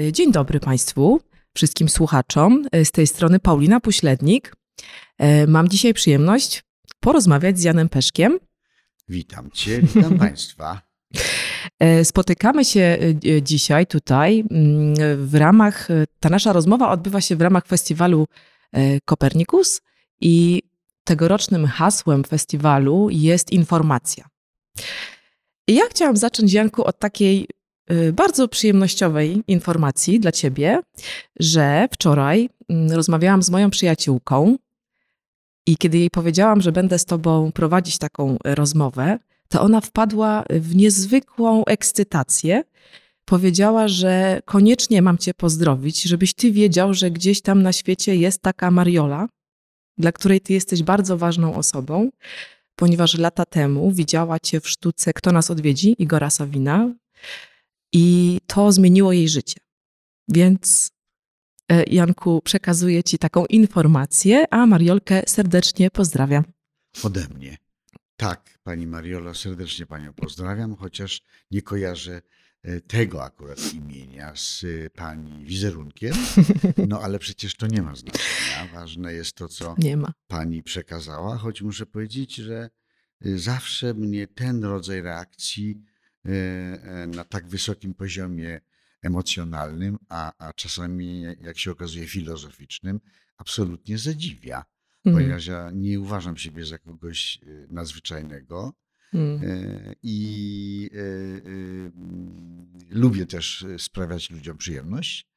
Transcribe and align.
Y, 0.00 0.12
Dzień 0.12 0.32
dobry 0.32 0.60
Państwu, 0.60 1.20
wszystkim 1.54 1.88
słuchaczom. 1.88 2.64
Y, 2.76 2.84
Z 2.84 2.90
tej 2.90 3.06
strony 3.06 3.38
Paulina 3.38 3.80
Puślednik. 3.80 4.52
Y, 5.22 5.46
Mam 5.46 5.68
dzisiaj 5.68 5.94
przyjemność 5.94 6.62
porozmawiać 7.00 7.58
z 7.58 7.62
Janem 7.62 7.88
Peszkiem. 7.88 8.38
Witam 9.08 9.50
Cię, 9.50 9.82
witam 9.82 10.18
Państwa. 10.24 10.82
Spotykamy 12.04 12.64
się 12.64 12.98
dzisiaj 13.42 13.86
tutaj 13.86 14.44
mm, 14.50 14.94
w 15.26 15.34
ramach, 15.34 15.88
ta 16.20 16.28
nasza 16.28 16.52
rozmowa 16.52 16.90
odbywa 16.90 17.20
się 17.20 17.36
w 17.36 17.40
ramach 17.40 17.66
festiwalu 17.66 18.26
Kopernikus 19.04 19.80
i 20.20 20.62
tegorocznym 21.04 21.66
hasłem 21.66 22.24
festiwalu 22.24 23.08
jest 23.10 23.52
informacja. 23.52 24.28
I 25.68 25.74
ja 25.74 25.82
chciałam 25.90 26.16
zacząć, 26.16 26.52
Janku, 26.52 26.84
od 26.84 26.98
takiej 26.98 27.48
bardzo 28.12 28.48
przyjemnościowej 28.48 29.42
informacji 29.48 30.20
dla 30.20 30.32
Ciebie, 30.32 30.80
że 31.40 31.88
wczoraj 31.92 32.48
mm, 32.68 32.92
rozmawiałam 32.92 33.42
z 33.42 33.50
moją 33.50 33.70
przyjaciółką 33.70 34.56
i 35.66 35.76
kiedy 35.76 35.98
jej 35.98 36.10
powiedziałam, 36.10 36.60
że 36.60 36.72
będę 36.72 36.98
z 36.98 37.04
Tobą 37.04 37.52
prowadzić 37.52 37.98
taką 37.98 38.34
y, 38.34 38.54
rozmowę, 38.54 39.18
to 39.48 39.62
ona 39.62 39.80
wpadła 39.80 40.44
w 40.50 40.76
niezwykłą 40.76 41.64
ekscytację. 41.64 42.64
Powiedziała, 43.24 43.88
że 43.88 44.40
koniecznie 44.44 45.02
mam 45.02 45.18
Cię 45.18 45.34
pozdrowić, 45.34 46.02
żebyś 46.02 46.34
Ty 46.34 46.52
wiedział, 46.52 46.94
że 46.94 47.10
gdzieś 47.10 47.40
tam 47.40 47.62
na 47.62 47.72
świecie 47.72 48.16
jest 48.16 48.42
taka 48.42 48.70
Mariola, 48.70 49.28
dla 49.98 50.12
której 50.12 50.40
Ty 50.40 50.52
jesteś 50.52 50.82
bardzo 50.82 51.18
ważną 51.18 51.54
osobą, 51.54 52.10
ponieważ 52.76 53.18
lata 53.18 53.44
temu 53.44 53.90
widziała 53.90 54.40
Cię 54.40 54.60
w 54.60 54.68
sztuce 54.68 55.12
Kto 55.12 55.32
nas 55.32 55.50
odwiedzi 55.50 55.94
Igora 55.98 56.30
Sawina 56.30 56.90
i 57.92 58.38
to 58.46 58.72
zmieniło 58.72 59.12
jej 59.12 59.28
życie. 59.28 59.60
Więc 60.28 60.90
e, 61.68 61.84
Janku, 61.84 62.40
przekazuję 62.44 63.04
Ci 63.04 63.18
taką 63.18 63.46
informację, 63.46 64.44
a 64.50 64.66
Mariolkę 64.66 65.22
serdecznie 65.26 65.90
pozdrawiam. 65.90 66.44
Ode 67.02 67.26
mnie. 67.34 67.56
Tak, 68.16 68.58
Pani 68.62 68.86
Mariolo, 68.86 69.34
serdecznie 69.34 69.86
Panią 69.86 70.12
pozdrawiam, 70.12 70.76
chociaż 70.76 71.22
nie 71.50 71.62
kojarzę 71.62 72.22
e, 72.62 72.80
tego 72.80 73.24
akurat 73.24 73.74
imienia 73.74 74.32
z 74.36 74.64
e, 74.64 74.90
Pani 74.90 75.44
wizerunkiem, 75.44 76.14
no 76.88 77.00
ale 77.00 77.18
przecież 77.18 77.56
to 77.56 77.66
nie 77.66 77.82
ma 77.82 77.94
znaczenia. 77.94 78.72
Ważne 78.74 79.12
jest 79.12 79.32
to, 79.32 79.48
co. 79.48 79.74
Pani 80.26 80.62
przekazała, 80.62 81.36
choć 81.36 81.62
muszę 81.62 81.86
powiedzieć, 81.86 82.34
że 82.34 82.70
zawsze 83.20 83.94
mnie 83.94 84.26
ten 84.26 84.64
rodzaj 84.64 85.02
reakcji 85.02 85.82
na 87.06 87.24
tak 87.24 87.48
wysokim 87.48 87.94
poziomie 87.94 88.60
emocjonalnym, 89.02 89.98
a, 90.08 90.32
a 90.46 90.52
czasami, 90.52 91.22
jak 91.22 91.58
się 91.58 91.70
okazuje, 91.70 92.06
filozoficznym, 92.06 93.00
absolutnie 93.36 93.98
zadziwia, 93.98 94.64
Mm, 95.06 95.18
ponieważ 95.18 95.46
ja 95.46 95.70
nie 95.74 96.00
uważam 96.00 96.36
siebie 96.36 96.64
za 96.64 96.78
kogoś 96.78 97.38
y, 97.42 97.66
nadzwyczajnego. 97.70 98.72
mm, 99.14 99.42
y, 99.42 99.94
I 100.02 100.90
y, 100.92 100.98
y, 100.98 101.92
mm, 101.96 102.66
lubię 102.90 103.26
też 103.26 103.62
y, 103.62 103.78
sprawiać 103.78 104.30
ludziom 104.30 104.56
przyjemność. 104.58 105.28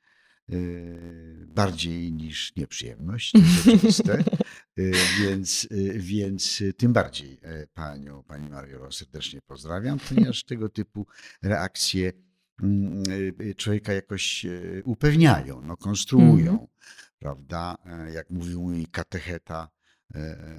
Y, 0.54 1.30
Bardziej 1.56 2.14
niż 2.14 2.56
nieprzyjemność, 2.56 3.34
oczywiste. 3.62 4.24
Y, 4.80 4.92
Więc, 5.22 5.68
y, 5.72 5.94
więc 6.00 6.64
tym 6.78 6.94
bardziej 6.94 7.40
e, 7.42 7.68
panią, 7.68 8.24
pani 8.24 8.50
Mariolo 8.50 8.92
serdecznie 8.92 9.42
pozdrawiam, 9.42 10.00
ponieważ 10.10 10.44
tego 10.44 10.70
typu 10.70 11.08
reakcje 11.42 12.14
mm, 12.64 13.04
człowieka 13.58 13.94
jakoś 13.94 14.46
y, 14.46 14.82
upewniają, 14.86 15.62
no, 15.62 15.78
konstruują, 15.78 16.52
Mhm. 16.52 16.68
prawda? 17.20 17.78
E, 17.86 18.12
Jak 18.14 18.30
mówił 18.30 18.62
mój 18.62 18.86
katecheta 18.88 19.70
e, 19.74 19.79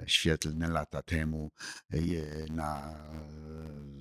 świetlne 0.06 0.68
lata 0.68 1.02
temu, 1.02 1.50
e, 1.90 1.98
na, 2.52 2.94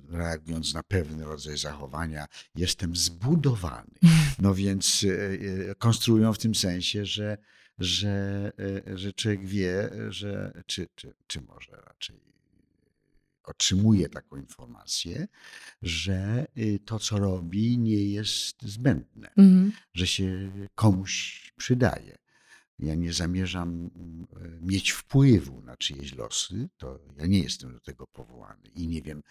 reagując 0.08 0.74
na 0.74 0.82
pewny 0.82 1.24
rodzaj 1.24 1.58
zachowania, 1.58 2.26
jestem 2.54 2.96
zbudowany. 2.96 3.90
No 4.38 4.54
więc 4.54 5.04
e, 5.04 5.70
e, 5.70 5.74
konstruują 5.74 6.32
w 6.32 6.38
tym 6.38 6.54
sensie, 6.54 7.06
że, 7.06 7.38
że, 7.78 8.52
e, 8.88 8.98
że 8.98 9.12
człowiek 9.12 9.46
wie, 9.46 9.90
że 10.08 10.62
czy, 10.66 10.88
czy, 10.94 11.14
czy 11.26 11.40
może 11.40 11.72
raczej 11.86 12.20
otrzymuje 13.50 14.08
taką 14.08 14.36
informację, 14.36 15.28
że 15.82 16.46
y, 16.58 16.78
to, 16.84 16.98
co 16.98 17.18
robi, 17.18 17.78
nie 17.78 18.04
jest 18.04 18.62
zbędne, 18.62 19.30
mhm. 19.36 19.72
że 19.94 20.06
się 20.06 20.52
komuś 20.74 21.52
przydaje. 21.56 22.18
Ja 22.82 22.94
nie 22.94 23.12
zamierzam 23.12 23.90
e, 24.36 24.48
mieć 24.60 24.90
wpływu 24.90 25.62
na 25.62 25.76
czyjeś 25.76 26.14
losy, 26.14 26.68
to 26.76 26.98
ja 27.16 27.26
nie 27.26 27.40
jestem 27.40 27.72
do 27.72 27.80
tego 27.80 28.06
powołany 28.06 28.68
i 28.74 28.88
nie 28.88 29.02
wiem, 29.02 29.22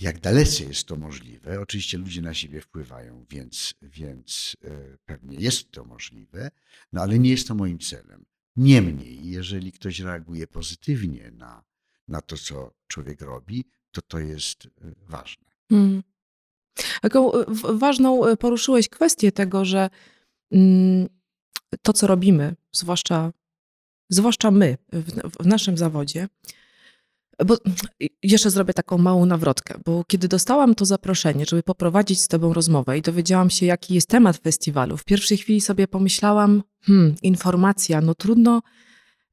jak 0.00 0.20
dalece 0.20 0.64
jest 0.64 0.84
to 0.84 0.96
możliwe. 0.96 1.60
Oczywiście 1.60 1.98
ludzie 1.98 2.22
na 2.22 2.34
siebie 2.34 2.60
wpływają, 2.60 3.26
więc, 3.30 3.74
więc 3.82 4.56
e, 4.64 4.98
pewnie 5.04 5.38
jest 5.38 5.70
to 5.70 5.84
możliwe, 5.84 6.50
no 6.92 7.02
ale 7.02 7.18
nie 7.18 7.30
jest 7.30 7.48
to 7.48 7.54
moim 7.54 7.78
celem. 7.78 8.24
Niemniej, 8.56 9.28
jeżeli 9.28 9.72
ktoś 9.72 10.00
reaguje 10.00 10.46
pozytywnie 10.46 11.30
na, 11.30 11.64
na 12.08 12.20
to, 12.20 12.36
co 12.36 12.74
człowiek 12.86 13.20
robi, 13.20 13.64
to 13.90 14.02
to 14.02 14.18
jest 14.18 14.66
e, 14.66 14.68
ważne. 15.08 15.44
Mm. 15.70 16.02
Taką 17.02 17.30
ważną 17.74 18.36
poruszyłeś 18.36 18.88
kwestię 18.88 19.32
tego, 19.32 19.64
że 19.64 19.90
mm, 20.50 21.08
to, 21.82 21.92
co 21.92 22.06
robimy, 22.06 22.56
zwłaszcza, 22.72 23.32
zwłaszcza 24.08 24.50
my 24.50 24.76
w, 24.92 25.42
w 25.42 25.46
naszym 25.46 25.78
zawodzie, 25.78 26.28
bo 27.46 27.56
jeszcze 28.22 28.50
zrobię 28.50 28.74
taką 28.74 28.98
małą 28.98 29.26
nawrotkę, 29.26 29.80
bo 29.84 30.04
kiedy 30.04 30.28
dostałam 30.28 30.74
to 30.74 30.84
zaproszenie, 30.84 31.44
żeby 31.46 31.62
poprowadzić 31.62 32.20
z 32.20 32.28
Tobą 32.28 32.52
rozmowę 32.52 32.98
i 32.98 33.02
dowiedziałam 33.02 33.50
się, 33.50 33.66
jaki 33.66 33.94
jest 33.94 34.08
temat 34.08 34.36
festiwalu, 34.36 34.96
w 34.96 35.04
pierwszej 35.04 35.38
chwili 35.38 35.60
sobie 35.60 35.88
pomyślałam, 35.88 36.62
hmm, 36.82 37.14
informacja, 37.22 38.00
no 38.00 38.14
trudno, 38.14 38.62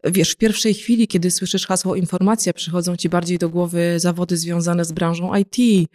wiesz, 0.04 0.32
w 0.32 0.36
pierwszej 0.36 0.74
chwili, 0.74 1.08
kiedy 1.08 1.32
słyszysz 1.32 1.68
hasło 1.68 1.96
informacja, 1.96 2.54
przychodzą 2.54 2.96
Ci 2.96 3.10
bardziej 3.10 3.38
do 3.38 3.50
głowy 3.50 4.00
zawody 4.00 4.38
związane 4.38 4.86
z 4.86 4.92
branżą 4.92 5.36
IT, 5.36 5.88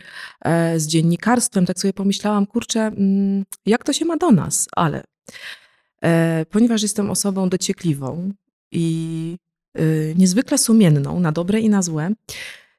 e, 0.44 0.80
z 0.80 0.86
dziennikarstwem, 0.86 1.66
tak 1.66 1.78
sobie 1.78 1.92
pomyślałam, 1.92 2.46
kurczę, 2.46 2.80
mm, 2.80 3.44
jak 3.66 3.84
to 3.84 3.92
się 3.92 4.04
ma 4.04 4.16
do 4.16 4.30
nas, 4.30 4.68
ale 4.72 5.04
ponieważ 6.50 6.82
jestem 6.82 7.10
osobą 7.10 7.48
dociekliwą 7.48 8.32
i 8.72 9.36
y, 9.78 10.14
niezwykle 10.18 10.58
sumienną, 10.58 11.20
na 11.20 11.32
dobre 11.32 11.60
i 11.60 11.68
na 11.68 11.82
złe, 11.82 12.12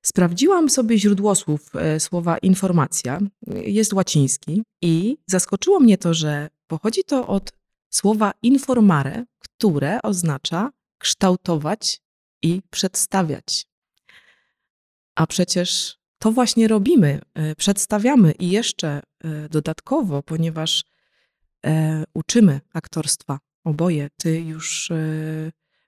sprawdziłam 0.01 0.69
sobie 0.69 0.99
źródłosłów 0.99 1.75
e, 1.75 1.99
słowa 1.99 2.37
informacja, 2.37 3.19
jest 3.47 3.93
łaciński 3.93 4.63
i 4.81 5.17
zaskoczyło 5.27 5.79
mnie 5.79 5.97
to, 5.97 6.13
że 6.13 6.49
pochodzi 6.67 7.03
to 7.03 7.27
od 7.27 7.51
słowa 7.89 8.31
informare, 8.41 9.25
które 9.39 10.01
oznacza 10.01 10.71
kształtować 10.97 12.01
i 12.41 12.61
przedstawiać. 12.69 13.65
A 15.15 15.27
przecież 15.27 15.97
to 16.19 16.31
właśnie 16.31 16.67
robimy, 16.67 17.21
e, 17.33 17.55
przedstawiamy 17.55 18.31
i 18.31 18.49
jeszcze 18.49 19.01
e, 19.23 19.49
dodatkowo, 19.49 20.23
ponieważ 20.23 20.83
e, 21.65 22.03
uczymy 22.13 22.61
aktorstwa, 22.73 23.39
oboje. 23.63 24.09
Ty 24.17 24.41
już, 24.41 24.91
e, 24.91 24.95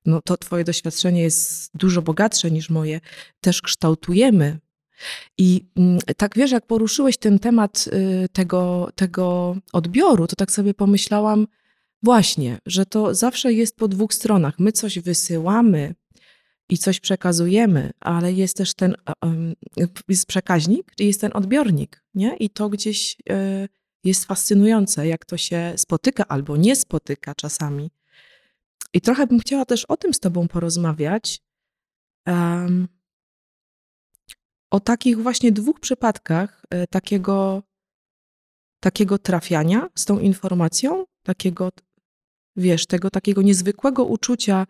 no 0.05 0.21
to 0.21 0.37
twoje 0.37 0.63
doświadczenie 0.63 1.21
jest 1.21 1.71
dużo 1.73 2.01
bogatsze 2.01 2.51
niż 2.51 2.69
moje, 2.69 3.01
też 3.41 3.61
kształtujemy. 3.61 4.59
I 5.37 5.65
mm, 5.75 5.99
tak 6.17 6.35
wiesz, 6.35 6.51
jak 6.51 6.67
poruszyłeś 6.67 7.17
ten 7.17 7.39
temat 7.39 7.85
y, 7.87 8.29
tego, 8.29 8.89
tego 8.95 9.55
odbioru, 9.73 10.27
to 10.27 10.35
tak 10.35 10.51
sobie 10.51 10.73
pomyślałam, 10.73 11.47
właśnie, 12.03 12.57
że 12.65 12.85
to 12.85 13.15
zawsze 13.15 13.53
jest 13.53 13.75
po 13.75 13.87
dwóch 13.87 14.13
stronach. 14.13 14.59
My 14.59 14.71
coś 14.71 14.99
wysyłamy 14.99 15.95
i 16.69 16.77
coś 16.77 16.99
przekazujemy, 16.99 17.91
ale 17.99 18.33
jest 18.33 18.57
też 18.57 18.73
ten 18.73 18.95
jest 20.07 20.25
przekaźnik, 20.25 20.93
i 20.99 21.07
jest 21.07 21.21
ten 21.21 21.31
odbiornik, 21.33 22.03
nie? 22.13 22.35
I 22.37 22.49
to 22.49 22.69
gdzieś 22.69 23.17
y, 23.31 23.67
jest 24.03 24.25
fascynujące, 24.25 25.07
jak 25.07 25.25
to 25.25 25.37
się 25.37 25.73
spotyka 25.77 26.25
albo 26.27 26.57
nie 26.57 26.75
spotyka 26.75 27.35
czasami. 27.35 27.91
I 28.93 29.01
trochę 29.01 29.27
bym 29.27 29.39
chciała 29.39 29.65
też 29.65 29.85
o 29.85 29.97
tym 29.97 30.13
z 30.13 30.19
Tobą 30.19 30.47
porozmawiać. 30.47 31.41
em, 32.25 32.87
o 34.71 34.79
takich 34.79 35.17
właśnie 35.17 35.51
dwóch 35.51 35.79
przypadkach 35.79 36.65
e, 36.69 36.87
takiego, 36.87 37.63
takiego 38.79 39.17
trafiania 39.17 39.89
z 39.95 40.05
tą 40.05 40.19
informacją, 40.19 41.05
takiego, 41.23 41.69
wiesz, 42.55 42.85
tego 42.85 43.09
takiego 43.09 43.41
niezwykłego 43.41 44.05
uczucia, 44.05 44.67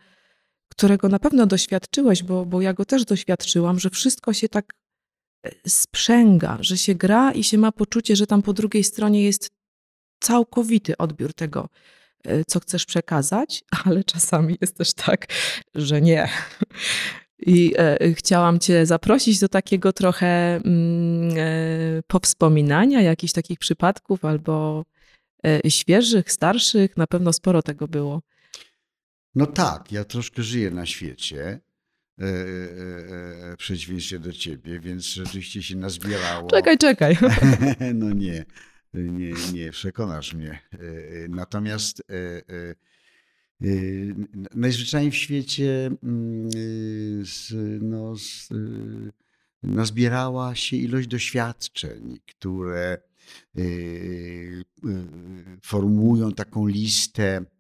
którego 0.70 1.10
na 1.10 1.20
pewno 1.20 1.46
doświadczyłeś, 1.46 2.24
bo, 2.24 2.46
bo 2.46 2.62
ja 2.62 2.74
go 2.74 2.86
też 2.86 3.06
doświadczyłam, 3.06 3.80
że 3.80 3.90
wszystko 3.90 4.34
się 4.34 4.50
tak 4.50 4.74
sprzęga, 5.68 6.58
że 6.62 6.78
się 6.78 6.96
gra 6.96 7.32
i 7.32 7.44
się 7.44 7.58
ma 7.58 7.72
poczucie, 7.72 8.16
że 8.16 8.28
tam 8.28 8.42
po 8.42 8.54
drugiej 8.54 8.84
stronie 8.84 9.24
jest 9.24 9.50
całkowity 10.20 10.98
odbiór 10.98 11.34
tego, 11.34 11.70
e, 12.24 12.46
co 12.46 12.60
chcesz 12.60 12.86
przekazać, 12.86 13.64
ale 13.86 14.04
czasami 14.04 14.58
jest 14.62 14.78
też 14.78 14.94
tak, 14.94 15.26
że 15.76 16.02
nie. 16.02 16.30
I 17.46 17.74
e, 17.78 18.14
chciałam 18.14 18.60
Cię 18.60 18.86
zaprosić 18.86 19.40
do 19.40 19.50
takiego 19.50 19.94
trochę 19.94 20.56
mm, 20.56 21.38
e, 21.38 22.04
powspominania 22.08 23.02
jakichś 23.02 23.34
takich 23.34 23.60
przypadków 23.60 24.26
albo 24.26 24.86
e, 25.46 25.72
świeżych, 25.72 26.32
starszych. 26.32 26.98
Na 26.98 27.08
pewno 27.08 27.34
sporo 27.34 27.62
tego 27.62 27.88
było. 27.88 28.22
No 29.36 29.46
tak, 29.46 29.92
ja 29.92 30.04
troszkę 30.04 30.44
żyję 30.44 30.72
na 30.72 30.86
świecie. 30.86 31.60
E, 32.20 32.26
e, 32.26 33.52
e, 33.52 33.58
przeciwieństwie 33.58 34.20
do 34.20 34.34
ciebie, 34.34 34.80
więc 34.80 35.06
rzeczywiście 35.06 35.64
się 35.64 35.76
nazbierało. 35.76 36.50
Czekaj, 36.50 36.78
czekaj. 36.78 37.18
no 37.94 38.14
nie, 38.14 38.46
nie, 38.94 39.34
nie, 39.54 39.72
przekonasz 39.72 40.34
mnie. 40.34 40.60
E, 40.74 40.78
e, 40.78 41.28
Natomiast 41.30 42.00
e, 42.00 42.14
e, 42.14 42.76
e, 43.62 43.66
najzwyczajniej 44.56 45.12
w 45.12 45.16
świecie 45.16 45.86
mm, 46.04 46.48
e, 46.48 46.50
z, 47.26 47.54
no, 47.82 48.16
z, 48.16 48.50
e, 48.52 48.56
nazbierała 49.64 50.56
się 50.56 50.78
ilość 50.78 51.08
doświadczeń, 51.08 52.20
które 52.28 52.98
e, 53.58 53.62
e, 53.62 53.64
formułują 55.64 56.32
taką 56.32 56.68
listę 56.68 57.24
e, 57.24 57.38
e, 57.38 57.53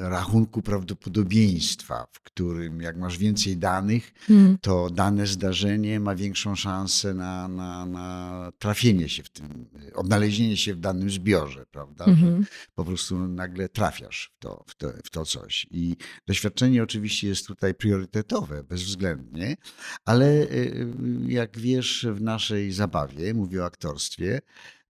rachunku 0.00 0.62
prawdopodobieństwa, 0.62 2.06
w 2.12 2.20
którym 2.20 2.80
jak 2.80 2.96
masz 2.96 3.18
więcej 3.18 3.56
danych, 3.56 4.12
Mm, 4.30 4.58
to 4.60 4.90
dane 4.90 5.26
zdarzenie 5.26 6.00
ma 6.00 6.14
większą 6.14 6.56
szansę 6.56 7.14
na, 7.14 7.48
na, 7.48 7.86
na 7.86 8.52
trafienie 8.58 9.08
się 9.08 9.22
w 9.22 9.30
tym, 9.30 9.66
odnalezienie 9.94 10.56
się 10.56 10.74
w 10.74 10.80
danym 10.80 11.10
zbiorze, 11.10 11.66
prawda? 11.70 12.04
Mhm. 12.04 12.46
po 12.74 12.84
prostu 12.84 13.28
nagle 13.28 13.68
trafiasz 13.68 14.32
w 14.36 14.38
to, 14.38 14.64
w, 14.66 14.74
to, 14.74 14.92
w 15.04 15.10
to 15.10 15.24
coś. 15.24 15.66
I 15.70 15.96
doświadczenie 16.26 16.82
oczywiście 16.82 17.28
jest 17.28 17.46
tutaj 17.46 17.74
priorytetowe, 17.74 18.64
bezwzględnie, 18.64 19.56
ale 20.04 20.26
y, 20.26 20.86
jak 21.26 21.58
wiesz, 21.58 22.06
w 22.12 22.22
naszej 22.22 22.72
zabawie, 22.72 23.34
mówię 23.34 23.62
o 23.62 23.64
aktorstwie, 23.66 24.40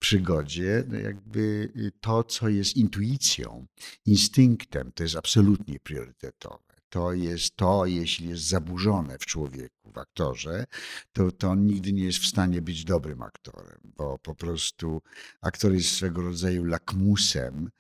przygodzie, 0.08 0.84
no 0.88 0.98
jakby 0.98 1.72
to, 2.00 2.24
co 2.24 2.48
jest 2.48 2.76
intuicją, 2.76 3.66
instynktem, 4.06 4.92
to 4.94 5.02
jest 5.02 5.16
absolutnie 5.16 5.80
priorytetowe. 5.80 6.58
To 6.88 7.12
jest 7.12 7.56
to, 7.56 7.86
jeśli 7.86 8.28
jest 8.28 8.42
zaburzone 8.48 9.18
w 9.18 9.26
człowieku, 9.26 9.92
w 9.94 9.98
aktorze, 9.98 10.64
to, 11.12 11.32
to 11.32 11.50
on 11.50 11.66
nigdy 11.66 11.92
nie 11.92 12.04
jest 12.04 12.18
w 12.18 12.26
stanie 12.26 12.62
być 12.62 12.84
dobrym 12.84 13.22
aktorem, 13.22 13.78
bo 13.96 14.18
po 14.18 14.34
prostu 14.34 15.02
aktor 15.42 15.72
jest 15.74 15.90
swego 15.90 16.22
rodzaju 16.22 16.64
lakmusem 16.64 17.70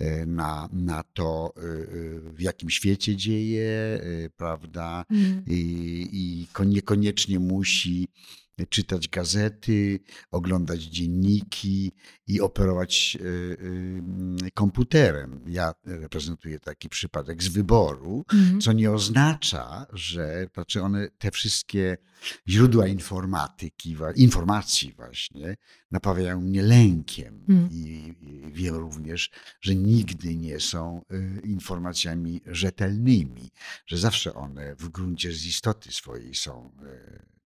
e, 0.00 0.26
na, 0.26 0.68
na 0.72 1.02
to, 1.14 1.52
e, 1.56 1.60
e, 1.60 2.20
w 2.20 2.40
jakim 2.40 2.70
świecie 2.70 3.16
dzieje, 3.16 4.00
prawda, 4.36 5.04
Mm. 5.10 5.42
i, 5.46 6.08
i 6.12 6.46
ko- 6.52 6.64
niekoniecznie 6.64 7.38
musi 7.38 8.08
czytać 8.66 9.08
gazety, 9.08 10.00
oglądać 10.30 10.82
dzienniki 10.82 11.92
i 12.26 12.40
operować 12.40 13.18
y, 13.20 13.24
y, 14.46 14.50
komputerem. 14.54 15.40
Ja 15.46 15.74
reprezentuję 15.84 16.60
taki 16.60 16.88
przypadek 16.88 17.42
z 17.42 17.48
wyboru, 17.48 18.24
Mhm. 18.32 18.60
co 18.60 18.72
nie 18.72 18.90
oznacza, 18.92 19.86
że 19.92 20.46
znaczy 20.54 20.82
one, 20.82 21.08
te 21.18 21.30
wszystkie 21.30 21.96
źródła 22.48 22.86
informatyki, 22.86 23.96
informacji 24.16 24.92
właśnie, 24.92 25.56
napawają 25.90 26.40
mnie 26.40 26.62
lękiem. 26.62 27.44
Mm. 27.48 27.68
I, 27.72 28.14
wiem 28.52 28.74
również, 28.74 29.30
że 29.60 29.74
nigdy 29.74 30.36
nie 30.36 30.60
są 30.60 31.02
y, 31.12 31.40
informacjami 31.44 32.40
rzetelnymi, 32.46 33.50
że 33.86 33.98
zawsze 33.98 34.34
one 34.34 34.76
w 34.76 34.88
gruncie 34.88 35.32
z 35.32 35.46
istoty 35.46 35.92
swojej 35.92 36.34
są 36.34 36.70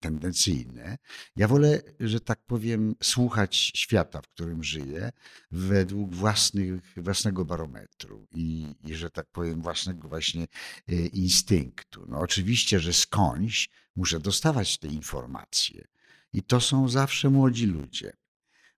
tendencyjne. 0.02 0.98
Ja 1.36 1.48
wolę, 1.48 1.80
że 2.00 2.20
tak 2.20 2.40
powiem, 2.46 2.94
słuchać 3.02 3.72
świata, 3.74 4.22
w 4.22 4.28
którym 4.28 4.64
żyję, 4.64 5.12
według 5.50 6.14
własnych, 6.14 6.94
własnego 6.96 7.44
barometru 7.44 8.26
i, 8.34 8.74
i, 8.84 8.94
że 8.94 9.10
tak 9.10 9.26
powiem, 9.32 9.62
własnego 9.62 10.08
właśnie 10.08 10.46
y, 10.90 11.06
instynktu. 11.06 12.06
No 12.08 12.18
oczywiście, 12.18 12.80
że 12.80 12.92
skądś 12.92 13.68
muszę 13.96 14.20
dostawać 14.20 14.78
te 14.78 14.88
informacje. 14.88 15.84
I 16.32 16.42
to 16.42 16.60
są 16.60 16.88
zawsze 16.88 17.30
młodzi 17.30 17.66
ludzie. 17.66 18.12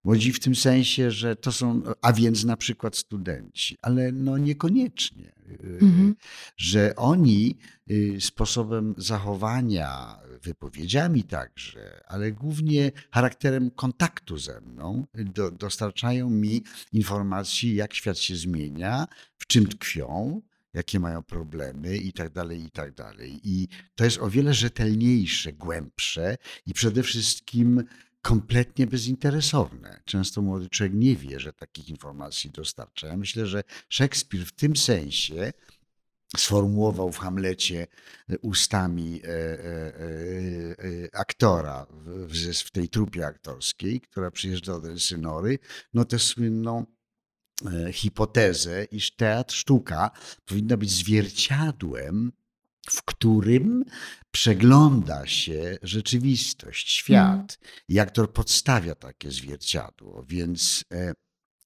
Młodzi 0.04 0.32
w 0.32 0.40
tym 0.40 0.54
sensie, 0.54 1.10
że 1.10 1.36
to 1.36 1.52
są, 1.52 1.82
a 2.02 2.12
więc 2.12 2.44
na 2.44 2.56
przykład 2.56 2.96
studenci, 2.96 3.76
ale 3.82 4.12
no 4.12 4.38
niekoniecznie. 4.38 5.32
Mhm. 5.80 6.14
Że 6.56 6.96
oni 6.96 7.58
y, 7.90 8.16
sposobem 8.20 8.94
zachowania, 8.98 10.18
wypowiedziami 10.42 11.24
także, 11.24 12.00
ale 12.06 12.32
głównie 12.32 12.92
charakterem 13.10 13.70
kontaktu 13.70 14.38
ze 14.38 14.60
mną, 14.60 15.06
do, 15.14 15.50
dostarczają 15.50 16.30
mi 16.30 16.62
informacji, 16.92 17.74
jak 17.74 17.94
świat 17.94 18.18
się 18.18 18.36
zmienia, 18.36 19.06
w 19.38 19.46
czym 19.46 19.66
tkwią, 19.66 20.42
jakie 20.74 21.00
mają 21.00 21.22
problemy 21.22 21.96
i 21.96 22.12
tak 22.12 22.32
dalej, 22.32 22.64
i 22.64 22.70
tak 22.70 22.94
dalej. 22.94 23.40
I 23.42 23.68
to 23.94 24.04
jest 24.04 24.18
o 24.18 24.30
wiele 24.30 24.54
rzetelniejsze, 24.54 25.52
głębsze 25.52 26.36
i 26.66 26.74
przede 26.74 27.02
wszystkim 27.02 27.84
kompletnie 28.24 28.86
bezinteresowne. 28.86 30.00
Często 30.04 30.42
młody 30.42 30.68
człowiek 30.68 30.94
nie 30.94 31.16
wie, 31.16 31.40
że 31.40 31.52
takich 31.52 31.88
informacji 31.88 32.50
dostarcza. 32.50 33.06
Ja 33.06 33.16
myślę, 33.16 33.46
że 33.46 33.64
Szekspir 33.88 34.46
w 34.46 34.52
tym 34.52 34.76
sensie 34.76 35.52
sformułował 36.36 37.12
w 37.12 37.18
Hamlecie 37.18 37.86
e, 38.28 38.38
ustami 38.38 39.20
e, 39.24 39.28
e, 39.28 39.30
e, 39.30 40.04
e, 41.04 41.16
aktora 41.16 41.86
w, 42.06 42.52
w, 42.52 42.70
tej 42.70 42.88
trupie 42.88 43.26
aktorskiej, 43.26 44.00
która 44.00 44.30
przyjeżdża 44.30 44.80
do 44.80 44.88
Elsynory, 44.88 45.58
no 45.94 46.04
tę 46.04 46.18
słynną 46.18 46.86
e, 47.66 47.92
hipotezę, 47.92 48.84
iż 48.84 49.16
teatr, 49.16 49.54
sztuka 49.54 50.10
powinna 50.44 50.76
być 50.76 50.90
zwierciadłem, 50.90 52.32
w 52.90 53.02
którym 53.02 53.84
przegląda 54.30 55.26
się 55.26 55.78
rzeczywistość, 55.82 56.90
świat. 56.90 57.58
I 57.88 58.00
aktor 58.00 58.32
podstawia 58.32 58.94
takie 58.94 59.30
zwierciadło, 59.30 60.24
więc 60.28 60.84
e, 60.92 61.14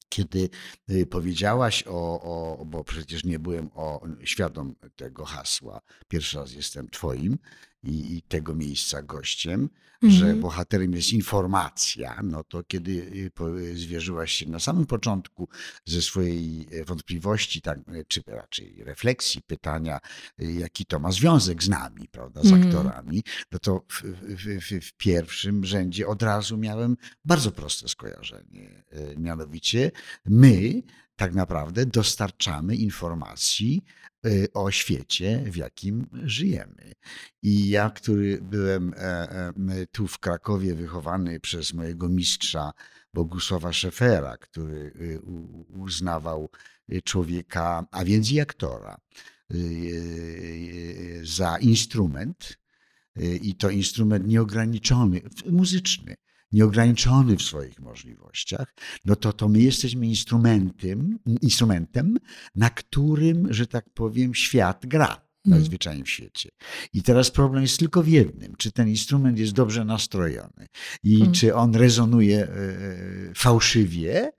kiedy 0.08 0.48
y, 0.90 1.06
powiedziałaś 1.06 1.84
o, 1.86 2.20
o, 2.20 2.64
bo 2.64 2.84
przecież 2.84 3.24
nie 3.24 3.38
byłem 3.38 3.70
o, 3.74 4.00
świadom 4.24 4.74
tego 4.96 5.24
hasła, 5.24 5.80
pierwszy 6.08 6.38
raz 6.38 6.52
jestem 6.52 6.90
twoim 6.90 7.38
i, 7.82 8.16
i 8.16 8.22
tego 8.22 8.54
miejsca 8.54 9.02
gościem, 9.02 9.68
że 10.02 10.24
Mhm. 10.24 10.40
bohaterem 10.40 10.92
jest 10.94 11.12
informacja, 11.12 12.20
no 12.24 12.44
to 12.44 12.64
kiedy 12.64 12.90
y, 12.92 13.30
po- 13.34 13.50
zwierzyłaś 13.74 14.32
się 14.32 14.48
na 14.50 14.58
samym 14.60 14.86
początku 14.86 15.48
ze 15.84 16.02
swojej 16.02 16.66
e, 16.70 16.84
wątpliwości, 16.84 17.60
tak, 17.62 17.78
e, 17.78 18.04
czy 18.08 18.22
raczej 18.26 18.84
refleksji, 18.84 19.42
pytania, 19.42 19.98
y, 20.42 20.52
jaki 20.52 20.86
to 20.86 20.98
ma 20.98 21.12
związek 21.12 21.62
z 21.62 21.68
nami, 21.68 22.08
prawda, 22.08 22.40
z 22.42 22.46
Mhm. 22.46 22.62
aktorami, 22.62 23.22
no 23.52 23.58
to 23.58 23.84
w, 23.88 24.02
w, 24.02 24.60
w, 24.60 24.86
w 24.88 24.92
pierwszym 24.92 25.64
rzędzie 25.64 26.06
od 26.06 26.22
razu 26.22 26.58
miałem 26.58 26.96
bardzo 27.24 27.50
proste 27.52 27.88
skojarzenie. 27.88 28.84
E, 28.90 29.16
Mianowicie 29.16 29.90
my 30.26 30.82
tak 31.18 31.34
naprawdę 31.34 31.86
dostarczamy 31.86 32.76
informacji 32.76 33.84
e, 34.24 34.30
o 34.54 34.70
świecie, 34.70 35.42
w 35.46 35.56
jakim 35.56 36.06
żyjemy. 36.12 36.92
I 37.42 37.68
ja, 37.68 37.90
który 37.90 38.40
byłem 38.42 38.94
e, 38.96 38.98
e, 38.98 39.52
tu 39.92 40.06
w 40.08 40.18
Krakowie 40.18 40.74
wychowany 40.74 41.40
przez 41.40 41.74
mojego 41.74 42.08
mistrza 42.08 42.72
Bogusława 43.14 43.72
Szefera, 43.72 44.36
który 44.36 44.92
u- 45.22 45.80
uznawał 45.82 46.50
e, 46.88 47.02
człowieka, 47.02 47.86
a 47.90 48.04
więc 48.04 48.32
i 48.32 48.40
aktora, 48.40 49.00
za 51.22 51.58
instrument, 51.58 52.58
i 53.40 53.54
to 53.54 53.70
instrument 53.70 54.26
nieograniczony, 54.26 55.20
muzyczny, 55.50 56.14
nieograniczony 56.52 57.36
w 57.36 57.42
swoich 57.42 57.80
możliwościach, 57.80 58.74
no 59.04 59.16
to, 59.16 59.32
to 59.32 59.48
my 59.48 59.60
jesteśmy 59.60 60.06
instrumentem, 60.06 61.18
instrumentem, 61.42 62.18
na 62.54 62.70
którym, 62.70 63.52
że 63.52 63.66
tak 63.66 63.90
powiem, 63.90 64.34
świat 64.34 64.86
gra. 64.86 65.27
Mhm. 65.48 65.60
Najzwyczajniej 65.60 66.04
w 66.04 66.10
świecie. 66.10 66.48
I 66.92 67.02
teraz 67.02 67.30
problem 67.30 67.62
jest 67.62 67.78
tylko 67.78 68.02
w 68.02 68.08
jednym: 68.08 68.54
czy 68.58 68.72
ten 68.72 68.88
instrument 68.88 69.38
jest 69.38 69.52
dobrze 69.52 69.84
nastrojony 69.84 70.66
i 71.02 71.14
Mhm. 71.14 71.32
czy 71.32 71.54
on 71.54 71.74
rezonuje 71.74 72.38
e, 72.38 72.48
e, 72.48 73.34
fałszywie, 73.34 74.30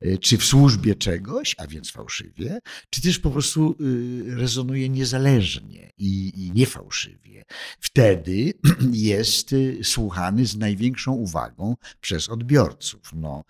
e, 0.00 0.18
czy 0.18 0.38
w 0.38 0.44
służbie 0.44 0.94
czegoś, 0.94 1.54
a 1.58 1.66
więc 1.66 1.90
fałszywie, 1.90 2.58
czy 2.90 3.02
też 3.02 3.18
po 3.18 3.30
prostu 3.30 3.76
e, 3.80 4.34
rezonuje 4.36 4.88
niezależnie 4.88 5.90
i, 5.98 6.32
i 6.36 6.52
niefałszywie. 6.52 7.44
Wtedy 7.80 8.52
jest 8.92 9.52
e, 9.52 9.84
słuchany 9.84 10.46
z 10.46 10.56
największą 10.56 11.12
uwagą 11.12 11.76
przez 12.00 12.28
odbiorców. 12.28 13.00
No, 13.14 13.44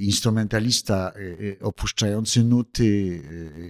instrumentalista 0.00 1.12
opuszczający 1.60 2.44
nuty, 2.44 3.22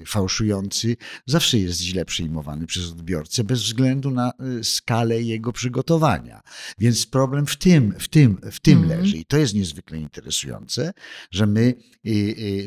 fałszujący, 0.07 0.97
zawsze 1.27 1.59
jest 1.59 1.81
źle 1.81 2.05
przyjmowany 2.05 2.67
przez 2.67 2.91
odbiorcę, 2.91 3.45
bez 3.45 3.63
względu 3.63 4.11
na 4.11 4.33
skalę 4.63 5.23
jego 5.23 5.53
przygotowania. 5.53 6.41
Więc 6.79 7.07
problem 7.07 7.47
w 7.47 7.57
tym, 7.57 7.95
w 7.99 8.09
tym, 8.09 8.39
w 8.53 8.61
tym 8.61 8.79
mm. 8.79 8.91
leży. 8.91 9.17
I 9.17 9.25
to 9.25 9.37
jest 9.37 9.55
niezwykle 9.55 9.99
interesujące, 9.99 10.93
że 11.31 11.47
my 11.47 11.75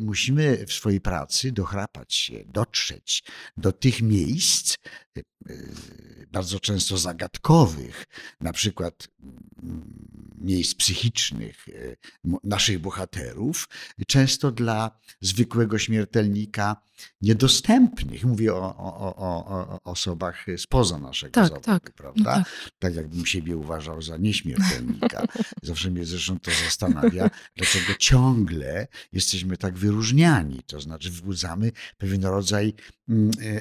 musimy 0.02 0.66
w 0.68 0.74
swojej 0.74 1.02
pracy 1.02 1.52
dochrapać 1.52 2.14
się, 2.14 2.44
dotrzeć 2.48 3.24
do 3.58 3.72
tych 3.72 4.02
miejsc, 4.02 4.76
bardzo 6.32 6.60
często 6.60 6.98
zagadkowych, 6.98 8.06
na 8.42 8.54
przykład 8.54 9.08
mm, 9.64 10.08
miejsc 10.38 10.76
psychicznych 10.76 11.66
e, 11.70 11.96
naszych 12.44 12.80
bohaterów, 12.80 13.70
często 14.08 14.52
dla 14.52 15.00
zwykłego 15.22 15.80
śmiertelnika 15.80 16.82
niedostępnych. 17.22 18.26
Mówię 18.26 18.54
o, 18.54 18.78
o, 18.78 19.16
o, 19.16 19.46
o 19.48 19.84
osobach 19.84 20.46
spoza 20.58 21.00
naszego 21.00 21.32
tak, 21.32 21.48
zawodu, 21.48 21.66
tak. 21.66 21.92
prawda? 21.92 22.38
No 22.38 22.44
tak. 22.44 22.72
tak 22.80 22.96
jakbym 22.96 23.26
siebie 23.26 23.58
uważał 23.58 24.02
za 24.02 24.18
nieśmiertelnika. 24.18 25.26
Zawsze 25.64 25.92
mnie 25.92 26.06
zresztą 26.06 26.40
to 26.40 26.52
zastanawia, 26.66 27.30
dlaczego 27.56 27.94
ciągle 28.00 28.88
jesteśmy 29.12 29.58
tak 29.58 29.78
wyróżniani. 29.78 30.62
To 30.68 30.82
znaczy 30.82 31.12
wzbudzamy 31.12 31.72
pewien 31.98 32.26
rodzaj 32.26 32.74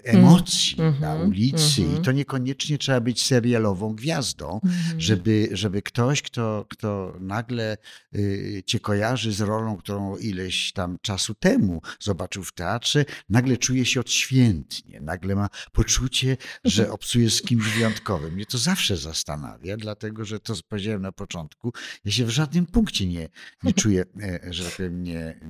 emocji 0.04 0.80
mm, 0.80 1.00
na 1.00 1.12
mhm, 1.12 1.28
ulicy 1.28 1.82
mm 1.82 1.94
-hmm. 1.94 2.00
i 2.00 2.02
to 2.02 2.12
niekoniecznie 2.12 2.78
trzeba 2.78 3.00
być 3.00 3.22
serialową 3.22 3.94
gwiazdą, 3.94 4.60
mm 4.64 4.76
-hmm. 4.76 4.94
żeby, 4.98 5.48
żeby 5.52 5.82
ktoś, 5.82 6.22
kto, 6.22 6.66
kto 6.68 7.16
nagle 7.20 7.76
y, 8.14 8.62
cię 8.66 8.80
kojarzy 8.80 9.32
z 9.32 9.40
rolą, 9.40 9.76
którą 9.76 10.16
ileś 10.16 10.72
tam 10.72 10.98
czasu 11.02 11.34
temu 11.34 11.82
zobaczył 12.00 12.44
w 12.44 12.52
teatrze, 12.52 13.04
nagle 13.28 13.56
czuje 13.56 13.84
się 13.84 14.00
odświętnie, 14.00 15.00
nagle 15.00 15.34
ma 15.34 15.48
poczucie, 15.72 16.36
że 16.64 16.90
obcuje 16.96 17.30
z 17.30 17.42
kimś 17.42 17.64
wyjątkowym. 17.64 18.34
Mnie 18.34 18.46
to 18.46 18.58
zawsze 18.58 18.96
zastanawia, 18.96 19.76
dlatego 19.76 20.24
że 20.24 20.40
to 20.40 20.54
powiedziałem 20.68 21.02
na 21.02 21.12
początku, 21.12 21.72
ja 22.04 22.12
się 22.12 22.24
w 22.24 22.30
żadnym 22.30 22.66
punkcie 22.66 23.06
nie, 23.06 23.28
nie 23.62 23.72
czuję, 23.82 24.04
e, 24.22 24.40
że 24.50 24.64
tak 24.64 24.76
powiem, 24.76 25.02
nie 25.02 25.40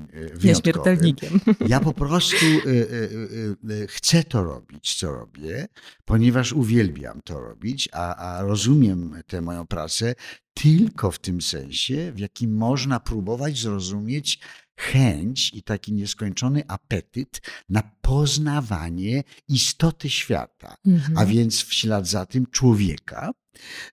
Nieśmiertelnikiem. 0.45 1.41
Ja 1.69 1.81
po 1.81 1.93
prostu 1.93 2.47
e, 2.47 3.81
e, 3.83 3.86
chcę 3.88 4.25
to 4.25 4.43
robić, 4.43 4.95
co 4.95 5.12
robię, 5.12 5.69
ponieważ 6.05 6.52
uwielbiam 6.52 7.21
to 7.25 7.40
robić, 7.40 7.88
a, 7.93 8.16
a 8.16 8.43
rozumiem 8.43 9.23
tę 9.26 9.40
moją 9.40 9.66
pracę 9.66 10.14
tylko 10.55 11.11
w 11.11 11.19
tym 11.19 11.43
sensie, 11.43 12.12
w 12.12 12.19
jakim 12.19 12.57
można 12.57 13.00
próbować 13.00 13.59
zrozumieć 13.59 14.40
chęć 14.76 15.50
i 15.55 15.62
taki 15.62 15.93
nieskończony 15.93 16.62
apetyt 16.69 17.40
na 17.69 17.83
poznawanie 18.00 19.25
istoty 19.49 20.11
świata, 20.11 20.76
mhm. 20.87 21.19
a 21.19 21.26
więc 21.26 21.62
w 21.62 21.75
ślad 21.75 22.09
za 22.09 22.26
tym 22.26 22.47
człowieka 22.47 23.33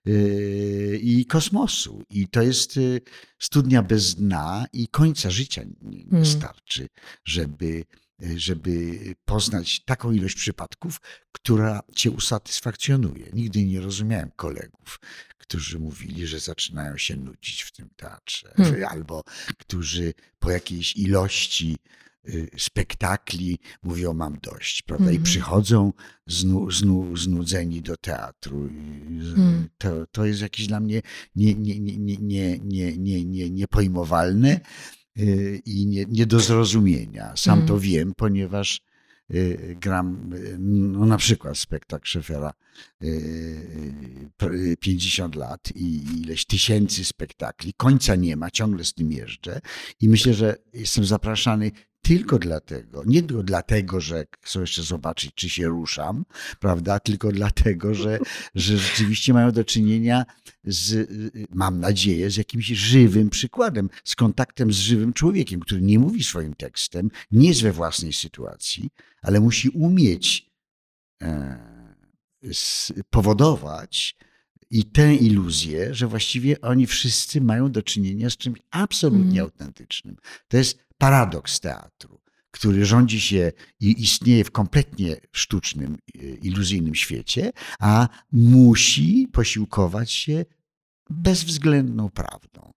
yy, 0.04 0.98
i 1.02 1.26
kosmosu. 1.26 2.02
I 2.10 2.28
to 2.28 2.42
jest 2.42 2.76
yy, 2.76 3.00
studnia 3.38 3.82
bez 3.82 4.14
dna 4.14 4.66
i 4.72 4.88
końca 4.88 5.30
życia 5.30 5.62
nie, 5.64 5.98
nie 5.98 6.04
mhm. 6.04 6.26
starczy, 6.26 6.88
żeby 7.24 7.84
E, 8.22 8.38
żeby 8.38 8.98
poznać 9.24 9.80
taką 9.80 10.12
ilość 10.12 10.34
przypadków, 10.34 11.00
która 11.32 11.82
cię 11.94 12.10
usatysfakcjonuje. 12.10 13.26
Nigdy 13.32 13.64
nie 13.64 13.80
rozumiałem 13.80 14.30
kolegów, 14.36 15.00
którzy 15.38 15.78
mówili, 15.78 16.26
że 16.26 16.40
zaczynają 16.40 16.96
się 16.98 17.16
nudzić 17.16 17.62
w 17.62 17.72
tym 17.72 17.88
teatrze, 17.96 18.54
hmm. 18.56 18.84
albo 18.88 19.24
którzy 19.58 20.14
po 20.38 20.50
jakiejś 20.50 20.96
ilości 20.96 21.76
y, 22.28 22.50
spektakli 22.58 23.58
mówią 23.82 24.14
mam 24.14 24.38
dość, 24.42 24.82
prawda? 24.82 25.06
-hmm. 25.06 25.12
I 25.12 25.16
mhm. 25.16 25.24
przychodzą 25.24 25.92
znu, 26.26 26.70
znu, 26.70 27.16
znudzeni 27.16 27.82
do 27.82 27.96
teatru. 27.96 28.68
Hmm. 29.34 29.68
To, 29.78 30.06
to 30.06 30.24
jest 30.24 30.40
jakieś 30.40 30.66
dla 30.66 30.80
mnie 30.80 31.02
nie, 31.36 31.54
nie, 31.54 31.80
nie, 31.80 31.96
nie, 32.18 32.58
nie, 32.58 32.96
nie, 32.96 33.24
nie, 33.24 33.50
niepojmowalne. 33.50 34.48
Nie 34.48 34.60
i 35.66 35.86
nie, 35.86 36.04
nie 36.08 36.26
do 36.26 36.40
zrozumienia. 36.40 37.32
Sam 37.36 37.54
hmm. 37.54 37.68
to 37.68 37.78
wiem, 37.78 38.12
ponieważ 38.16 38.80
Y, 39.30 39.76
gram 39.80 40.32
y, 40.32 40.56
no 40.58 41.06
na 41.06 41.16
przykład 41.16 41.58
spektakl 41.58 42.06
Szefera 42.08 42.52
50 44.80 45.34
y, 45.34 45.38
lat 45.38 45.72
i 45.74 46.20
ileś 46.20 46.46
tysięcy 46.46 47.04
spektakli. 47.04 47.74
Końca 47.76 48.14
nie 48.14 48.36
ma, 48.36 48.50
ciągle 48.50 48.84
z 48.84 48.94
tym 48.94 49.12
jeżdżę 49.12 49.60
i 50.00 50.08
myślę, 50.08 50.34
że 50.34 50.56
jestem 50.72 51.04
zapraszany 51.04 51.70
tylko 52.04 52.38
dlatego, 52.38 53.02
nie 53.06 53.22
tylko 53.22 53.42
dlatego, 53.42 54.00
że 54.00 54.24
chcą 54.40 54.60
jeszcze 54.60 54.82
zobaczyć, 54.82 55.32
czy 55.34 55.48
się 55.48 55.68
ruszam, 55.68 56.24
prawda, 56.60 57.00
tylko 57.00 57.32
dlatego, 57.32 57.94
że, 57.94 58.18
że 58.54 58.78
rzeczywiście 58.78 59.32
mają 59.32 59.52
do 59.52 59.64
czynienia 59.64 60.24
z, 60.64 61.10
mam 61.50 61.80
nadzieję, 61.80 62.30
z 62.30 62.36
jakimś 62.36 62.66
żywym 62.66 63.30
przykładem, 63.30 63.90
z 64.04 64.16
kontaktem 64.16 64.72
z 64.72 64.76
żywym 64.76 65.12
człowiekiem, 65.12 65.60
który 65.60 65.82
nie 65.82 65.98
mówi 65.98 66.24
swoim 66.24 66.54
tekstem, 66.54 67.10
nie 67.30 67.48
jest 67.48 67.62
we 67.62 67.72
własnej 67.72 68.12
sytuacji, 68.12 68.90
ale 69.22 69.40
musi 69.40 69.68
umieć 69.68 70.50
e, 71.22 71.58
powodować 73.10 74.16
i 74.70 74.84
tę 74.84 75.14
iluzję, 75.14 75.94
że 75.94 76.06
właściwie 76.06 76.60
oni 76.60 76.86
wszyscy 76.86 77.40
mają 77.40 77.72
do 77.72 77.82
czynienia 77.82 78.30
z 78.30 78.36
czymś 78.36 78.58
absolutnie 78.70 79.40
mm. 79.40 79.44
autentycznym. 79.44 80.16
To 80.48 80.56
jest 80.56 80.84
paradoks 80.98 81.60
teatru, 81.60 82.20
który 82.50 82.84
rządzi 82.84 83.20
się 83.20 83.52
i 83.80 84.02
istnieje 84.02 84.44
w 84.44 84.50
kompletnie 84.50 85.16
sztucznym, 85.32 85.94
e, 85.94 86.18
iluzyjnym 86.22 86.94
świecie, 86.94 87.50
a 87.80 88.08
musi 88.32 89.28
posiłkować 89.32 90.12
się 90.12 90.44
bezwzględną 91.10 92.10
prawdą. 92.10 92.72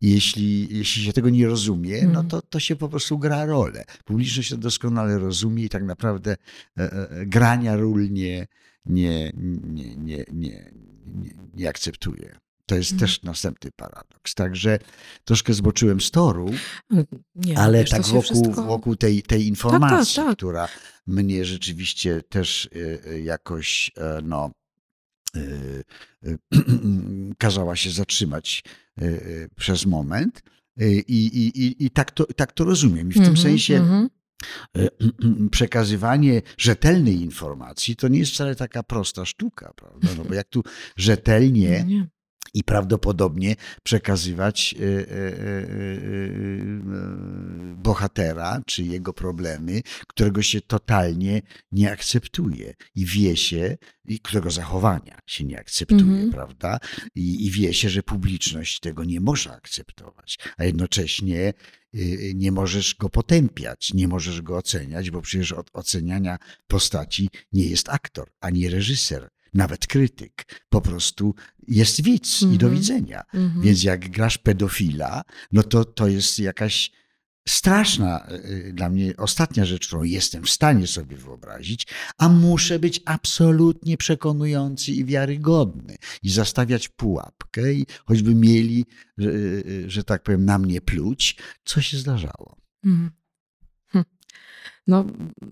Jeśli, 0.00 0.76
jeśli 0.78 1.04
się 1.04 1.12
tego 1.12 1.30
nie 1.30 1.46
rozumie, 1.46 2.02
no 2.02 2.08
mhm. 2.08 2.28
to, 2.28 2.42
to 2.42 2.60
się 2.60 2.76
po 2.76 2.88
prostu 2.88 3.18
gra 3.18 3.44
rolę. 3.44 3.84
Publiczność 4.04 4.50
to 4.50 4.56
doskonale 4.56 5.18
rozumie 5.18 5.64
i 5.64 5.68
tak 5.68 5.84
naprawdę 5.84 6.36
e, 6.78 6.92
e, 6.92 7.26
grania 7.26 7.76
ról 7.76 8.10
nie, 8.10 8.46
nie, 8.86 9.32
nie, 9.36 9.96
nie, 9.96 10.24
nie, 10.32 10.70
nie, 11.06 11.34
nie 11.54 11.68
akceptuje. 11.68 12.38
To 12.68 12.74
jest 12.74 12.92
mhm. 12.92 13.08
też 13.08 13.22
następny 13.22 13.70
paradoks. 13.76 14.34
Także 14.34 14.78
troszkę 15.24 15.54
zboczyłem 15.54 16.00
z 16.00 16.10
toru, 16.10 16.50
nie, 17.34 17.58
ale 17.58 17.80
wiesz, 17.80 17.90
tak 17.90 18.02
wokół, 18.02 18.22
wszystko... 18.22 18.62
wokół 18.62 18.96
tej, 18.96 19.22
tej 19.22 19.46
informacji, 19.46 20.16
tak, 20.16 20.24
tak, 20.24 20.26
tak. 20.26 20.36
która 20.36 20.68
mnie 21.06 21.44
rzeczywiście 21.44 22.22
też 22.22 22.68
e, 23.06 23.20
jakoś 23.20 23.90
no, 24.22 24.50
kazała 27.38 27.76
się 27.76 27.90
zatrzymać 27.90 28.64
przez 29.56 29.86
moment. 29.86 30.42
I, 30.80 31.04
i, 31.08 31.84
i 31.84 31.90
tak, 31.90 32.10
to, 32.10 32.26
tak 32.26 32.52
to 32.52 32.64
rozumiem. 32.64 33.10
I 33.10 33.12
w 33.12 33.16
mm 33.16 33.28
-hmm, 33.28 33.34
tym 33.34 33.36
mhm, 33.36 33.36
sensie 33.36 33.76
mm 33.76 33.90
-hmm. 33.90 34.08
przekazywanie 35.50 36.42
rzetelnej 36.58 37.20
informacji 37.20 37.96
to 37.96 38.08
nie 38.08 38.18
jest 38.18 38.32
wcale 38.32 38.54
taka 38.54 38.82
prosta 38.82 39.24
sztuka, 39.24 39.72
prawda? 39.76 40.08
No 40.16 40.24
bo 40.24 40.34
jak 40.34 40.48
tu 40.48 40.62
rzetelnie 40.96 42.08
i 42.54 42.64
prawdopodobnie 42.64 43.56
przekazywać 43.82 44.74
e, 44.74 44.82
e, 44.82 44.86
e, 44.86 45.68
bohatera 47.74 48.62
czy 48.66 48.82
jego 48.82 49.12
problemy, 49.12 49.82
którego 50.08 50.42
się 50.42 50.60
totalnie 50.60 51.42
nie 51.72 51.92
akceptuje 51.92 52.74
i 52.94 53.06
wie 53.06 53.36
się, 53.36 53.76
i 54.04 54.20
którego 54.20 54.50
zachowania 54.50 55.18
się 55.26 55.44
nie 55.44 55.60
akceptuje, 55.60 56.02
mm 56.02 56.28
-hmm. 56.28 56.32
prawda? 56.32 56.78
I, 57.14 57.46
I 57.46 57.50
wie 57.50 57.74
się, 57.74 57.88
że 57.88 58.02
publiczność 58.02 58.80
tego 58.80 59.04
nie 59.04 59.20
może 59.20 59.52
akceptować, 59.52 60.38
a 60.56 60.64
jednocześnie 60.64 61.52
nie 62.34 62.52
możesz 62.52 62.94
go 62.94 63.08
potępiać, 63.08 63.94
nie 63.94 64.08
możesz 64.08 64.42
go 64.42 64.56
oceniać, 64.56 65.10
bo 65.10 65.22
przecież 65.22 65.52
od 65.52 65.70
oceniania 65.72 66.38
postaci 66.66 67.28
nie 67.52 67.66
jest 67.66 67.88
aktor 67.88 68.30
ani 68.40 68.68
reżyser 68.68 69.28
nawet 69.54 69.86
krytyk. 69.86 70.62
Po 70.68 70.80
prostu 70.80 71.34
jest 71.68 72.02
widz 72.02 72.42
mm 72.42 72.52
-hmm. 72.52 72.56
i 72.56 72.58
do 72.58 72.66
mhm. 72.66 72.80
widzenia. 72.80 73.22
Mm 73.34 73.48
-hmm. 73.48 73.62
Więc 73.62 73.82
jak 73.82 74.10
grasz 74.10 74.38
pedofila, 74.38 75.22
no 75.52 75.62
to 75.62 75.84
to 75.84 76.08
jest 76.08 76.38
jakaś 76.38 76.90
straszna 77.48 78.26
e, 78.26 78.32
e, 78.32 78.72
dla 78.72 78.90
mnie 78.90 79.16
ostatnia 79.16 79.64
rzecz, 79.64 79.86
którą 79.86 80.02
jestem 80.02 80.44
w 80.44 80.50
stanie 80.50 80.86
sobie 80.86 81.16
wyobrazić, 81.16 81.86
a 82.18 82.28
muszę 82.28 82.78
być 82.78 83.00
absolutnie 83.04 83.96
przekonujący 83.96 84.92
i 84.92 85.04
wiarygodny 85.04 85.96
i 86.22 86.30
zastawiać 86.30 86.88
pułapkę 86.88 87.72
i 87.72 87.86
choćby 88.04 88.34
mieli, 88.34 88.84
że, 89.18 89.30
e, 89.30 89.90
że 89.90 90.04
tak 90.04 90.22
powiem, 90.22 90.44
na 90.44 90.58
mnie 90.58 90.80
pluć, 90.80 91.36
co 91.64 91.80
się 91.80 91.98
zdarzało. 91.98 92.56
Mm. 92.84 93.10
No, 94.86 95.04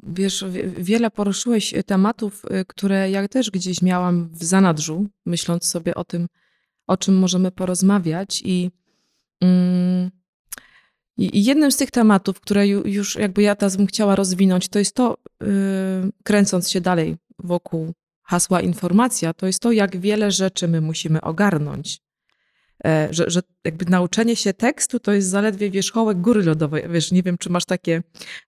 wiesz, 0.02 0.44
wiele 0.78 1.10
poruszyłeś 1.10 1.74
e, 1.74 1.82
tematów, 1.82 2.42
e, 2.50 2.64
które 2.64 3.10
ja 3.10 3.28
też 3.28 3.50
gdzieś 3.50 3.82
miałam 3.82 4.28
w 4.32 4.44
zanadrzu, 4.44 5.06
myśląc 5.26 5.64
sobie 5.64 5.94
o 5.94 6.04
tym, 6.04 6.26
o 6.86 6.96
czym 6.96 7.18
możemy 7.18 7.50
porozmawiać. 7.50 8.42
I 8.44 8.70
mm, 9.40 10.10
I 11.18 11.44
jednym 11.44 11.72
z 11.72 11.76
tych 11.76 11.90
tematów, 11.90 12.40
które 12.40 12.68
już 12.68 13.16
jakby 13.16 13.42
ja 13.42 13.56
teraz 13.56 13.76
bym 13.76 13.86
chciała 13.86 14.16
rozwinąć, 14.16 14.68
to 14.68 14.78
jest 14.78 14.94
to, 14.94 15.16
yy, 15.40 15.48
kręcąc 16.24 16.70
się 16.70 16.80
dalej 16.80 17.16
wokół 17.38 17.92
hasła 18.22 18.60
informacja, 18.60 19.34
to 19.34 19.46
jest 19.46 19.60
to, 19.60 19.72
jak 19.72 19.96
wiele 19.96 20.30
rzeczy 20.30 20.68
my 20.68 20.80
musimy 20.80 21.20
ogarnąć. 21.20 22.05
E, 22.84 23.08
że, 23.10 23.24
że 23.30 23.40
jakby 23.64 23.84
nauczenie 23.84 24.36
się 24.36 24.54
tekstu 24.54 25.00
to 25.00 25.12
jest 25.12 25.28
zaledwie 25.28 25.70
wierzchołek 25.70 26.20
góry 26.20 26.42
lodowej. 26.42 26.84
Wiesz, 26.88 27.12
nie 27.12 27.22
wiem, 27.22 27.38
czy 27.38 27.50
masz 27.50 27.64
takie 27.64 28.02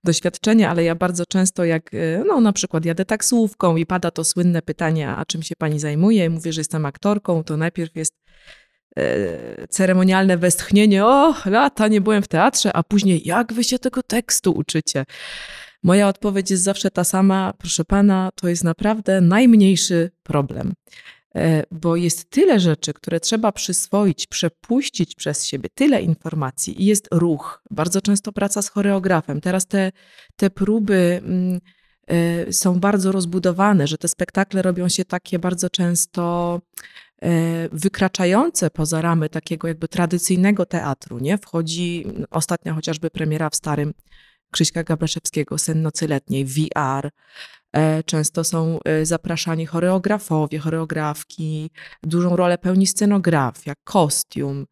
doświadczenie, 0.04 0.68
ale 0.68 0.84
ja 0.84 0.94
bardzo 0.94 1.24
często 1.26 1.64
jak, 1.64 1.94
e, 1.94 2.24
no 2.26 2.40
na 2.40 2.52
przykład 2.52 2.84
jadę 2.84 3.04
taksówką 3.04 3.76
i 3.76 3.86
pada 3.86 4.10
to 4.10 4.24
słynne 4.24 4.62
pytanie, 4.62 5.08
a 5.08 5.24
czym 5.24 5.42
się 5.42 5.54
pani 5.58 5.80
zajmuje? 5.80 6.30
mówię, 6.30 6.52
że 6.52 6.60
jestem 6.60 6.86
aktorką, 6.86 7.44
to 7.44 7.56
najpierw 7.56 7.96
jest 7.96 8.14
e, 8.98 9.68
ceremonialne 9.68 10.38
westchnienie, 10.38 11.04
o, 11.04 11.34
lata 11.46 11.88
nie 11.88 12.00
byłem 12.00 12.22
w 12.22 12.28
teatrze, 12.28 12.72
a 12.72 12.82
później, 12.82 13.22
jak 13.24 13.52
wy 13.52 13.64
się 13.64 13.78
tego 13.78 14.02
tekstu 14.02 14.52
uczycie? 14.52 15.04
Moja 15.82 16.08
odpowiedź 16.08 16.50
jest 16.50 16.62
zawsze 16.62 16.90
ta 16.90 17.04
sama, 17.04 17.52
proszę 17.58 17.84
pana, 17.84 18.30
to 18.34 18.48
jest 18.48 18.64
naprawdę 18.64 19.20
najmniejszy 19.20 20.10
problem. 20.22 20.72
E, 21.36 21.64
bo 21.70 21.96
jest 21.96 22.30
tyle 22.30 22.60
rzeczy, 22.60 22.94
które 22.94 23.20
trzeba 23.20 23.52
przyswoić, 23.52 24.26
przepuścić 24.26 25.14
przez 25.14 25.46
siebie, 25.46 25.68
tyle 25.74 26.02
informacji 26.02 26.82
i 26.82 26.86
jest 26.86 27.08
ruch, 27.12 27.62
bardzo 27.70 28.00
często 28.00 28.32
praca 28.32 28.62
z 28.62 28.68
choreografem. 28.68 29.40
Teraz 29.40 29.66
te, 29.66 29.92
te 30.36 30.50
próby 30.50 31.20
mm, 31.24 31.60
e, 32.06 32.52
są 32.52 32.80
bardzo 32.80 33.12
rozbudowane, 33.12 33.86
że 33.86 33.98
te 33.98 34.08
spektakle 34.08 34.62
robią 34.62 34.88
się 34.88 35.04
takie 35.04 35.38
bardzo 35.38 35.70
często 35.70 36.60
e, 37.22 37.68
wykraczające 37.72 38.70
poza 38.70 39.02
ramy 39.02 39.28
takiego 39.28 39.68
jakby 39.68 39.88
tradycyjnego 39.88 40.66
teatru, 40.66 41.18
nie? 41.18 41.38
Wchodzi 41.38 42.06
ostatnia 42.30 42.74
chociażby 42.74 43.10
premiera 43.10 43.50
w 43.50 43.54
Starym 43.56 43.94
Krzyśka 44.50 44.84
Gabraszewskiego, 44.84 45.58
Sen 45.58 45.82
nocy 45.82 46.08
letniej, 46.08 46.44
VR, 46.44 47.10
E, 47.72 48.02
często 48.02 48.44
są 48.44 48.78
e, 48.84 49.06
zapraszani 49.06 49.66
choreografowie, 49.66 50.58
choreografki, 50.58 51.70
dużą 52.02 52.36
rolę 52.36 52.58
pełni 52.58 52.86
scenografia, 52.86 53.74
kostium. 53.84 54.66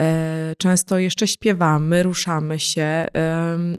E, 0.00 0.54
często 0.58 0.98
jeszcze 0.98 1.28
śpiewamy, 1.28 2.02
ruszamy 2.02 2.58
się, 2.58 3.06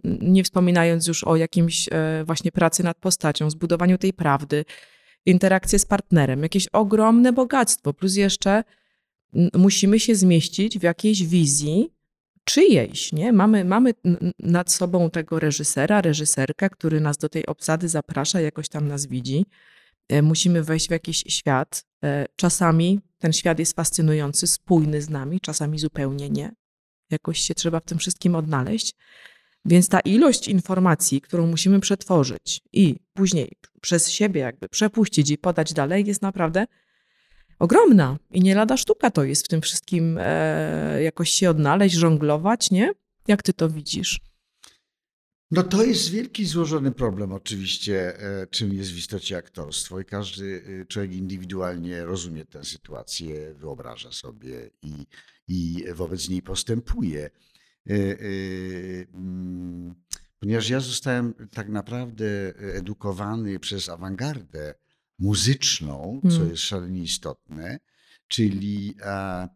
nie 0.04 0.44
wspominając 0.44 1.08
już 1.08 1.24
o 1.24 1.36
jakimś 1.36 1.90
właśnie 2.26 2.52
pracy 2.52 2.84
nad 2.84 2.98
postacią, 2.98 3.50
zbudowaniu 3.50 3.98
tej 3.98 4.14
prawdy, 4.14 4.66
interakcje 5.26 5.80
z 5.80 5.86
partnerem, 5.86 6.44
jakieś 6.44 6.68
ogromne 6.68 7.34
bogactwo, 7.34 7.94
plus 7.94 8.16
jeszcze 8.16 8.64
musimy 9.54 10.00
się 10.00 10.16
zmieścić 10.16 10.80
w 10.80 10.84
jakiejś 10.84 11.24
wizji, 11.24 11.93
czyjejś, 12.44 13.14
nie? 13.14 13.34
Mamy, 13.34 13.66
mamy 13.66 13.94
nad 14.40 14.72
sobą 14.72 15.10
tego 15.10 15.40
reżysera, 15.40 16.02
reżyserkę, 16.02 16.70
który 16.70 17.02
nas 17.02 17.18
do 17.18 17.30
tej 17.30 17.46
obsady 17.46 17.90
zaprasza, 17.90 18.42
jakoś 18.42 18.70
tam 18.70 18.88
nas 18.88 19.06
widzi. 19.06 19.46
E, 20.10 20.22
musimy 20.22 20.64
wejść 20.64 20.88
w 20.88 20.92
jakiś 20.92 21.24
świat. 21.28 21.86
E, 22.04 22.26
czasami 22.36 23.00
ten 23.20 23.34
świat 23.34 23.60
jest 23.60 23.76
fascynujący, 23.76 24.48
spójny 24.48 25.02
z 25.02 25.10
nami, 25.10 25.40
czasami 25.40 25.80
zupełnie 25.80 26.30
nie. 26.30 26.52
Jakoś 27.10 27.40
się 27.40 27.54
trzeba 27.54 27.80
w 27.80 27.86
tym 27.86 27.98
wszystkim 27.98 28.36
odnaleźć. 28.36 28.96
Więc 29.66 29.90
ta 29.90 30.00
ilość 30.00 30.48
informacji, 30.48 31.22
którą 31.22 31.48
musimy 31.48 31.80
przetworzyć 31.80 32.62
i 32.74 32.96
później 33.14 33.52
przez 33.82 34.10
siebie 34.10 34.42
jakby 34.42 34.70
przepuścić 34.70 35.32
i 35.32 35.38
podać 35.38 35.74
dalej, 35.74 36.06
jest 36.06 36.22
naprawdę 36.22 36.66
ogromna 37.64 38.18
i 38.32 38.42
nie 38.42 38.56
lada 38.56 38.78
sztuka 38.78 39.12
to 39.12 39.24
jest 39.24 39.46
w 39.46 39.48
tym 39.48 39.62
wszystkim 39.62 40.18
e, 40.22 41.04
jakoś 41.04 41.30
się 41.30 41.50
odnaleźć, 41.50 41.96
żonglować, 41.96 42.72
nie? 42.72 42.94
Jak 43.28 43.44
ty 43.44 43.54
to 43.54 43.70
widzisz? 43.70 44.20
No 45.52 45.64
to 45.64 45.84
jest 45.84 46.10
wielki, 46.10 46.46
złożony 46.46 46.92
problem 46.92 47.32
oczywiście, 47.32 48.20
e, 48.20 48.48
czym 48.48 48.74
jest 48.74 48.92
w 48.92 48.98
istocie 48.98 49.38
aktorstwo 49.38 50.00
i 50.00 50.06
każdy 50.06 50.64
e, 50.82 50.86
człowiek 50.86 51.14
indywidualnie 51.14 52.06
rozumie 52.06 52.46
tę 52.46 52.64
sytuację, 52.64 53.54
wyobraża 53.54 54.12
sobie 54.12 54.70
i, 54.82 54.94
i 55.48 55.86
wobec 55.94 56.30
niej 56.30 56.42
postępuje. 56.42 57.30
E, 57.90 57.94
mm, 59.14 59.96
ponieważ 60.40 60.70
ja 60.70 60.80
zostałem 60.80 61.34
tak 61.52 61.70
naprawdę 61.70 62.56
edukowany 62.58 63.60
przez 63.60 63.90
awangardę 63.90 64.74
muzyczną, 65.20 66.22
co 66.24 66.30
hmm. 66.30 66.50
jest 66.50 66.64
szalenie 66.64 67.04
istotne, 67.04 67.80
czyli 68.28 68.96
a, 69.06 69.50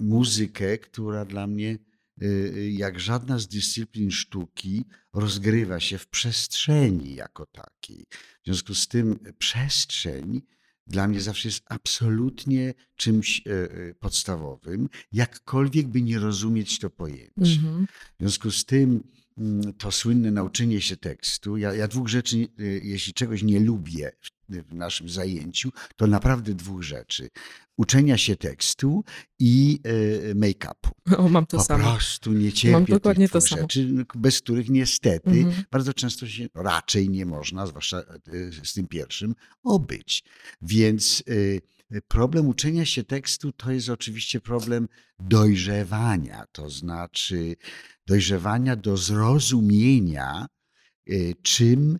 muzykę, 0.00 0.78
która 0.78 1.24
dla 1.24 1.46
mnie, 1.46 1.78
y, 2.22 2.26
y, 2.26 2.70
jak 2.70 3.00
żadna 3.00 3.38
z 3.38 3.48
dyscyplin 3.48 4.10
sztuki, 4.10 4.84
rozgrywa 5.12 5.80
się 5.80 5.98
w 5.98 6.08
przestrzeni 6.08 7.14
jako 7.14 7.46
takiej. 7.46 8.06
W 8.10 8.44
związku 8.44 8.74
z 8.74 8.88
tym 8.88 9.18
przestrzeń 9.38 10.42
dla 10.86 11.08
mnie 11.08 11.20
zawsze 11.20 11.48
jest 11.48 11.64
absolutnie 11.66 12.74
czymś 12.96 13.42
e, 13.46 13.50
e, 13.50 13.94
podstawowym, 13.94 14.88
jakkolwiek 15.12 15.86
by 15.86 16.02
nie 16.02 16.18
rozumieć 16.18 16.78
to 16.78 16.90
pojęcie. 16.90 17.32
Mm 17.36 17.58
-hmm. 17.58 17.86
W 17.86 18.20
związku 18.20 18.50
z 18.50 18.64
tym 18.64 19.02
to 19.78 19.92
słynne 19.92 20.30
nauczenie 20.30 20.80
się 20.80 20.96
tekstu. 20.96 21.56
Ja, 21.56 21.74
ja 21.74 21.88
dwóch 21.88 22.08
rzeczy, 22.08 22.36
y, 22.60 22.80
jeśli 22.84 23.12
czegoś 23.12 23.42
nie 23.42 23.60
lubię 23.60 24.12
w, 24.48 24.74
naszym 24.74 25.08
zajęciu, 25.08 25.70
to 25.96 26.06
naprawdę 26.06 26.54
dwóch 26.54 26.82
rzeczy. 26.82 27.28
Uczenia 27.76 28.18
się 28.18 28.36
tekstu 28.36 29.04
i 29.38 29.80
y, 30.30 30.34
make-upu. 30.34 30.90
O, 31.16 31.28
mam 31.28 31.46
to 31.46 31.56
po 31.56 31.62
samo. 31.62 31.84
Po 31.84 31.90
prostu 31.90 32.32
nie 32.32 32.52
cierpię 32.52 32.72
mam 32.72 32.84
dokładnie 32.84 33.28
to 33.28 33.40
rzeczy, 33.40 34.04
bez 34.14 34.40
których 34.40 34.68
niestety 34.68 35.30
mhm. 35.30 35.64
bardzo 35.70 35.94
często 35.94 36.26
się 36.26 36.48
raczej 36.54 37.10
nie 37.10 37.26
można, 37.26 37.66
zwłaszcza 37.66 38.00
y, 38.28 38.50
z 38.64 38.72
tym 38.72 38.86
pierwszym, 38.86 39.34
obyć. 39.62 40.24
Więc 40.62 41.24
problem 42.08 42.46
uczenia 42.46 42.84
się 42.84 43.04
tekstu 43.04 43.52
to 43.52 43.70
jest 43.70 43.88
oczywiście 43.88 44.40
problem 44.40 44.88
dojrzewania, 45.18 46.44
to 46.52 46.70
znaczy 46.70 47.56
dojrzewania 48.06 48.76
do 48.76 48.96
zrozumienia, 48.96 50.46
y, 51.10 51.34
czym, 51.42 51.98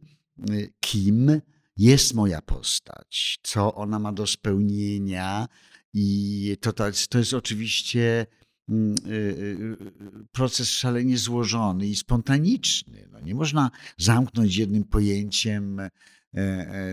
y, 0.51 0.72
kim 0.81 1.40
jest 1.77 2.14
moja 2.14 2.42
postać, 2.42 3.38
co 3.42 3.74
ona 3.74 3.98
ma 3.98 4.12
do 4.12 4.27
spełnienia. 4.27 5.48
I 5.94 6.57
to, 6.61 6.72
to, 6.72 6.87
jest, 6.87 7.09
to 7.09 7.18
jest 7.18 7.35
oczywiście 7.35 8.27
mm, 8.68 8.94
y, 9.07 9.77
proces 10.33 10.70
szalenie 10.70 11.18
złożony 11.18 11.87
i 11.87 11.96
spontaniczny. 11.96 13.09
No 13.12 13.20
nie 13.20 13.35
można 13.35 13.70
zamknąć 13.98 14.57
jednym 14.57 14.85
pojęciem 14.85 15.81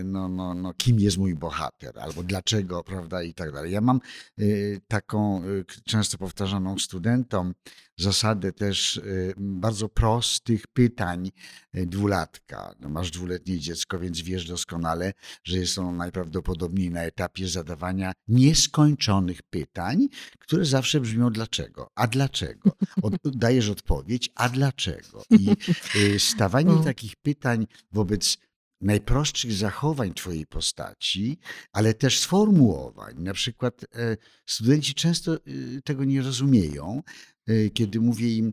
no, 0.04 0.28
no, 0.28 0.54
no, 0.54 0.74
kim 0.74 1.00
jest 1.00 1.18
mój 1.18 1.34
bohater, 1.34 1.98
albo 1.98 2.22
dlaczego, 2.22 2.84
prawda, 2.84 3.22
i 3.22 3.34
tak 3.34 3.52
dalej. 3.52 3.72
Ja 3.72 3.80
mam 3.80 4.00
e, 4.38 4.44
taką 4.88 5.42
często 5.84 6.18
powtarzaną 6.18 6.78
studentom 6.78 7.54
zasadę 7.98 8.52
też 8.52 9.00
bardzo 9.36 9.88
prostych 9.88 10.66
pytań 10.66 11.30
dwulatka. 11.74 12.74
No, 12.80 12.88
masz 12.88 13.10
dwuletnie 13.10 13.58
dziecko, 13.58 13.98
więc 13.98 14.20
wiesz 14.20 14.46
doskonale, 14.46 15.12
że 15.44 15.58
jest 15.58 15.78
ono 15.78 15.92
najprawdopodobniej 15.92 16.90
na 16.90 17.02
etapie 17.02 17.48
zadawania 17.48 18.12
nieskończonych 18.28 19.42
pytań, 19.42 20.08
które 20.38 20.64
zawsze 20.64 21.00
brzmią 21.00 21.30
dlaczego, 21.30 21.90
a 21.94 22.06
dlaczego. 22.06 22.70
Od, 23.02 23.14
dajesz 23.24 23.68
odpowiedź, 23.68 24.30
a 24.34 24.48
dlaczego. 24.48 25.22
I 25.30 25.56
stawanie 26.30 26.84
takich 26.84 27.16
pytań 27.16 27.66
wobec 27.92 28.38
najprostszych 28.80 29.52
zachowań 29.52 30.14
Twojej 30.14 30.46
postaci, 30.46 31.38
ale 31.72 31.94
też 31.94 32.20
sformułowań. 32.20 33.14
Na 33.18 33.32
przykład 33.32 33.84
e, 33.94 34.16
studenci 34.46 34.94
często 34.94 35.34
e, 35.34 35.38
tego 35.84 36.04
nie 36.04 36.22
rozumieją, 36.22 37.02
e, 37.46 37.70
kiedy 37.70 38.00
mówię 38.00 38.36
im, 38.36 38.52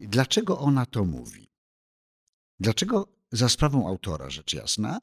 dlaczego 0.00 0.58
ona 0.58 0.86
to 0.86 1.04
mówi. 1.04 1.48
Dlaczego 2.60 3.08
za 3.32 3.48
sprawą 3.48 3.88
autora, 3.88 4.30
rzecz 4.30 4.54
jasna, 4.54 4.98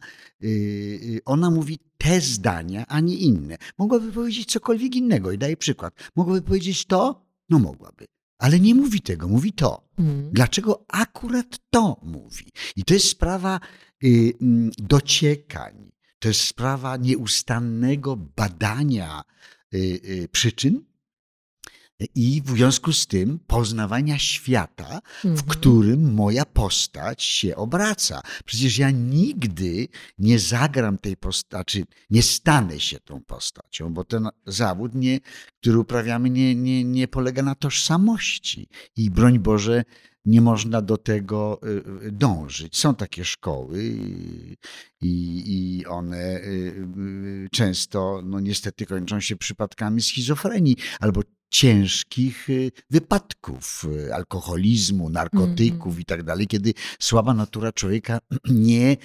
ona 1.26 1.52
mówi 1.52 1.80
te 1.98 2.22
zdania, 2.22 2.86
a 2.88 3.00
nie 3.00 3.16
inne. 3.16 3.58
Mogłaby 3.78 4.12
powiedzieć 4.12 4.52
cokolwiek 4.52 4.96
innego 4.96 5.32
i 5.32 5.38
daję 5.38 5.58
przykład. 5.58 5.94
Mogłaby 6.16 6.42
powiedzieć 6.42 6.86
to? 6.86 7.26
No 7.50 7.60
mogłaby. 7.60 8.06
Ale 8.42 8.60
nie 8.60 8.76
mówi 8.76 9.02
tego, 9.02 9.28
mówi 9.28 9.54
to. 9.54 9.88
Mhm. 10.00 10.30
Dlaczego 10.32 10.86
akurat 10.88 11.60
to 11.70 12.00
mówi? 12.04 12.46
I 12.76 12.84
to 12.84 12.94
jest 12.94 13.08
sprawa 13.08 13.60
Y, 14.04 14.34
mm, 14.42 14.72
dociekań. 14.78 15.92
To 16.20 16.28
jest 16.28 16.42
sprawa 16.42 16.98
nieustannego 16.98 18.16
badania 18.16 19.24
y, 19.74 19.78
y, 19.78 20.28
przyczyn 20.32 20.84
i 22.16 22.42
w 22.46 22.50
związku 22.50 22.94
z 22.94 23.08
tym 23.08 23.40
poznawania 23.48 24.20
świata, 24.20 25.02
w 25.22 25.26
Mhm. 25.26 25.48
którym 25.48 26.14
moja 26.14 26.46
postać 26.46 27.24
się 27.24 27.56
obraca. 27.56 28.22
Przecież 28.46 28.78
ja 28.78 28.92
nigdy 28.92 29.88
nie 30.20 30.40
zagram 30.40 30.98
tej 30.98 31.18
postaci, 31.18 31.86
nie 32.10 32.24
stanę 32.24 32.80
się 32.80 33.00
tą 33.00 33.22
postacią, 33.22 33.94
bo 33.94 34.04
ten 34.04 34.30
zawód, 34.46 34.96
nie, 34.96 35.20
który 35.62 35.80
uprawiamy, 35.80 36.30
nie, 36.30 36.56
nie, 36.56 36.84
nie 36.84 37.08
polega 37.08 37.42
na 37.42 37.56
tożsamości. 37.56 38.68
I 38.96 39.10
broń 39.12 39.40
Boże, 39.40 39.84
nie 40.26 40.42
można 40.42 40.82
do 40.82 40.98
tego 40.98 41.60
y, 41.64 42.08
y, 42.08 42.12
dążyć. 42.12 42.78
Są 42.78 42.96
takie 42.96 43.26
szkoły 43.26 43.84
i, 45.02 45.44
i, 45.46 45.86
one 45.86 46.42
y, 46.42 47.50
często, 47.52 48.22
no 48.26 48.40
niestety, 48.40 48.86
kończą 48.86 49.20
się 49.20 49.36
przypadkami 49.36 50.02
schizofrenii 50.02 50.76
albo 51.00 51.22
ciężkich 51.52 52.50
y, 52.50 52.72
wypadków, 52.90 53.86
y, 54.08 54.14
alkoholizmu, 54.14 55.10
narkotyków 55.10 56.00
i 56.00 56.06
tak 56.06 56.24
dalej, 56.24 56.48
kiedy 56.48 56.74
słaba 57.00 57.34
natura 57.34 57.72
człowieka 57.72 58.20
nie, 58.50 58.98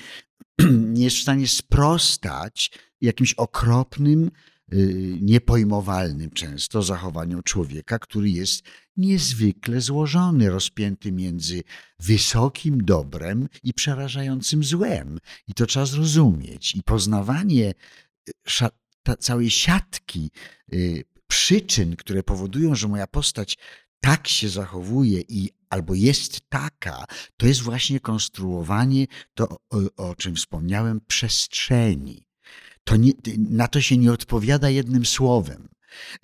nie 0.94 1.04
jest 1.04 1.16
w 1.16 1.22
stanie 1.22 1.48
sprostać 1.48 2.70
jakimś 3.00 3.34
okropnym, 3.34 4.30
y, 4.72 5.18
niepojmowalnym 5.20 6.30
często 6.30 6.82
zachowaniom 6.82 7.42
człowieka, 7.42 7.98
który 7.98 8.30
jest 8.30 8.62
niezwykle 8.96 9.80
złożony, 9.80 10.50
rozpięty 10.50 11.12
między 11.12 11.62
wysokim 12.00 12.84
dobrem 12.84 13.48
i 13.62 13.74
przerażającym 13.74 14.64
złem. 14.64 15.18
I 15.48 15.54
to 15.54 15.66
trzeba 15.66 15.86
zrozumieć. 15.86 16.74
I 16.74 16.82
poznawanie 16.82 17.74
całej 19.18 19.50
siatki 19.50 20.30
przyczyn, 21.26 21.96
które 21.96 22.22
powodują, 22.22 22.74
że 22.74 22.88
moja 22.88 23.06
postać 23.06 23.58
tak 24.00 24.28
się 24.28 24.48
zachowuje 24.48 25.20
i 25.28 25.50
albo 25.70 25.94
jest 25.94 26.40
taka, 26.48 27.04
to 27.36 27.46
jest 27.46 27.62
właśnie 27.62 28.00
konstruowanie 28.00 29.06
to, 29.34 29.48
o, 29.48 29.78
o 29.96 30.14
czym 30.14 30.36
wspomniałem, 30.36 31.00
przestrzeni. 31.06 32.26
To 32.84 32.96
nie, 32.96 33.12
na 33.38 33.68
to 33.68 33.80
się 33.80 33.96
nie 33.96 34.12
odpowiada 34.12 34.70
jednym 34.70 35.06
słowem. 35.06 35.68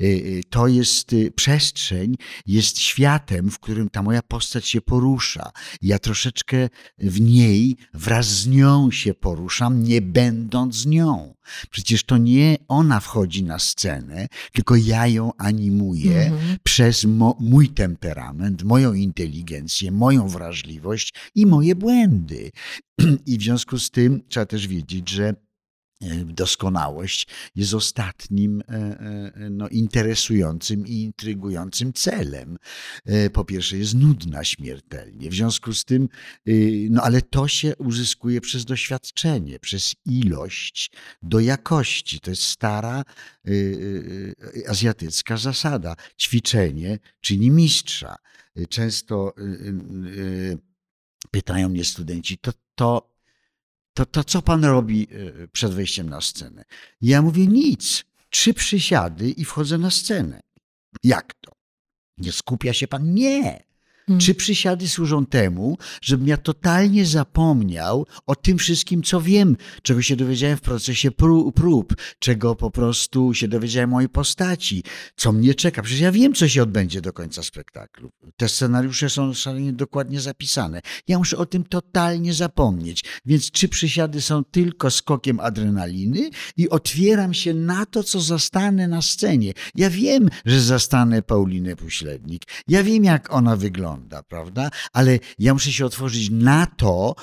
Y, 0.00 0.04
y, 0.04 0.42
To 0.50 0.68
jest 0.68 1.12
y, 1.12 1.30
przestrzeń, 1.30 2.14
jest 2.46 2.78
światem, 2.78 3.50
w 3.50 3.58
którym 3.58 3.88
ta 3.88 4.02
moja 4.02 4.22
postać 4.22 4.68
się 4.68 4.80
porusza. 4.80 5.50
Ja 5.82 5.98
troszeczkę 5.98 6.68
w 6.98 7.20
niej 7.20 7.76
wraz 7.94 8.26
z 8.26 8.46
nią 8.46 8.90
się 8.90 9.14
poruszam, 9.14 9.82
nie 9.82 10.00
będąc 10.02 10.74
z 10.76 10.86
nią. 10.86 11.34
Przecież 11.70 12.04
to 12.04 12.16
nie 12.16 12.56
ona 12.68 13.00
wchodzi 13.00 13.42
na 13.42 13.58
scenę, 13.58 14.26
tylko 14.52 14.76
ja 14.76 15.06
ją 15.06 15.30
animuję 15.38 16.22
Mhm. 16.22 16.56
przez 16.62 17.04
mój 17.40 17.68
temperament, 17.68 18.62
moją 18.62 18.92
inteligencję, 18.94 19.92
moją 19.92 20.28
wrażliwość 20.28 21.14
i 21.34 21.46
moje 21.46 21.74
błędy. 21.74 22.50
I 23.26 23.38
w 23.38 23.42
związku 23.42 23.78
z 23.78 23.90
tym 23.90 24.22
trzeba 24.28 24.46
też 24.46 24.68
wiedzieć, 24.68 25.08
że 25.10 25.34
doskonałość 26.24 27.26
jest 27.54 27.74
ostatnim 27.74 28.60
e, 28.60 28.64
e, 28.68 29.50
no, 29.50 29.68
interesującym 29.68 30.86
i 30.86 31.02
intrygującym 31.02 31.92
celem. 31.92 32.58
E, 33.04 33.30
Po 33.30 33.44
pierwsze, 33.44 33.78
jest 33.78 33.94
nudna 33.94 34.44
śmiertelnie. 34.44 35.30
W 35.30 35.34
związku 35.34 35.74
z 35.74 35.84
tym, 35.84 36.08
y, 36.48 36.88
no 36.90 37.02
ale 37.02 37.22
to 37.22 37.48
się 37.48 37.76
uzyskuje 37.76 38.40
przez 38.40 38.64
doświadczenie, 38.64 39.58
przez 39.58 39.94
ilość 40.06 40.90
do 41.22 41.40
jakości. 41.40 42.20
To 42.20 42.30
jest 42.30 42.42
stara 42.42 43.04
y, 43.48 43.52
y, 44.56 44.68
azjatycka 44.68 45.36
zasada. 45.36 45.96
Ćwiczenie 46.20 46.98
czyni 47.20 47.50
mistrza. 47.50 48.16
Często 48.68 49.34
pytają 51.30 51.68
mnie 51.68 51.84
studenci, 51.84 52.38
to, 52.38 52.52
to, 52.74 53.11
to, 53.94 54.06
to 54.06 54.24
co 54.24 54.42
pan 54.42 54.64
robi 54.64 55.08
y, 55.12 55.48
przed 55.52 55.74
wejściem 55.74 56.10
na 56.10 56.20
scenę? 56.20 56.64
Ja 57.00 57.22
mówię 57.22 57.46
nic. 57.46 58.04
Trzy 58.30 58.54
przysiady 58.54 59.30
i 59.30 59.44
wchodzę 59.44 59.78
na 59.78 59.90
scenę. 59.90 60.40
Jak 61.02 61.34
to? 61.34 61.52
Nie 62.18 62.32
skupia 62.32 62.72
się 62.72 62.88
pan? 62.88 63.14
Nie. 63.14 63.64
Mhm. 64.02 64.20
Trzy 64.20 64.34
przysiady 64.34 64.88
służą 64.88 65.26
temu, 65.26 65.78
żebym 66.02 66.28
ja 66.28 66.36
totalnie 66.36 67.06
zapomniał 67.06 68.06
o 68.26 68.34
tym 68.36 68.58
wszystkim, 68.58 69.02
co 69.02 69.20
wiem, 69.20 69.56
czego 69.82 70.02
się 70.02 70.16
dowiedziałem 70.16 70.56
w 70.56 70.60
procesie 70.60 71.10
pró- 71.10 71.52
prób, 71.52 71.94
czego 72.18 72.54
po 72.54 72.70
prostu 72.70 73.34
się 73.34 73.48
dowiedziałem 73.48 73.90
o 73.90 73.92
mojej 73.92 74.08
postaci, 74.08 74.82
co 75.16 75.32
mnie 75.32 75.54
czeka. 75.54 75.82
Przecież 75.82 76.00
ja 76.00 76.12
wiem, 76.12 76.34
co 76.34 76.48
się 76.48 76.62
odbędzie 76.62 77.00
do 77.00 77.12
końca 77.12 77.42
spektaklu. 77.42 78.10
Te 78.36 78.48
scenariusze 78.48 79.10
są 79.10 79.34
szalenie 79.34 79.72
dokładnie 79.72 80.20
zapisane. 80.20 80.80
Ja 81.08 81.18
muszę 81.18 81.36
o 81.38 81.46
tym 81.46 81.64
totalnie 81.64 82.34
zapomnieć. 82.34 83.04
Więc 83.24 83.50
trzy 83.50 83.68
przysiady 83.68 84.20
są 84.20 84.44
tylko 84.44 84.90
skokiem 84.90 85.40
adrenaliny 85.40 86.30
i 86.56 86.68
otwieram 86.68 87.34
się 87.34 87.54
na 87.54 87.86
to, 87.86 88.02
co 88.02 88.20
zastanę 88.20 88.88
na 88.88 89.02
scenie. 89.02 89.52
Ja 89.74 89.90
wiem, 89.90 90.28
że 90.44 90.60
zastanę 90.60 91.22
Paulinę 91.22 91.76
Puślednik. 91.76 92.42
Ja 92.68 92.82
wiem, 92.82 93.04
jak 93.04 93.32
ona 93.32 93.56
wygląda, 93.56 93.92
prawda? 94.28 94.70
Ale 94.92 95.18
ja 95.38 95.52
muszę 95.52 95.72
się 95.72 95.86
otworzyć 95.86 96.30
na 96.30 96.66
to 96.66 97.14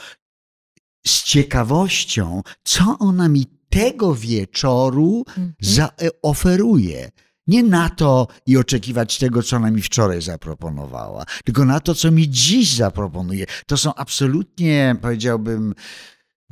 z 1.08 1.24
ciekawością, 1.24 2.42
co 2.63 2.96
ona 3.00 3.30
mi 3.30 3.46
tego 3.70 4.15
wieczoru 4.15 5.24
Mhm. 5.28 5.54
zaoferuje. 5.62 7.12
Nie 7.48 7.63
na 7.63 7.89
to 7.89 8.28
i 8.46 8.58
oczekiwać 8.58 9.18
tego, 9.18 9.44
co 9.44 9.56
ona 9.56 9.72
mi 9.72 9.82
wczoraj 9.82 10.22
zaproponowała, 10.22 11.26
tylko 11.46 11.65
na 11.65 11.80
to, 11.80 11.96
co 11.96 12.12
mi 12.12 12.30
dziś 12.30 12.76
zaproponuje. 12.76 13.46
To 13.68 13.78
są 13.78 13.94
absolutnie, 13.96 14.96
powiedziałbym, 15.02 15.76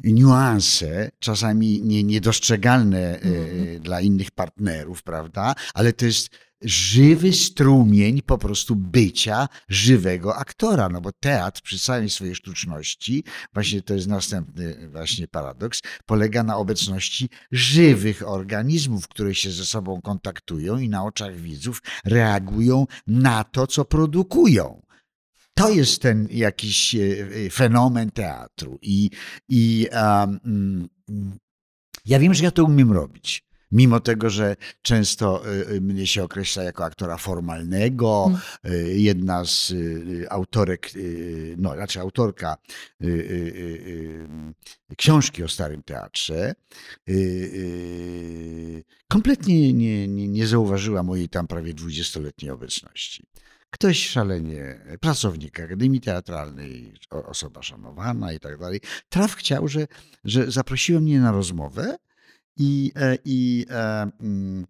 niuanse, 0.03 1.09
czasami 1.19 1.81
nie, 1.81 2.03
niedostrzegalne 2.03 2.99
e, 2.99 3.21
Mhm. 3.21 3.79
dla 3.81 4.01
innych 4.01 4.31
partnerów, 4.31 5.03
prawda? 5.03 5.55
Ale 5.73 5.93
to 5.93 6.05
jest 6.05 6.29
żywy 6.61 7.33
strumień 7.33 8.21
po 8.21 8.37
prostu 8.37 8.75
bycia 8.75 9.47
żywego 9.69 10.35
aktora, 10.35 10.89
no 10.89 11.01
bo 11.01 11.11
teatr 11.11 11.61
przy 11.61 11.79
całej 11.79 12.09
swojej 12.09 12.35
sztuczności, 12.35 13.23
właśnie 13.53 13.81
to 13.81 13.93
jest 13.93 14.07
następny 14.07 14.89
właśnie 14.89 15.27
paradoks, 15.27 15.81
polega 16.05 16.43
na 16.43 16.57
obecności 16.57 17.29
żywych 17.51 18.27
organizmów, 18.27 19.07
które 19.07 19.35
się 19.35 19.51
ze 19.51 19.65
sobą 19.65 20.01
kontaktują 20.01 20.77
i 20.77 20.89
na 20.89 21.03
oczach 21.03 21.35
widzów 21.35 21.81
reagują 22.05 22.85
na 23.07 23.43
to, 23.43 23.67
co 23.67 23.85
produkują. 23.85 24.81
To 25.53 25.69
jest 25.69 26.01
ten 26.01 26.27
jakiś 26.31 26.95
e, 26.95 26.99
e, 27.45 27.49
fenomen 27.49 28.11
teatru. 28.11 28.79
I, 28.81 29.09
i 29.49 29.87
um, 29.91 30.89
ja 32.05 32.19
wiem, 32.19 32.33
że 32.33 32.43
ja 32.43 32.51
to 32.51 32.63
umiem 32.63 32.91
robić. 32.91 33.46
Mimo 33.71 33.99
tego, 33.99 34.29
że 34.29 34.55
często 34.81 35.43
e, 35.45 35.67
e, 35.67 35.81
mnie 35.81 36.07
się 36.07 36.23
określa 36.23 36.63
jako 36.63 36.85
aktora 36.85 37.17
formalnego, 37.17 38.25
Mm. 38.27 38.39
e, 38.63 38.77
jedna 38.93 39.45
z 39.45 39.73
autorek, 40.29 40.91
no 41.57 41.75
raczej 41.75 42.01
autorka 42.01 42.57
książki 44.97 45.43
o 45.43 45.47
Starym 45.47 45.83
Teatrze, 45.83 46.55
kompletnie 49.07 49.73
nie, 49.73 50.07
nie, 50.07 50.27
nie 50.27 50.47
zauważyła 50.47 51.03
mojej 51.03 51.29
tam 51.29 51.47
prawie 51.47 51.73
20-letniej 51.73 52.51
obecności. 52.51 53.23
Ktoś 53.69 54.09
szalenie, 54.09 54.79
pracownik 55.01 55.59
Akademii 55.59 56.01
Teatralnej, 56.01 56.93
osoba 57.09 57.61
szanowana 57.61 58.33
i 58.33 58.39
tak 58.39 58.57
dalej, 58.59 58.81
traf 59.09 59.35
chciał, 59.35 59.67
że, 59.67 59.87
że 60.23 60.51
zaprosiłem 60.51 61.03
mnie 61.03 61.19
na 61.19 61.31
rozmowę 61.31 61.97
i, 62.57 62.91
e, 62.95 63.17
i 63.25 63.65
e, 63.69 64.11
mm, 64.19 64.65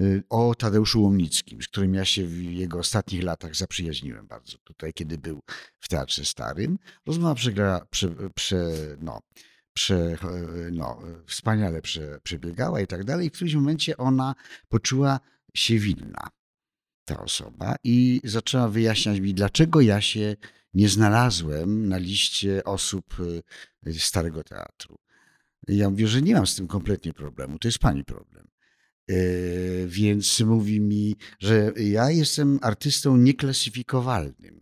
y, 0.00 0.22
o 0.30 0.54
Tadeuszu 0.54 1.02
Łomnickim, 1.02 1.62
z 1.62 1.68
którym 1.68 1.94
ja 1.94 2.04
się 2.04 2.26
w 2.26 2.42
jego 2.42 2.78
ostatnich 2.78 3.22
latach 3.22 3.56
zaprzyjaźniłem 3.56 4.26
bardzo 4.26 4.58
tutaj, 4.58 4.92
kiedy 4.92 5.18
był 5.18 5.40
w 5.80 5.88
Teatrze 5.88 6.24
Starym. 6.24 6.78
Rozmowa 7.06 7.34
przegra, 7.34 7.86
prze, 7.90 8.08
prze, 8.34 8.70
no, 9.00 9.20
prze, 9.74 10.16
no, 10.72 11.02
wspaniale 11.26 11.82
prze, 11.82 12.18
przebiegała 12.22 12.80
i 12.80 12.86
tak 12.86 13.04
dalej. 13.04 13.30
W 13.30 13.32
którymś 13.32 13.54
momencie 13.54 13.96
ona 13.96 14.34
poczuła 14.68 15.20
się 15.54 15.78
winna, 15.78 16.28
ta 17.04 17.20
osoba, 17.20 17.76
i 17.84 18.20
zaczęła 18.24 18.68
wyjaśniać 18.68 19.20
mi, 19.20 19.34
dlaczego 19.34 19.80
ja 19.80 20.00
się 20.00 20.36
nie 20.74 20.88
znalazłem 20.88 21.88
na 21.88 21.98
liście 21.98 22.64
osób 22.64 23.20
y, 23.86 23.92
Starego 23.98 24.44
Teatru. 24.44 25.01
Ja 25.68 25.90
mówię, 25.90 26.08
że 26.08 26.22
nie 26.22 26.34
mam 26.34 26.46
z 26.46 26.54
tym 26.56 26.66
kompletnie 26.66 27.12
problemu, 27.12 27.58
to 27.58 27.68
jest 27.68 27.78
pani 27.78 28.04
problem. 28.04 28.48
E, 29.08 29.14
Więc 29.86 30.40
mówi 30.40 30.80
mi, 30.80 31.16
że 31.38 31.72
ja 31.76 32.10
jestem 32.10 32.58
artystą 32.62 33.16
nieklasyfikowalnym. 33.16 34.60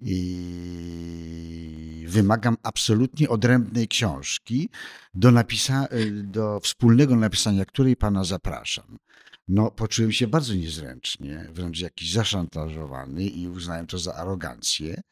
i 0.00 2.04
wymagam 2.08 2.56
absolutnie 2.62 3.28
odrębnej 3.28 3.88
książki 3.88 4.68
do, 5.14 5.30
napisa- 5.30 5.88
do 6.22 6.60
wspólnego 6.60 7.16
napisania 7.16 7.64
której 7.64 7.96
pana 7.96 8.24
zapraszam. 8.24 8.98
No, 9.48 9.70
poczułem 9.70 10.12
się 10.12 10.26
bardzo 10.26 10.54
niezręcznie, 10.54 11.48
wręcz 11.52 11.80
jakiś 11.80 12.12
zaszantażowany 12.12 13.24
i 13.24 13.48
uznałem 13.48 13.86
to 13.86 13.98
za 13.98 14.14
arogancję. 14.14 15.02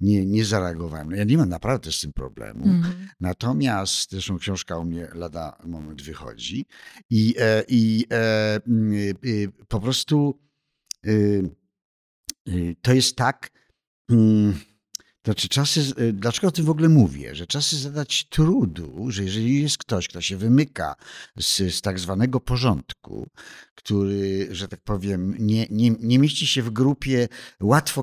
Nie, 0.00 0.26
nie 0.26 0.44
zareagowałem. 0.44 1.10
Ja 1.10 1.24
nie 1.24 1.38
mam 1.38 1.48
naprawdę 1.48 1.92
z 1.92 2.00
tym 2.00 2.12
problemu. 2.12 2.64
Mhm. 2.64 3.08
Natomiast 3.20 4.10
zresztą 4.10 4.38
książka 4.38 4.78
u 4.78 4.84
mnie 4.84 5.08
lada 5.14 5.58
moment 5.64 6.02
wychodzi 6.02 6.66
i, 7.10 7.34
e, 7.38 7.64
i 7.68 8.06
e, 8.12 8.60
mm, 8.66 8.92
y, 9.24 9.48
po 9.68 9.80
prostu 9.80 10.40
y, 11.06 11.50
y, 12.48 12.76
to 12.82 12.92
jest 12.92 13.16
tak. 13.16 13.50
mm, 14.10 14.54
Znaczy 15.24 15.48
czasy, 15.48 15.80
y, 16.00 16.12
dlaczego 16.12 16.48
o 16.48 16.50
tym 16.50 16.64
w 16.64 16.70
ogóle 16.70 16.88
mówię? 16.88 17.34
Że 17.34 17.46
czasy 17.46 17.76
zadać 17.78 18.24
trudu, 18.24 19.06
że 19.08 19.24
jeżeli 19.24 19.62
jest 19.62 19.78
ktoś, 19.78 20.08
kto 20.08 20.20
się 20.20 20.36
wymyka 20.36 20.94
z, 21.38 21.74
z 21.74 21.80
tak 21.80 21.98
zwanego 21.98 22.40
porządku, 22.40 23.28
który, 23.74 24.48
że 24.50 24.68
tak 24.68 24.80
powiem, 24.80 25.34
nie, 25.38 25.66
nie, 25.70 25.90
nie 25.90 26.18
mieści 26.18 26.46
się 26.46 26.62
w 26.62 26.70
grupie 26.70 27.28
łatwo 27.60 28.02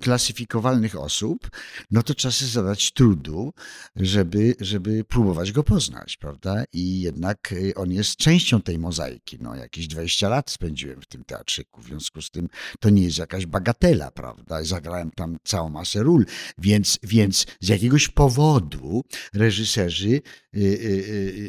klasyfikowalnych 0.00 0.98
osób, 0.98 1.50
no 1.90 2.02
to 2.02 2.14
czasy 2.14 2.46
zadać 2.46 2.92
trudu, 2.92 3.52
żeby, 3.96 4.54
żeby 4.60 5.04
próbować 5.04 5.52
go 5.52 5.64
poznać, 5.64 6.16
prawda? 6.16 6.64
I 6.72 7.00
jednak 7.00 7.52
y, 7.52 7.74
on 7.74 7.92
jest 7.92 8.16
częścią 8.16 8.62
tej 8.62 8.78
mozaiki. 8.78 9.38
No, 9.40 9.54
jakieś 9.54 9.88
20 9.88 10.28
lat 10.28 10.50
spędziłem 10.50 11.00
w 11.02 11.06
tym 11.06 11.24
teatrzyku, 11.24 11.82
w 11.82 11.86
związku 11.86 12.22
z 12.22 12.30
tym 12.30 12.48
to 12.80 12.90
nie 12.90 13.02
jest 13.02 13.18
jakaś 13.18 13.46
bagatela, 13.46 14.10
prawda? 14.10 14.64
Zagrałem 14.64 15.10
tam 15.10 15.36
całą 15.44 15.68
masę 15.68 16.02
ról, 16.02 16.17
więc, 16.58 16.98
więc 17.02 17.46
z 17.60 17.68
jakiegoś 17.68 18.08
powodu 18.08 19.04
reżyserzy 19.34 20.20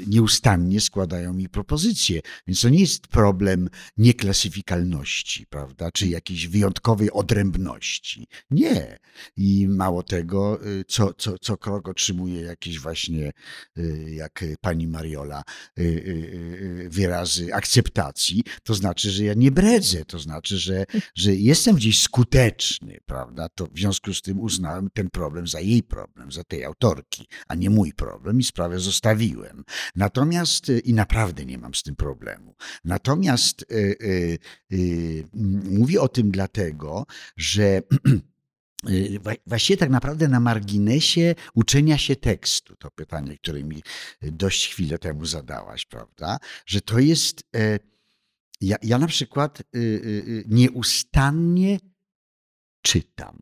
nieustannie 0.07 0.81
składają 0.81 1.33
mi 1.33 1.49
propozycje. 1.49 2.21
Więc 2.47 2.61
to 2.61 2.69
nie 2.69 2.79
jest 2.79 3.07
problem 3.07 3.69
nieklasyfikalności, 3.97 5.45
prawda? 5.45 5.91
Czy 5.91 6.07
jakiejś 6.07 6.47
wyjątkowej 6.47 7.11
odrębności. 7.11 8.27
Nie. 8.51 8.99
I 9.37 9.67
mało 9.67 10.03
tego, 10.03 10.67
y, 10.67 10.85
co, 10.87 11.13
co, 11.13 11.39
co 11.39 11.57
krok 11.57 11.87
otrzymuję 11.87 12.41
jakieś 12.41 12.79
właśnie, 12.79 13.31
y, 13.77 14.05
jak 14.11 14.45
pani 14.61 14.87
Mariola, 14.87 15.43
y, 15.79 15.83
y, 15.83 15.85
y, 16.85 16.89
wyrazy 16.89 17.53
akceptacji, 17.53 18.43
to 18.63 18.73
znaczy, 18.73 19.11
że 19.11 19.23
ja 19.23 19.33
nie 19.33 19.51
bredzę, 19.51 20.05
to 20.05 20.19
znaczy, 20.19 20.57
że, 20.57 20.85
że 21.15 21.35
jestem 21.35 21.75
gdzieś 21.75 22.01
skuteczny, 22.01 22.97
prawda? 23.05 23.49
To 23.55 23.67
w 23.67 23.79
związku 23.79 24.13
z 24.13 24.21
tym 24.21 24.39
uznałem 24.39 24.89
ten 24.93 25.09
problem 25.09 25.47
za 25.47 25.59
jej 25.59 25.83
problem, 25.83 26.31
za 26.31 26.43
tej 26.43 26.65
autorki, 26.65 27.27
a 27.47 27.55
nie 27.55 27.69
mój 27.69 27.93
problem 27.93 28.39
i 28.39 28.43
sprawę 28.43 28.79
zostawiłem. 28.89 29.63
Natomiast, 29.95 30.69
y, 30.69 30.79
i 30.79 30.93
naprawdę 30.93 31.45
nie 31.45 31.57
mam 31.57 31.75
z 31.75 31.83
tym 31.83 31.95
problemu, 31.95 32.55
natomiast 32.85 33.61
y, 33.61 33.75
y, 33.75 34.39
y, 34.73 35.25
m, 35.35 35.61
mówię 35.79 36.01
o 36.01 36.07
tym 36.07 36.31
dlatego, 36.31 37.05
że 37.37 37.81
Y, 38.89 39.19
Właściwie 39.47 39.77
tak 39.77 39.89
naprawdę 39.89 40.27
na 40.27 40.39
marginesie 40.39 41.35
uczenia 41.53 41.97
się 41.97 42.15
tekstu, 42.15 42.75
to 42.75 42.91
pytanie, 42.91 43.37
które 43.37 43.63
mi 43.63 43.83
dość 44.21 44.67
chwilę 44.69 44.99
temu 44.99 45.25
zadałaś, 45.25 45.85
prawda? 45.85 46.37
Że 46.65 46.81
to 46.81 46.99
jest. 46.99 47.43
e, 47.55 47.79
Ja, 48.61 48.77
ja 48.83 48.97
na 48.97 49.07
przykład 49.07 49.61
y, 49.61 49.63
y, 49.79 49.79
y, 50.27 50.43
nieustannie 50.47 51.79
czytam. 52.81 53.39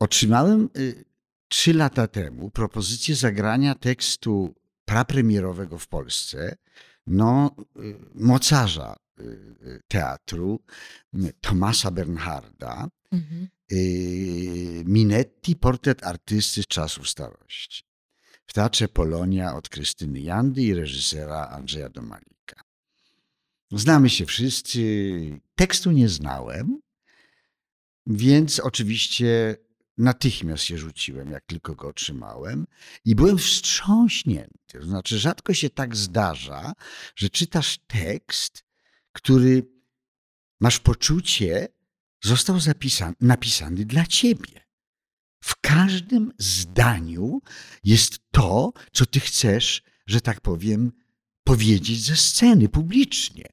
Otrzymałem 0.00 0.68
y, 0.76 1.04
trzy 1.50 1.74
lata 1.74 2.06
temu 2.06 2.50
propozycję 2.50 3.14
zagrania 3.14 3.74
tekstu 3.74 4.54
prapremierowego 4.84 5.78
w 5.78 5.88
Polsce, 5.88 6.56
no, 7.06 7.56
y, 7.76 7.96
mocarza 8.14 8.96
y, 9.20 9.22
y, 9.22 9.82
teatru, 9.88 10.60
Tomasa 11.40 11.90
Bernharda, 11.90 12.88
Mhm. 13.12 13.48
Minetti, 14.84 15.56
portret 15.56 16.04
artysty 16.04 16.62
z 16.62 16.66
czasów 16.66 17.10
starości. 17.10 17.82
W 18.46 18.52
Teatrze 18.52 18.88
Polonia 18.88 19.54
od 19.54 19.68
Krystyny 19.68 20.20
Jandy 20.20 20.62
i 20.62 20.74
reżysera 20.74 21.48
Andrzeja 21.48 21.88
Domalika. 21.88 22.62
Znamy 23.72 24.10
się 24.10 24.26
wszyscy. 24.26 24.80
Tekstu 25.54 25.90
nie 25.90 26.08
znałem, 26.08 26.80
więc 28.06 28.60
oczywiście 28.60 29.56
natychmiast 30.00 30.64
się 30.64 30.78
rzuciłem, 30.78 31.30
jak 31.30 31.44
tylko 31.46 31.74
go 31.74 31.88
otrzymałem 31.88 32.66
i 33.04 33.14
byłem 33.14 33.38
wstrząśnięty. 33.38 34.78
To 34.78 34.86
znaczy, 34.86 35.18
rzadko 35.18 35.54
się 35.54 35.70
tak 35.70 35.96
zdarza, 35.96 36.72
że 37.16 37.30
czytasz 37.30 37.78
tekst, 37.86 38.64
który 39.12 39.66
masz 40.60 40.78
poczucie, 40.78 41.68
został 42.24 42.60
zapisany, 42.60 43.14
napisany 43.20 43.84
dla 43.84 44.06
ciebie. 44.06 44.60
W 45.44 45.60
każdym 45.60 46.32
zdaniu 46.38 47.40
jest 47.84 48.18
to, 48.30 48.72
co 48.92 49.06
ty 49.06 49.20
chcesz, 49.20 49.82
że 50.06 50.20
tak 50.20 50.40
powiem, 50.40 50.92
powiedzieć 51.44 52.04
ze 52.04 52.16
sceny 52.16 52.68
publicznie. 52.68 53.44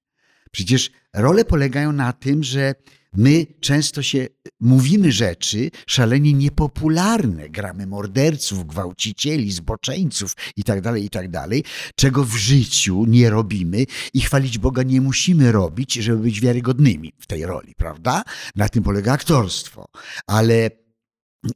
Przecież 0.51 0.91
role 1.13 1.45
polegają 1.45 1.91
na 1.91 2.13
tym, 2.13 2.43
że 2.43 2.75
my 3.17 3.45
często 3.59 4.03
się 4.03 4.27
mówimy 4.59 5.11
rzeczy 5.11 5.71
szalenie 5.87 6.33
niepopularne, 6.33 7.49
gramy 7.49 7.87
morderców, 7.87 8.67
gwałcicieli, 8.67 9.51
zboczeńców 9.51 10.35
itd., 10.57 10.99
itd., 10.99 11.47
czego 11.95 12.23
w 12.23 12.35
życiu 12.35 13.05
nie 13.07 13.29
robimy 13.29 13.85
i 14.13 14.21
chwalić 14.21 14.57
Boga 14.57 14.83
nie 14.83 15.01
musimy 15.01 15.51
robić, 15.51 15.93
żeby 15.93 16.17
być 16.17 16.41
wiarygodnymi 16.41 17.13
w 17.19 17.27
tej 17.27 17.45
roli, 17.45 17.75
prawda? 17.75 18.23
Na 18.55 18.69
tym 18.69 18.83
polega 18.83 19.13
aktorstwo. 19.13 19.85
Ale 20.27 20.69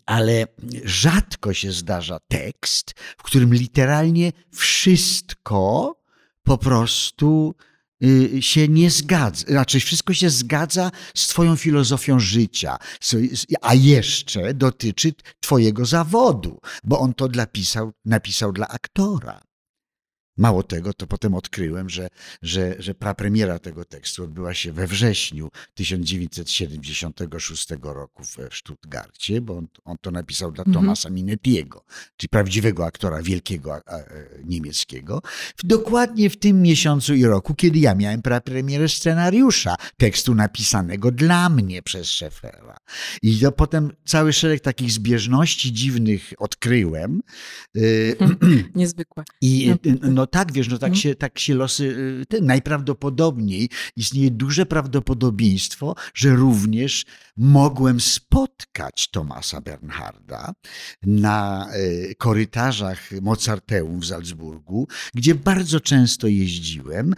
ale 0.06 0.48
rzadko 0.84 1.54
się 1.54 1.72
zdarza 1.72 2.18
tekst, 2.28 2.94
w 3.18 3.24
którym 3.24 3.54
literalnie 3.54 4.32
wszystko 4.52 5.96
po 6.44 6.58
prostu 6.58 7.56
się 8.40 8.68
nie 8.68 8.90
zgadza. 8.90 9.46
Raczej 9.50 9.82
wszystko 9.82 10.14
się 10.14 10.30
zgadza 10.30 10.92
z 11.16 11.28
Twoją 11.28 11.56
filozofią 11.56 12.20
życia, 12.20 12.78
a 13.62 13.74
jeszcze 13.74 14.54
dotyczy 14.54 15.14
Twojego 15.40 15.86
zawodu, 15.86 16.60
bo 16.84 17.00
on 17.00 17.14
to 17.14 17.28
dla 17.28 17.46
pisał, 17.46 17.92
napisał 18.06 18.52
dla 18.52 18.68
aktora. 18.68 19.51
Mało 20.38 20.64
tego, 20.64 20.94
to 20.94 21.08
potem 21.08 21.34
odkryłem, 21.34 21.90
że, 21.90 22.08
że, 22.42 22.76
że 22.80 22.96
prapremiera 22.96 23.60
tego 23.60 23.86
tekstu 23.86 24.24
odbyła 24.24 24.54
się 24.54 24.74
we 24.74 24.88
wrześniu 24.88 25.50
1976 25.74 27.68
roku 27.82 28.24
w 28.24 28.38
Stuttgarcie, 28.52 29.42
bo 29.42 29.58
on, 29.58 29.68
on 29.86 29.98
to 30.02 30.12
napisał 30.12 30.52
dla 30.52 30.64
Mhm. 30.68 30.74
Tomasa 30.74 31.10
Minettiego, 31.10 31.84
czyli 32.18 32.30
prawdziwego 32.30 32.86
aktora 32.86 33.22
wielkiego 33.22 33.74
a, 33.74 33.80
a, 33.80 34.00
niemieckiego, 34.44 35.22
w, 35.58 35.66
dokładnie 35.66 36.30
w 36.30 36.38
tym 36.38 36.62
miesiącu 36.62 37.14
i 37.14 37.26
roku, 37.26 37.56
kiedy 37.56 37.80
ja 37.80 37.96
miałem 37.96 38.22
prapremierę 38.22 38.90
scenariusza, 38.90 39.76
tekstu 39.98 40.36
napisanego 40.36 41.12
dla 41.12 41.50
mnie 41.50 41.82
przez 41.82 42.08
Szefera. 42.08 42.78
I 43.22 43.40
to 43.40 43.52
potem 43.52 43.92
cały 44.06 44.34
szereg 44.34 44.62
takich 44.62 44.92
zbieżności 44.92 45.74
dziwnych 45.74 46.34
odkryłem. 46.38 47.22
Y, 47.78 48.16
Niezwykłe. 48.76 49.24
i 49.42 49.74
No. 50.02 50.21
No 50.22 50.28
tak, 50.28 50.52
wiesz, 50.54 50.68
no 50.68 50.78
tak 50.78 50.88
Mhm. 50.90 51.02
się, 51.02 51.16
tak 51.16 51.40
się 51.40 51.56
losy, 51.56 51.84
y, 52.22 52.26
te, 52.26 52.42
najprawdopodobniej 52.42 53.70
istnieje 53.96 54.32
duże 54.32 54.66
prawdopodobieństwo, 54.66 55.96
że 56.14 56.30
również 56.36 57.06
mogłem 57.38 58.02
spotkać 58.02 59.10
Tomasa 59.12 59.62
Bernharda 59.62 60.54
na 61.04 61.68
y, 61.76 62.16
korytarzach 62.18 63.12
Mozarteum 63.22 64.00
w 64.00 64.06
Salzburgu, 64.06 64.88
gdzie 65.14 65.36
bardzo 65.36 65.80
często 65.80 66.28
jeździłem 66.28 67.14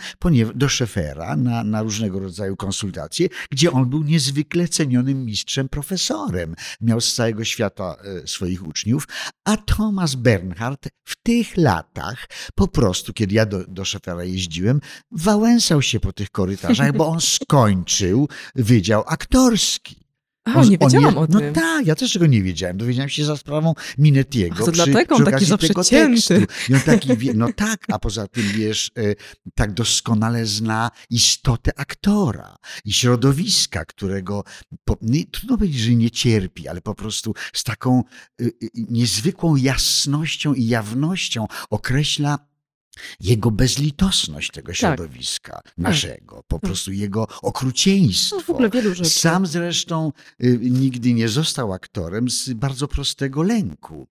do 0.55 0.69
Szefera 0.69 1.35
na, 1.35 1.63
na 1.63 1.81
różnego 1.81 2.19
rodzaju 2.19 2.55
konsultacje, 2.55 3.27
gdzie 3.51 3.71
on 3.71 3.89
był 3.89 4.03
niezwykle 4.03 4.67
cenionym 4.67 5.25
mistrzem, 5.25 5.69
profesorem. 5.69 6.55
Miał 6.81 7.01
z 7.01 7.13
całego 7.13 7.43
świata 7.43 7.95
y, 8.23 8.27
swoich 8.27 8.67
uczniów, 8.67 9.07
a 9.45 9.57
Thomas 9.57 10.15
Bernhard 10.15 10.87
w 11.03 11.15
tych 11.23 11.57
latach 11.57 12.27
po 12.55 12.67
prostu, 12.67 12.92
kiedy 13.15 13.35
ja 13.35 13.45
do, 13.45 13.63
do 13.67 13.85
szefera 13.85 14.23
jeździłem, 14.23 14.81
wałęsał 15.11 15.81
się 15.81 15.99
po 15.99 16.13
tych 16.13 16.29
korytarzach, 16.29 16.97
bo 16.97 17.07
on 17.07 17.21
skończył 17.21 18.27
Wydział 18.55 19.03
Aktorski. 19.07 20.03
A, 20.43 20.63
nie 20.63 20.77
wiedziałam 20.77 21.13
je, 21.13 21.19
o 21.19 21.27
no 21.29 21.39
tym. 21.39 21.47
No 21.47 21.53
tak, 21.53 21.85
ja 21.87 21.95
też 21.95 22.13
tego 22.13 22.25
nie 22.25 22.43
wiedziałem. 22.43 22.77
Dowiedziałem 22.77 23.09
się 23.09 23.25
za 23.25 23.37
sprawą 23.37 23.73
Minetiego. 23.97 24.55
A 24.61 24.65
to 24.65 24.71
dlatego 24.71 25.15
on 25.15 25.25
taki 25.25 25.45
zawsze 25.45 25.73
cięty. 25.85 26.47
I 26.69 26.73
on 26.73 26.81
taki, 26.81 27.17
wie, 27.17 27.33
no 27.33 27.53
tak, 27.55 27.85
a 27.87 27.99
poza 27.99 28.27
tym, 28.27 28.43
wiesz, 28.43 28.91
e, 28.97 29.15
tak 29.55 29.73
doskonale 29.73 30.45
zna 30.45 30.91
istotę 31.09 31.71
aktora 31.79 32.55
i 32.85 32.93
środowiska, 32.93 33.85
którego 33.85 34.43
po, 34.85 34.97
nie, 35.01 35.25
trudno 35.25 35.57
powiedzieć, 35.57 35.81
że 35.81 35.95
nie 35.95 36.11
cierpi, 36.11 36.67
ale 36.67 36.81
po 36.81 36.95
prostu 36.95 37.33
z 37.53 37.63
taką 37.63 38.03
y, 38.41 38.45
y, 38.45 38.69
niezwykłą 38.73 39.55
jasnością 39.55 40.53
i 40.53 40.67
jawnością 40.67 41.47
określa 41.69 42.52
jego 43.19 43.51
bezlitosność 43.51 44.51
tego 44.51 44.67
tak. 44.67 44.75
środowiska 44.75 45.51
tak. 45.51 45.77
naszego, 45.77 46.43
po 46.47 46.59
tak. 46.59 46.61
prostu 46.61 46.91
jego 46.91 47.27
okrucieństwo. 47.41 48.35
No, 48.35 48.41
w 48.41 48.49
ogóle 48.49 48.69
wielu 48.69 48.95
rzeczy. 48.95 49.09
Sam 49.09 49.47
zresztą 49.47 50.11
y, 50.43 50.59
nigdy 50.61 51.13
nie 51.13 51.29
został 51.29 51.73
aktorem 51.73 52.29
z 52.29 52.53
bardzo 52.53 52.87
prostego 52.87 53.43
lęku. 53.43 54.07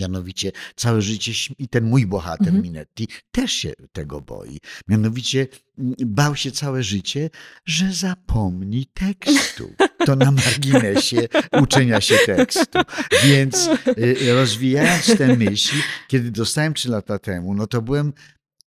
Mianowicie 0.00 0.52
całe 0.76 1.02
życie, 1.02 1.54
i 1.58 1.68
ten 1.68 1.84
mój 1.84 2.06
bohater 2.06 2.48
mhm. 2.48 2.62
Minetti 2.62 3.08
też 3.30 3.52
się 3.52 3.72
tego 3.92 4.20
boi. 4.20 4.58
Mianowicie 4.88 5.46
mm, 5.78 5.94
bał 6.06 6.36
się 6.36 6.50
całe 6.50 6.82
życie, 6.82 7.30
że 7.64 7.92
zapomni 7.92 8.86
tekstu. 8.86 9.74
To 10.06 10.16
na 10.16 10.30
marginesie 10.30 11.28
uczenia 11.62 12.00
się 12.00 12.16
tekstu. 12.26 12.78
Więc 13.24 13.70
y, 13.98 14.34
rozwijając 14.34 15.18
tę 15.18 15.36
myśl, 15.36 15.76
kiedy 16.08 16.30
dostałem 16.30 16.74
trzy 16.74 16.90
lata 16.90 17.18
temu, 17.18 17.54
no 17.54 17.66
to 17.66 17.82
byłem 17.82 18.12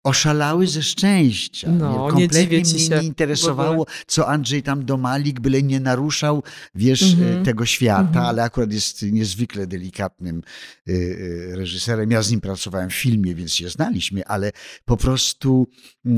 oszalały 0.09 0.67
ze 0.67 0.83
szczęścia. 0.83 1.71
No, 1.71 2.07
Kompletnie 2.07 2.61
nie 2.61 2.63
mnie 2.63 3.01
nie 3.01 3.07
interesowało, 3.07 3.85
co 4.07 4.27
Andrzej 4.27 4.63
tam 4.63 4.85
domalik, 4.85 5.39
byle 5.39 5.63
nie 5.63 5.79
naruszał, 5.79 6.43
wiesz, 6.75 7.13
mm 7.13 7.17
-hmm. 7.17 7.45
tego 7.45 7.65
świata, 7.65 8.01
mm 8.01 8.13
-hmm. 8.13 8.27
ale 8.27 8.43
akurat 8.43 8.73
jest 8.73 9.01
niezwykle 9.01 9.67
delikatnym 9.67 10.41
y, 10.89 10.91
y, 10.91 11.51
reżyserem. 11.55 12.11
Ja 12.11 12.21
z 12.21 12.31
nim 12.31 12.41
pracowałem 12.41 12.89
w 12.89 12.95
filmie, 12.95 13.35
więc 13.35 13.53
się 13.53 13.69
znaliśmy, 13.69 14.25
ale 14.25 14.51
po 14.85 14.97
prostu 14.97 15.67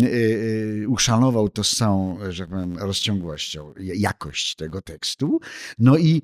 y, 0.04 0.86
uszanował 0.88 1.50
to 1.50 1.64
z 1.64 1.76
całą, 1.76 2.18
że 2.30 2.48
powiem, 2.48 2.78
rozciągłością, 2.78 3.74
jakość 3.80 4.56
tego 4.56 4.82
tekstu. 4.82 5.40
No 5.80 5.98
i 5.98 6.22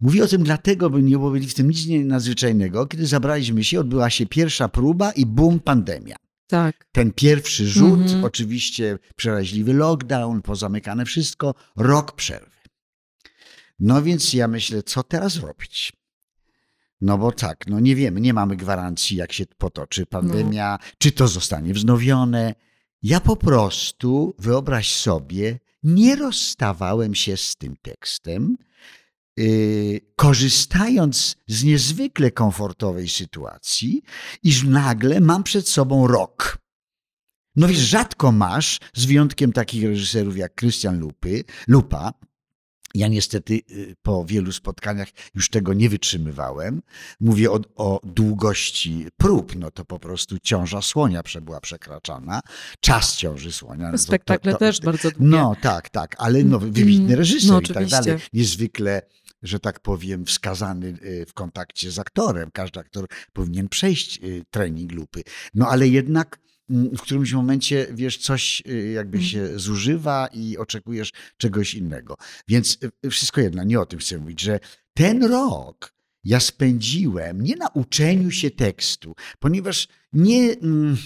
Mówię 0.00 0.24
o 0.24 0.26
tym 0.26 0.42
dlatego, 0.42 0.90
by 0.90 1.02
nie 1.02 1.18
było 1.18 1.30
w 1.30 1.54
tym 1.54 1.70
nic 1.70 1.86
nadzwyczajnego. 2.04 2.86
Kiedy 2.86 3.06
zabraliśmy 3.06 3.64
się, 3.64 3.80
odbyła 3.80 4.10
się 4.10 4.26
pierwsza 4.26 4.68
próba 4.68 5.12
i 5.12 5.26
bum, 5.26 5.60
pandemia. 5.60 6.16
Tak. 6.46 6.86
Ten 6.92 7.12
pierwszy 7.12 7.68
rzut, 7.68 8.00
mhm. 8.00 8.24
oczywiście 8.24 8.98
przeraźliwy 9.16 9.74
lockdown, 9.74 10.42
pozamykane 10.42 11.04
wszystko, 11.04 11.54
rok 11.76 12.12
przerwy. 12.12 12.50
No 13.78 14.02
więc 14.02 14.34
ja 14.34 14.48
myślę, 14.48 14.82
co 14.82 15.02
teraz 15.02 15.36
robić? 15.36 15.92
No 17.00 17.18
bo 17.18 17.32
tak, 17.32 17.66
no 17.66 17.80
nie 17.80 17.96
wiemy, 17.96 18.20
nie 18.20 18.34
mamy 18.34 18.56
gwarancji, 18.56 19.16
jak 19.16 19.32
się 19.32 19.44
potoczy 19.58 20.06
pandemia, 20.06 20.78
no. 20.80 20.88
czy 20.98 21.12
to 21.12 21.28
zostanie 21.28 21.74
wznowione. 21.74 22.54
Ja 23.02 23.20
po 23.20 23.36
prostu, 23.36 24.34
wyobraź 24.38 24.94
sobie, 24.94 25.58
nie 25.82 26.16
rozstawałem 26.16 27.14
się 27.14 27.36
z 27.36 27.56
tym 27.56 27.76
tekstem, 27.82 28.56
korzystając 30.16 31.36
z 31.46 31.64
niezwykle 31.64 32.30
komfortowej 32.30 33.08
sytuacji, 33.08 34.02
iż 34.42 34.64
nagle 34.64 35.20
mam 35.20 35.42
przed 35.42 35.68
sobą 35.68 36.06
rok. 36.06 36.58
No 37.56 37.68
wiesz, 37.68 37.78
rzadko 37.78 38.32
masz, 38.32 38.80
z 38.94 39.04
wyjątkiem 39.04 39.52
takich 39.52 39.84
reżyserów 39.84 40.36
jak 40.36 40.62
Lupy, 40.92 41.44
Lupa, 41.68 42.12
ja 42.94 43.08
niestety 43.08 43.54
y, 43.70 43.96
po 44.02 44.24
wielu 44.24 44.52
spotkaniach 44.52 45.08
już 45.34 45.48
tego 45.50 45.74
nie 45.74 45.88
wytrzymywałem. 45.88 46.82
Mówię 47.20 47.50
o, 47.50 47.60
o, 47.76 48.00
długości 48.04 49.06
prób, 49.16 49.56
no 49.56 49.70
to 49.70 49.84
po 49.84 49.98
prostu 49.98 50.38
ciąża 50.38 50.82
słonia 50.82 51.22
była 51.40 51.60
przekraczana, 51.60 52.40
czas 52.80 53.16
ciąży 53.16 53.52
słonia. 53.52 53.90
No 53.92 53.98
Spektakle 53.98 54.52
to, 54.52 54.58
to, 54.58 54.64
to, 54.64 54.70
też 54.70 54.80
bardzo 54.80 55.10
długie. 55.10 55.26
No 55.28 55.56
tak, 55.60 55.88
tak, 55.88 56.14
ale 56.18 56.44
no, 56.44 56.58
wybitny 56.58 57.16
reżyser 57.16 57.50
no, 57.50 57.60
i 57.60 57.66
tak 57.66 57.86
dalej. 57.86 58.18
Niezwykle 58.32 59.02
że 59.44 59.60
tak 59.60 59.80
powiem, 59.80 60.26
wskazany 60.26 60.86
y, 61.02 61.26
w 61.26 61.34
kontakcie 61.34 61.90
z 61.90 61.98
aktorem. 61.98 62.50
Każdy 62.52 62.80
aktor 62.80 63.06
powinien 63.32 63.68
przejść 63.68 64.20
y, 64.24 64.44
trening 64.50 64.92
lupy. 64.92 65.22
No 65.54 65.68
ale 65.68 65.88
jednak 65.88 66.38
mm, 66.70 66.96
w 66.96 67.02
którymś 67.02 67.32
momencie, 67.32 67.86
wiesz, 67.90 68.18
coś 68.18 68.62
y, 68.68 68.90
jakby 68.90 69.18
mhm. 69.18 69.30
się 69.30 69.58
zużywa 69.58 70.28
i 70.32 70.56
oczekujesz 70.56 71.12
czegoś 71.36 71.74
innego. 71.74 72.16
Więc 72.48 72.78
wszystko 73.10 73.40
jedno, 73.40 73.64
nie 73.64 73.80
o 73.80 73.86
tym 73.86 73.98
chcę 73.98 74.18
mówić, 74.18 74.40
że 74.40 74.60
ten 74.94 75.24
rok 75.24 75.94
ja 76.24 76.40
spędziłem 76.40 77.40
nie 77.40 77.56
na 77.56 77.68
uczeniu 77.68 78.30
się 78.30 78.50
tekstu, 78.50 79.14
ponieważ 79.38 79.88
nie. 80.12 80.52
Mm, 80.52 80.96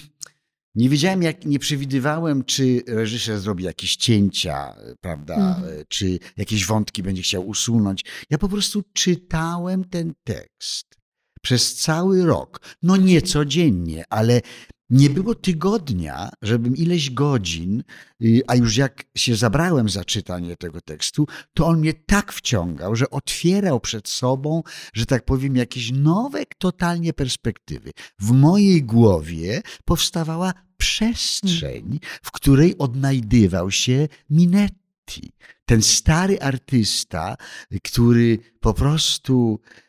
nie 0.75 0.89
wiedziałem, 0.89 1.23
jak, 1.23 1.45
nie 1.45 1.59
przewidywałem, 1.59 2.43
czy 2.43 2.83
reżyser 2.87 3.39
zrobi 3.39 3.63
jakieś 3.63 3.95
cięcia, 3.95 4.75
prawda, 5.01 5.35
mhm. 5.35 5.83
czy 5.87 6.19
jakieś 6.37 6.65
wątki 6.65 7.03
będzie 7.03 7.21
chciał 7.21 7.47
usunąć. 7.47 8.05
Ja 8.29 8.37
po 8.37 8.49
prostu 8.49 8.83
czytałem 8.93 9.83
ten 9.83 10.13
tekst 10.23 10.99
przez 11.41 11.75
cały 11.75 12.25
rok. 12.25 12.59
No 12.83 12.97
nie 12.97 13.21
codziennie, 13.21 14.03
ale 14.09 14.41
nie 14.89 15.09
było 15.09 15.35
tygodnia, 15.35 16.29
żebym 16.41 16.77
ileś 16.77 17.11
godzin, 17.11 17.83
y, 18.23 18.41
a 18.47 18.55
już 18.55 18.77
jak 18.77 19.05
się 19.17 19.35
zabrałem 19.35 19.89
za 19.89 20.05
czytanie 20.05 20.55
tego 20.55 20.81
tekstu, 20.81 21.27
to 21.53 21.67
on 21.67 21.79
mnie 21.79 21.93
tak 21.93 22.33
wciągał, 22.33 22.95
że 22.95 23.09
otwierał 23.09 23.79
przed 23.79 24.09
sobą, 24.09 24.63
że 24.93 25.05
tak 25.05 25.25
powiem, 25.25 25.55
jakieś 25.55 25.91
nowe 25.91 26.43
totalnie 26.57 27.13
perspektywy. 27.13 27.91
W 28.19 28.31
mojej 28.31 28.83
głowie 28.83 29.61
powstawała 29.85 30.53
przestrzeń, 30.77 31.99
w 32.23 32.31
której 32.31 32.77
odnajdywał 32.77 33.71
się 33.71 34.07
Minetti. 34.29 35.31
Ten 35.65 35.81
stary 35.81 36.41
artysta, 36.41 37.37
który 37.83 38.39
po 38.59 38.73
prostu 38.73 39.59
Y, 39.63 39.88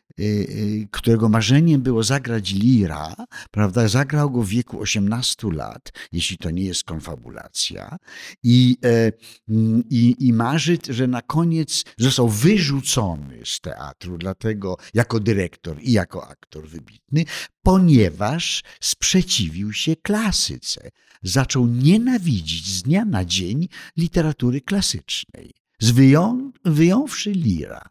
którego 0.91 1.29
marzeniem 1.29 1.81
było 1.81 2.03
zagrać 2.03 2.53
Lira, 2.53 3.15
prawda, 3.51 3.87
zagrał 3.87 4.31
go 4.31 4.41
w 4.41 4.47
wieku 4.47 4.79
18 4.79 5.47
lat, 5.51 5.91
jeśli 6.11 6.37
to 6.37 6.51
nie 6.51 6.63
jest 6.63 6.83
konfabulacja, 6.83 7.97
i, 8.43 8.77
e, 8.85 9.11
mm, 9.49 9.83
i, 9.89 10.15
i 10.19 10.33
marzy, 10.33 10.77
że 10.89 11.07
na 11.07 11.21
koniec 11.21 11.83
został 11.97 12.29
wyrzucony 12.29 13.41
z 13.45 13.59
teatru, 13.59 14.17
dlatego 14.17 14.77
jako 14.93 15.19
dyrektor 15.19 15.77
i 15.81 15.91
jako 15.91 16.27
aktor 16.27 16.67
wybitny, 16.67 17.25
ponieważ 17.63 18.63
sprzeciwił 18.81 19.73
się 19.73 19.95
klasyce. 19.95 20.89
Zaczął 21.23 21.67
nienawidzić 21.67 22.67
z 22.69 22.83
dnia 22.83 23.05
na 23.05 23.25
dzień 23.25 23.67
literatury 23.97 24.61
klasycznej, 24.61 25.53
wyją, 25.81 26.51
wyjąwszy 26.65 27.31
Lira. 27.31 27.89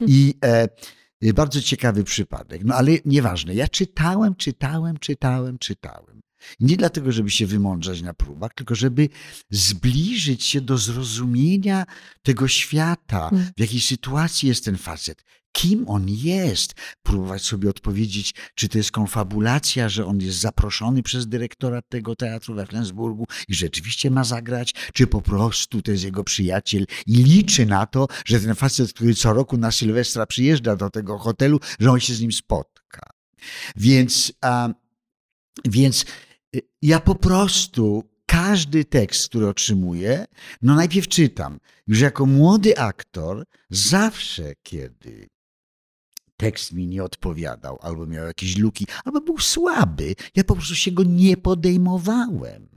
I 0.00 0.34
e, 0.44 0.68
Y, 0.68 0.68
bardzo 1.34 1.62
ciekawy 1.62 2.04
przypadek. 2.04 2.64
No 2.64 2.74
ale 2.74 2.92
nieważne. 3.04 3.54
Ja 3.54 3.68
czytałem, 3.68 4.34
czytałem, 4.34 4.98
czytałem, 4.98 5.58
czytałem. 5.58 6.20
Nie 6.60 6.76
dlatego, 6.76 7.12
żeby 7.12 7.30
się 7.30 7.46
wymądrzać 7.46 8.02
na 8.02 8.14
próbach, 8.14 8.54
tylko 8.54 8.74
żeby 8.74 9.08
zbliżyć 9.50 10.44
się 10.44 10.60
do 10.60 10.78
zrozumienia 10.78 11.84
tego 12.22 12.48
świata, 12.48 13.28
hmm. 13.30 13.50
w 13.56 13.60
jakiej 13.60 13.80
sytuacji 13.80 14.48
jest 14.48 14.64
ten 14.64 14.76
facet, 14.76 15.24
kim 15.56 15.88
on 15.88 16.08
jest, 16.08 16.74
próbować 17.02 17.42
sobie 17.42 17.70
odpowiedzieć, 17.70 18.34
czy 18.54 18.68
to 18.68 18.78
jest 18.78 18.90
konfabulacja, 18.90 19.88
że 19.88 20.06
on 20.06 20.20
jest 20.20 20.38
zaproszony 20.38 21.02
przez 21.02 21.28
dyrektora 21.28 21.82
tego 21.82 22.16
teatru 22.16 22.54
we 22.54 22.66
Flensburgu 22.66 23.24
i 23.48 23.54
rzeczywiście 23.54 24.10
ma 24.10 24.24
zagrać, 24.24 24.74
czy 24.94 25.06
po 25.06 25.22
prostu 25.22 25.82
to 25.82 25.90
jest 25.90 26.04
jego 26.04 26.24
przyjaciel 26.24 26.86
i 27.06 27.16
liczy 27.16 27.66
na 27.66 27.86
to, 27.86 28.08
że 28.24 28.40
ten 28.40 28.54
facet, 28.54 28.92
który 28.92 29.14
co 29.14 29.32
roku 29.32 29.56
na 29.56 29.70
Sylwestra 29.70 30.26
przyjeżdża 30.26 30.76
do 30.76 30.90
tego 30.90 31.18
hotelu, 31.18 31.60
że 31.80 31.90
on 31.90 32.00
się 32.00 32.14
z 32.14 32.20
nim 32.20 32.32
spotka. 32.32 33.10
Więc, 33.76 34.32
a, 34.40 34.68
więc 35.64 36.04
ja 36.86 37.00
po 37.00 37.14
prostu 37.14 38.04
każdy 38.26 38.84
tekst, 38.84 39.28
który 39.28 39.48
otrzymuję, 39.48 40.26
no 40.62 40.74
najpierw 40.74 41.08
czytam. 41.08 41.58
Już 41.86 42.00
jako 42.00 42.26
młody 42.26 42.78
aktor, 42.78 43.44
zawsze 43.70 44.52
kiedy 44.62 45.28
tekst 46.36 46.72
mi 46.72 46.86
nie 46.86 47.04
odpowiadał, 47.04 47.78
albo 47.82 48.06
miał 48.06 48.26
jakieś 48.26 48.56
luki, 48.56 48.86
albo 49.04 49.20
był 49.20 49.38
słaby. 49.38 50.14
Ja 50.34 50.44
po 50.44 50.54
prostu 50.54 50.74
się 50.74 50.92
go 50.92 51.02
nie 51.02 51.36
podejmowałem. 51.36 52.68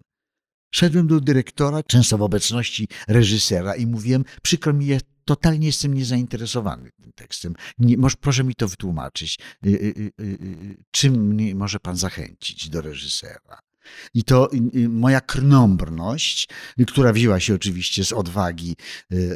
Szedłem 0.72 1.08
do 1.08 1.20
dyrektora, 1.20 1.84
często 1.84 2.18
w 2.18 2.22
obecności 2.22 2.88
reżysera 3.08 3.76
i 3.76 3.86
mówiłem, 3.86 4.24
przykro 4.44 4.74
mi, 4.74 4.88
ja 4.88 4.98
totalnie 5.26 5.68
jestem 5.68 5.94
niezainteresowany 5.94 6.90
tym 7.02 7.12
tekstem. 7.12 7.54
Nie, 7.80 7.98
może, 7.98 8.16
proszę 8.22 8.44
mi 8.44 8.56
to 8.56 8.68
wytłumaczyć. 8.68 9.40
Y, 9.66 9.70
y, 9.70 10.12
y, 10.20 10.78
czym 10.92 11.28
mnie 11.28 11.56
może 11.56 11.80
pan 11.80 11.98
zachęcić 11.98 12.70
do 12.70 12.82
reżysera? 12.82 13.69
I 14.14 14.24
to 14.24 14.50
moja 14.90 15.22
krnąbrność, 15.22 16.50
która 16.88 17.14
wzięła 17.14 17.40
się 17.40 17.56
oczywiście 17.56 18.06
z 18.06 18.14
odwagi 18.14 18.76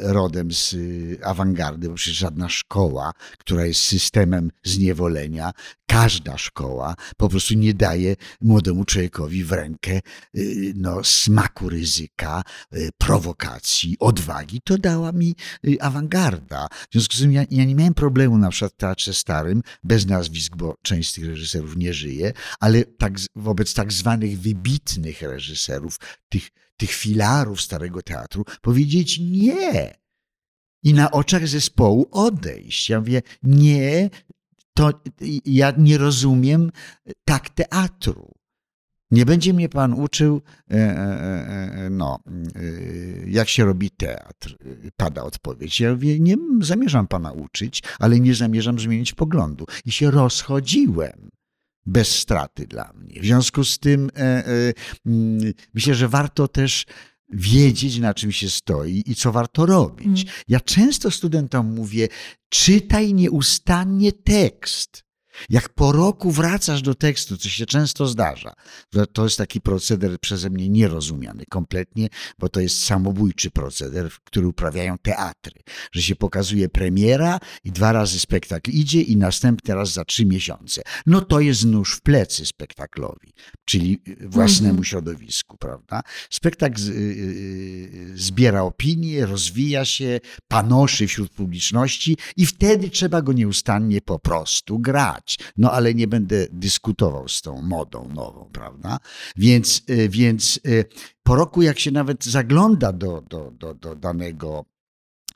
rodem 0.02 0.52
z 0.52 0.76
awangardy, 1.22 1.88
bo 1.88 1.94
przecież 1.94 2.18
żadna 2.18 2.48
szkoła, 2.48 3.12
która 3.38 3.66
jest 3.66 3.80
systemem 3.80 4.50
zniewolenia, 4.64 5.52
każda 5.86 6.38
szkoła 6.38 6.94
po 7.16 7.28
prostu 7.28 7.54
nie 7.54 7.74
daje 7.74 8.16
młodemu 8.40 8.84
człowiekowi 8.84 9.44
w 9.44 9.52
rękę 9.52 10.00
no, 10.74 11.04
smaku 11.04 11.68
ryzyka, 11.68 12.42
prowokacji, 12.98 13.96
odwagi. 14.00 14.60
To 14.64 14.78
dała 14.78 15.12
mi 15.12 15.34
awangarda. 15.80 16.68
W 16.90 16.92
związku 16.92 17.16
z 17.16 17.20
tym 17.20 17.32
ja, 17.32 17.44
ja 17.50 17.64
nie 17.64 17.74
miałem 17.74 17.94
problemu 17.94 18.38
na 18.38 18.50
przykład 18.50 18.72
w 18.72 18.76
Teatrze 18.76 19.14
Starym, 19.14 19.62
bez 19.84 20.06
nazwisk, 20.06 20.56
bo 20.56 20.76
część 20.82 21.10
z 21.10 21.14
tych 21.14 21.26
reżyserów 21.26 21.76
nie 21.76 21.94
żyje, 21.94 22.32
ale 22.60 22.84
tak, 22.84 23.12
wobec 23.36 23.74
tak 23.74 23.92
zwanych 23.92 24.38
wybitnych 24.44 25.22
reżyserów, 25.22 26.00
tych, 26.28 26.50
tych 26.76 26.90
filarów 26.90 27.60
Starego 27.60 28.02
Teatru, 28.02 28.44
powiedzieć 28.62 29.18
nie. 29.18 29.94
I 30.82 30.94
na 30.94 31.10
oczach 31.10 31.48
zespołu 31.48 32.08
odejść. 32.10 32.90
Ja 32.90 33.00
mówię, 33.00 33.22
nie, 33.42 34.10
to 34.74 35.02
ja 35.44 35.72
nie 35.78 35.98
rozumiem 35.98 36.70
tak 37.24 37.50
teatru. 37.50 38.34
Nie 39.10 39.26
będzie 39.26 39.54
mnie 39.54 39.68
pan 39.68 39.92
uczył, 39.92 40.42
e, 40.70 40.74
e, 40.74 40.86
e, 41.86 41.90
no, 41.90 42.18
jak 43.26 43.48
się 43.48 43.64
robi 43.64 43.90
teatr, 43.90 44.56
pada 44.96 45.22
odpowiedź. 45.22 45.80
Ja 45.80 45.92
mówię, 45.92 46.20
nie 46.20 46.36
zamierzam 46.60 47.06
pana 47.06 47.32
uczyć, 47.32 47.82
ale 47.98 48.20
nie 48.20 48.34
zamierzam 48.34 48.78
zmienić 48.78 49.12
poglądu. 49.12 49.66
I 49.84 49.92
się 49.92 50.10
rozchodziłem 50.10 51.30
bez 51.86 52.08
straty 52.08 52.66
dla 52.66 52.92
mnie. 52.94 53.20
W 53.20 53.24
związku 53.24 53.64
z 53.64 53.78
tym 53.78 54.10
mm, 54.14 55.52
myślę, 55.74 55.94
że 55.94 56.08
warto 56.08 56.48
też 56.48 56.86
wiedzieć, 57.32 57.98
na 57.98 58.14
czym 58.14 58.32
się 58.32 58.50
stoi 58.50 59.02
i 59.06 59.14
co 59.14 59.32
warto 59.32 59.66
robić. 59.66 60.22
Mm. 60.22 60.34
Ja 60.48 60.60
często 60.60 61.10
studentom 61.10 61.74
mówię, 61.74 62.08
czytaj 62.48 63.14
nieustannie 63.14 64.12
tekst. 64.12 65.03
Jak 65.50 65.68
po 65.68 65.92
roku 65.92 66.30
wracasz 66.30 66.82
do 66.82 66.94
tekstu, 66.94 67.36
co 67.36 67.48
się 67.48 67.66
często 67.66 68.06
zdarza, 68.06 68.52
to 69.12 69.24
jest 69.24 69.38
taki 69.38 69.60
proceder 69.60 70.20
przeze 70.20 70.50
mnie 70.50 70.68
nierozumiany 70.68 71.44
kompletnie, 71.50 72.08
bo 72.38 72.48
to 72.48 72.60
jest 72.60 72.84
samobójczy 72.84 73.50
proceder, 73.50 74.10
który 74.24 74.46
uprawiają 74.46 74.98
teatry, 74.98 75.60
że 75.92 76.02
się 76.02 76.16
pokazuje 76.16 76.68
premiera 76.68 77.38
i 77.64 77.72
dwa 77.72 77.92
razy 77.92 78.20
spektakl 78.20 78.70
idzie 78.70 79.00
i 79.02 79.16
następny 79.16 79.74
raz 79.74 79.92
za 79.92 80.04
trzy 80.04 80.26
miesiące. 80.26 80.82
No 81.06 81.20
to 81.20 81.40
jest 81.40 81.64
nóż 81.64 81.96
w 81.96 82.00
plecy 82.00 82.46
spektaklowi, 82.46 83.32
czyli 83.64 84.02
własnemu 84.20 84.70
mm 84.70 84.82
-hmm. 84.82 84.86
środowisku, 84.86 85.56
prawda? 85.56 86.02
Spektakl 86.30 86.80
y, 86.80 86.92
y, 86.92 88.12
zbiera 88.14 88.62
opinie, 88.62 89.26
rozwija 89.26 89.84
się, 89.84 90.20
panoszy 90.48 91.06
wśród 91.06 91.32
publiczności 91.32 92.16
i 92.36 92.46
wtedy 92.46 92.90
trzeba 92.90 93.22
go 93.22 93.32
nieustannie 93.32 94.00
po 94.00 94.18
prostu 94.18 94.78
grać. 94.78 95.23
No 95.56 95.72
ale 95.72 95.94
nie 95.94 96.06
będę 96.06 96.46
dyskutował 96.52 97.28
z 97.28 97.42
tą 97.42 97.62
modą 97.62 98.08
nową, 98.08 98.50
prawda? 98.52 98.98
Więc, 99.36 99.82
y, 99.90 100.08
więc 100.08 100.60
y, 100.66 100.84
po 101.22 101.34
roku, 101.34 101.62
jak 101.62 101.78
się 101.78 101.90
nawet 101.90 102.24
zagląda 102.24 102.92
do, 102.92 103.20
do, 103.30 103.50
do, 103.50 103.74
do 103.74 103.96
danego 103.96 104.64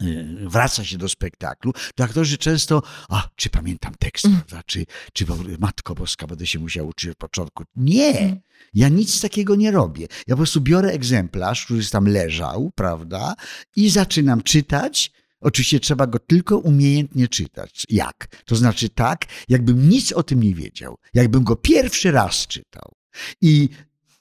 y, 0.02 0.36
wraca 0.48 0.84
się 0.84 0.98
do 0.98 1.08
spektaklu, 1.08 1.72
to 1.94 2.04
aktorzy 2.04 2.38
często, 2.38 2.82
a 3.08 3.28
czy 3.36 3.50
pamiętam 3.50 3.94
tekst, 3.98 4.24
mm. 4.24 4.38
prawda? 4.38 4.62
Czy, 4.66 4.86
czy 5.12 5.26
Matko 5.58 5.94
Boska, 5.94 6.26
będę 6.26 6.46
się 6.46 6.58
musiał 6.58 6.88
uczyć 6.88 7.10
od 7.10 7.16
początku. 7.16 7.64
Nie! 7.76 8.18
Mm. 8.18 8.40
Ja 8.74 8.88
nic 8.88 9.20
takiego 9.20 9.54
nie 9.56 9.70
robię. 9.70 10.06
Ja 10.26 10.34
po 10.34 10.36
prostu 10.36 10.60
biorę 10.60 10.88
egzemplarz, 10.90 11.64
który 11.64 11.84
tam 11.84 12.08
leżał, 12.08 12.72
prawda? 12.74 13.34
I 13.76 13.90
zaczynam 13.90 14.42
czytać 14.42 15.12
Oczywiście 15.40 15.80
trzeba 15.80 16.06
go 16.06 16.18
tylko 16.18 16.58
umiejętnie 16.58 17.28
czytać. 17.28 17.84
Jak? 17.88 18.42
To 18.44 18.56
znaczy 18.56 18.88
tak, 18.88 19.24
jakbym 19.48 19.88
nic 19.88 20.12
o 20.12 20.22
tym 20.22 20.42
nie 20.42 20.54
wiedział, 20.54 20.98
jakbym 21.14 21.44
go 21.44 21.56
pierwszy 21.56 22.10
raz 22.10 22.46
czytał. 22.46 22.92
I 23.40 23.68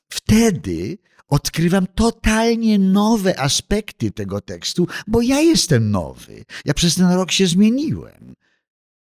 wtedy 0.09 0.97
odkrywam 1.27 1.87
totalnie 1.95 2.79
nowe 2.79 3.39
aspekty 3.39 4.11
tego 4.11 4.41
tekstu, 4.41 4.87
bo 5.07 5.21
ja 5.21 5.39
jestem 5.39 5.91
nowy. 5.91 6.43
Ja 6.65 6.73
przez 6.73 6.95
ten 6.95 7.11
rok 7.11 7.31
się 7.31 7.47
zmieniłem. 7.47 8.35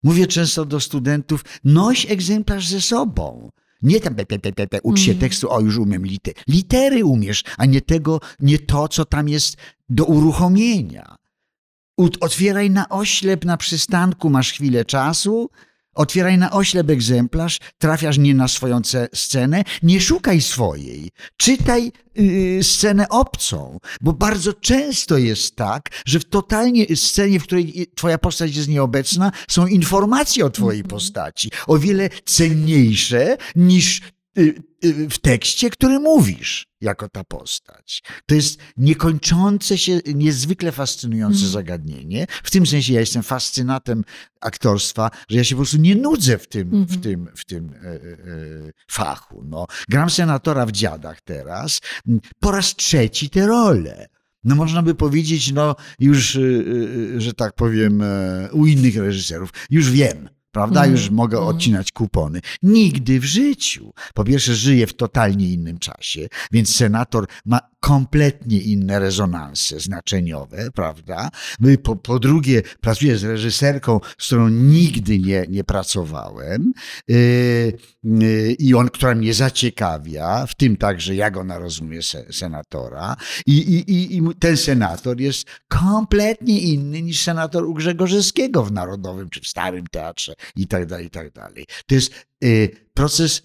Mówię 0.04 0.28
często 0.28 0.66
do 0.66 0.80
studentów, 0.80 1.46
noś 1.64 2.12
egzemplarz 2.12 2.68
ze 2.68 2.82
sobą. 2.82 3.50
Nie 3.82 4.00
tam 4.00 4.16
pe, 4.16 4.26
pe, 4.26 4.40
pe, 4.40 4.68
pe, 4.68 4.82
ucz 4.82 5.00
się 5.00 5.12
mm. 5.12 5.20
tekstu, 5.20 5.52
o 5.52 5.60
już 5.60 5.78
umiem 5.78 6.06
litery. 6.06 6.42
Litery 6.48 7.06
umiesz, 7.06 7.44
a 7.58 7.66
nie 7.66 7.82
tego, 7.82 8.20
nie 8.40 8.60
to, 8.60 8.88
co 8.88 9.06
tam 9.06 9.30
jest 9.30 9.58
do 9.90 10.06
uruchomienia. 10.06 11.16
Otwieraj 11.98 12.70
na 12.70 12.90
oślep 12.90 13.46
na 13.46 13.58
przystanku, 13.58 14.30
masz 14.30 14.52
chwilę 14.52 14.86
czasu, 14.86 15.50
otwieraj 15.94 16.38
na 16.38 16.52
oślep 16.52 16.90
egzemplarz, 16.90 17.60
trafiasz 17.78 18.18
nie 18.18 18.34
na 18.34 18.48
swoją 18.48 18.82
scenę, 19.14 19.64
nie 19.84 20.02
szukaj 20.02 20.42
swojej, 20.42 21.10
czytaj 21.38 21.92
yy, 22.16 22.64
scenę 22.64 23.10
obcą, 23.10 23.80
bo 24.02 24.14
bardzo 24.14 24.54
często 24.54 25.18
jest 25.18 25.56
tak, 25.56 25.90
że 26.06 26.20
w 26.20 26.26
totalnie 26.26 26.96
scenie, 26.96 27.40
w 27.40 27.44
której 27.44 27.88
twoja 27.96 28.18
postać 28.18 28.56
jest 28.56 28.68
nieobecna, 28.68 29.32
są 29.48 29.68
informacje 29.68 30.46
o 30.46 30.50
twojej 30.50 30.82
mhm. 30.82 30.90
postaci, 30.90 31.52
o 31.68 31.78
wiele 31.78 32.10
cenniejsze 32.26 33.38
niż 33.56 34.02
w 35.10 35.20
tekście, 35.22 35.70
który 35.70 36.00
mówisz 36.00 36.68
jako 36.82 37.10
ta 37.10 37.24
postać. 37.24 38.04
To 38.26 38.36
jest 38.36 38.60
niekończące 38.78 39.78
się, 39.78 40.00
niezwykle 40.16 40.72
fascynujące 40.72 41.40
mm. 41.40 41.50
zagadnienie. 41.52 42.28
W 42.44 42.52
tym 42.52 42.66
sensie 42.66 42.94
ja 42.94 43.00
jestem 43.00 43.24
fascynatem 43.24 44.04
aktorstwa, 44.42 45.12
że 45.30 45.38
ja 45.38 45.44
się 45.44 45.56
po 45.56 45.62
prostu 45.62 45.78
nie 45.78 45.96
nudzę 45.96 46.38
w 46.38 46.48
tym, 46.48 46.74
mm 46.74 46.86
w 46.86 46.96
mhm. 46.96 47.02
tym, 47.02 47.30
w 47.36 47.46
tym 47.46 47.74
e, 47.74 47.88
e, 47.88 47.94
e, 47.94 47.98
fachu. 48.92 49.44
No. 49.46 49.66
Gram 49.90 50.10
senatora 50.10 50.66
w 50.66 50.72
dziadach 50.72 51.22
teraz. 51.22 51.82
Po 52.40 52.52
raz 52.52 52.76
trzeci 52.76 53.30
te 53.30 53.48
role. 53.48 54.08
No 54.44 54.56
można 54.56 54.82
by 54.82 54.96
powiedzieć, 54.96 55.52
no 55.52 55.76
już, 56.00 56.36
y, 56.36 57.16
że 57.18 57.34
tak 57.34 57.56
powiem, 57.56 58.04
u 58.52 58.66
innych 58.66 58.98
reżyserów, 58.98 59.50
już 59.70 59.92
wiem 59.92 60.30
prawda? 60.54 60.82
Mm. 60.82 60.92
Już 60.92 61.10
mogę 61.10 61.38
mm. 61.38 61.50
odcinać 61.50 61.92
kupony. 61.92 62.42
Nigdy 62.64 63.20
w 63.20 63.26
życiu. 63.26 63.94
Po 64.14 64.24
pierwsze, 64.24 64.56
żyję 64.56 64.88
w 64.88 64.94
totalnie 64.94 65.50
innym 65.50 65.78
czasie, 65.78 66.28
więc 66.52 66.76
senator 66.76 67.28
ma 67.46 67.60
kompletnie 67.84 68.58
inne 68.58 69.00
rezonanse 69.00 69.80
znaczeniowe, 69.80 70.72
prawda? 70.72 71.30
Po, 71.84 71.96
po 71.96 72.20
drugie, 72.20 72.62
pracuję 72.82 73.18
z 73.18 73.24
reżyserką, 73.24 74.00
z 74.18 74.26
którą 74.26 74.50
nigdy 74.50 75.20
nie, 75.20 75.46
nie 75.50 75.64
pracowałem 75.64 76.74
yy, 77.08 77.18
yy, 78.04 78.54
i 78.60 78.74
on, 78.74 78.90
która 78.90 79.16
mnie 79.16 79.34
zaciekawia, 79.34 80.46
w 80.46 80.56
tym 80.56 80.78
także 80.78 81.16
jak 81.16 81.38
ona 81.38 81.60
rozumie 81.60 82.02
se, 82.02 82.34
senatora 82.34 83.16
I, 83.46 83.58
i, 83.58 84.18
i 84.18 84.22
ten 84.40 84.58
senator 84.58 85.22
jest 85.22 85.48
kompletnie 85.68 86.60
inny 86.60 87.02
niż 87.02 87.24
senator 87.24 87.66
u 87.66 87.74
Grzegorzewskiego 87.74 88.64
w 88.64 88.72
Narodowym 88.72 89.30
czy 89.30 89.42
w 89.42 89.48
Starym 89.48 89.88
Teatrze 89.88 90.34
i 90.56 90.68
tak 90.68 90.86
dalej, 90.86 91.06
i 91.06 91.10
tak 91.10 91.32
dalej. 91.32 91.66
To 91.88 91.96
jest 91.96 92.12
yy, 92.42 92.70
proces 92.94 93.42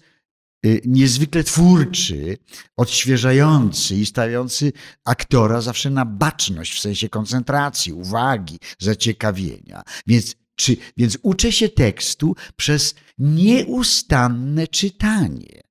niezwykle 0.85 1.43
twórczy, 1.43 2.37
odświeżający 2.77 3.95
i 3.95 4.05
stawiający 4.05 4.71
aktora 5.05 5.61
zawsze 5.61 5.89
na 5.89 6.05
baczność 6.05 6.73
w 6.73 6.79
sensie 6.79 7.09
koncentracji, 7.09 7.93
uwagi, 7.93 8.59
zaciekawienia. 8.79 9.83
Więc, 10.07 10.35
czy, 10.55 10.77
więc 10.97 11.17
uczę 11.21 11.51
się 11.51 11.69
tekstu 11.69 12.35
przez 12.55 12.95
nieustanne 13.17 14.67
czytanie. 14.67 15.61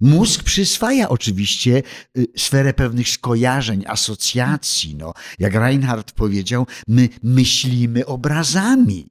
Mózg 0.00 0.42
przyswaja 0.42 1.08
oczywiście 1.08 1.82
y, 2.18 2.26
sferę 2.36 2.74
pewnych 2.74 3.08
skojarzeń, 3.08 3.84
asocjacji. 3.86 4.96
No, 4.96 5.12
jak 5.38 5.54
Reinhardt 5.54 6.12
powiedział, 6.12 6.66
my 6.88 7.08
myślimy 7.22 8.06
obrazami. 8.06 9.08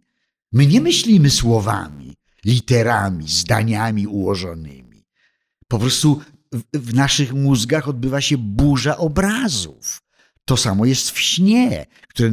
My 0.51 0.67
nie 0.67 0.81
myślimy 0.81 1.29
słowami, 1.29 2.15
literami, 2.45 3.27
zdaniami 3.27 4.07
ułożonymi. 4.07 4.90
Po 5.71 5.79
prostu 5.79 6.19
w 6.73 6.93
naszych 6.93 7.33
mózgach 7.33 7.87
odbywa 7.87 8.21
się 8.21 8.37
burza 8.37 8.97
obrazów. 8.97 10.01
To 10.45 10.57
samo 10.57 10.85
jest 10.85 11.11
w 11.11 11.19
śnie, 11.19 11.85
które 12.07 12.31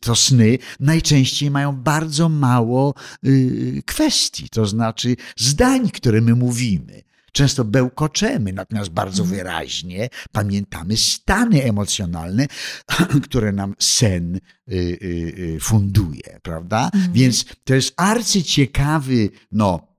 to 0.00 0.16
sny 0.16 0.58
najczęściej 0.80 1.50
mają 1.50 1.72
bardzo 1.76 2.28
mało 2.28 2.94
y, 3.26 3.82
kwestii, 3.86 4.48
to 4.48 4.66
znaczy 4.66 5.16
zdań, 5.36 5.90
które 5.90 6.20
my 6.20 6.34
mówimy. 6.34 7.02
Często 7.32 7.64
bełkoczemy, 7.64 8.52
natomiast 8.52 8.90
bardzo 8.90 9.22
mhm. 9.22 9.38
wyraźnie 9.38 10.08
pamiętamy 10.32 10.96
stany 10.96 11.64
emocjonalne, 11.64 12.46
które 13.26 13.52
nam 13.52 13.74
sen 13.78 14.36
y, 14.36 14.40
y, 14.72 15.58
funduje, 15.60 16.40
prawda? 16.42 16.90
Mhm. 16.94 17.12
Więc 17.12 17.44
to 17.64 17.74
jest 17.74 17.94
arcyciekawy, 17.96 19.30
no, 19.52 19.96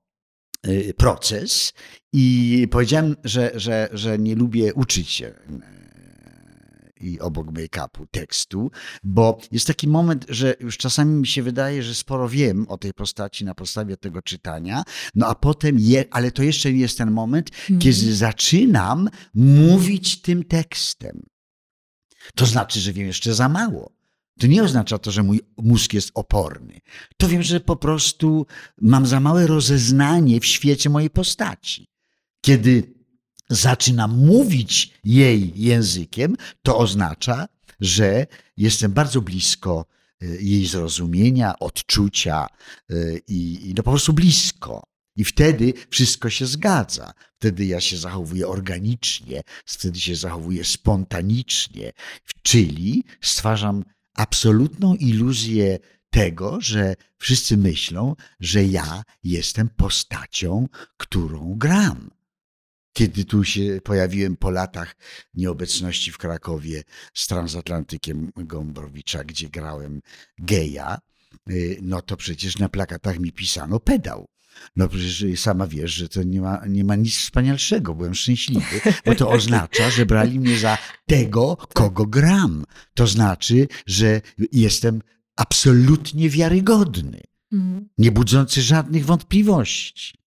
y, 0.66 0.94
proces 0.96 1.72
i 2.12 2.68
powiedziałem, 2.70 3.16
że, 3.24 3.50
że, 3.54 3.88
że 3.92 4.18
nie 4.18 4.34
lubię 4.34 4.74
uczyć 4.74 5.10
się 5.10 5.34
i 7.00 7.20
obok 7.20 7.46
make-upu 7.46 8.06
tekstu, 8.10 8.70
bo 9.04 9.38
jest 9.52 9.66
taki 9.66 9.88
moment, 9.88 10.26
że 10.28 10.54
już 10.60 10.76
czasami 10.76 11.14
mi 11.14 11.26
się 11.26 11.42
wydaje, 11.42 11.82
że 11.82 11.94
sporo 11.94 12.28
wiem 12.28 12.66
o 12.68 12.78
tej 12.78 12.94
postaci 12.94 13.44
na 13.44 13.54
podstawie 13.54 13.96
tego 13.96 14.22
czytania, 14.22 14.82
no 15.14 15.26
a 15.26 15.34
potem, 15.34 15.78
je, 15.78 16.04
ale 16.10 16.30
to 16.30 16.42
jeszcze 16.42 16.72
nie 16.72 16.80
jest 16.80 16.98
ten 16.98 17.10
moment, 17.10 17.50
mm. 17.70 17.80
kiedy 17.80 18.14
zaczynam 18.14 19.08
mówić 19.34 20.22
tym 20.22 20.44
tekstem. 20.44 21.22
To 22.34 22.46
znaczy, 22.46 22.80
że 22.80 22.92
wiem 22.92 23.06
jeszcze 23.06 23.34
za 23.34 23.48
mało. 23.48 23.92
To 24.38 24.46
nie 24.46 24.62
oznacza 24.62 24.98
to, 24.98 25.10
że 25.10 25.22
mój 25.22 25.40
mózg 25.56 25.92
jest 25.92 26.10
oporny. 26.14 26.80
To 27.16 27.28
wiem, 27.28 27.42
że 27.42 27.60
po 27.60 27.76
prostu 27.76 28.46
mam 28.80 29.06
za 29.06 29.20
małe 29.20 29.46
rozeznanie 29.46 30.40
w 30.40 30.46
świecie 30.46 30.90
mojej 30.90 31.10
postaci. 31.10 31.88
Kiedy 32.40 32.94
zaczynam 33.50 34.18
mówić 34.26 35.00
jej 35.04 35.52
językiem, 35.56 36.36
to 36.62 36.78
oznacza, 36.78 37.48
że 37.80 38.26
jestem 38.56 38.92
bardzo 38.92 39.22
blisko 39.22 39.86
y, 40.22 40.38
jej 40.42 40.66
zrozumienia, 40.66 41.58
odczucia 41.58 42.46
y, 42.90 43.22
i, 43.28 43.70
i 43.70 43.74
no 43.74 43.82
po 43.82 43.90
prostu 43.90 44.12
blisko. 44.12 44.82
I 45.16 45.24
wtedy 45.24 45.72
wszystko 45.90 46.30
się 46.30 46.46
zgadza. 46.46 47.12
Wtedy 47.36 47.66
ja 47.66 47.80
się 47.80 47.96
zachowuję 47.96 48.48
organicznie, 48.48 49.42
wtedy 49.64 50.00
się 50.00 50.16
zachowuję 50.16 50.64
spontanicznie, 50.64 51.92
czyli 52.42 53.04
stwarzam 53.20 53.84
absolutną 54.14 54.94
iluzję 54.94 55.78
tego, 56.10 56.60
że 56.60 56.94
wszyscy 57.18 57.56
myślą, 57.56 58.14
że 58.40 58.64
ja 58.64 59.02
jestem 59.22 59.68
postacią, 59.68 60.68
którą 60.96 61.54
gram 61.56 62.10
kiedy 62.98 63.24
tu 63.24 63.44
się 63.44 63.80
pojawiłem 63.84 64.36
po 64.36 64.50
latach 64.50 64.96
nieobecności 65.34 66.12
w 66.12 66.18
Krakowie 66.18 66.82
z 67.14 67.26
transatlantykiem 67.26 68.30
Gombrowicza, 68.36 69.24
gdzie 69.24 69.48
grałem 69.48 70.00
geja, 70.38 70.98
y, 71.50 71.78
no 71.82 72.02
to 72.02 72.16
przecież 72.16 72.58
na 72.58 72.68
plakatach 72.68 73.18
mi 73.18 73.32
pisano 73.32 73.80
pedał. 73.80 74.28
No 74.76 74.88
przecież 74.88 75.40
sama 75.40 75.66
wiesz, 75.66 75.92
że 75.92 76.08
to 76.08 76.22
nie 76.22 76.40
ma, 76.40 76.60
nie 76.68 76.84
ma 76.84 76.96
nic 76.96 77.16
wspanialszego. 77.16 77.94
Byłem 77.94 78.14
szczęśliwy, 78.14 78.80
bo 79.06 79.14
to 79.14 79.30
oznacza, 79.30 79.90
że 79.90 80.06
brali 80.06 80.40
mnie 80.40 80.58
za 80.58 80.78
tego, 81.06 81.56
kogo 81.56 82.06
gram. 82.06 82.64
To 82.94 83.06
znaczy, 83.06 83.68
że 83.86 84.20
jestem 84.52 85.02
absolutnie 85.36 86.30
wiarygodny, 86.30 87.20
mhm. 87.52 87.88
nie 87.98 88.12
budzący 88.12 88.62
żadnych 88.62 89.04
wątpliwości. 89.04 90.18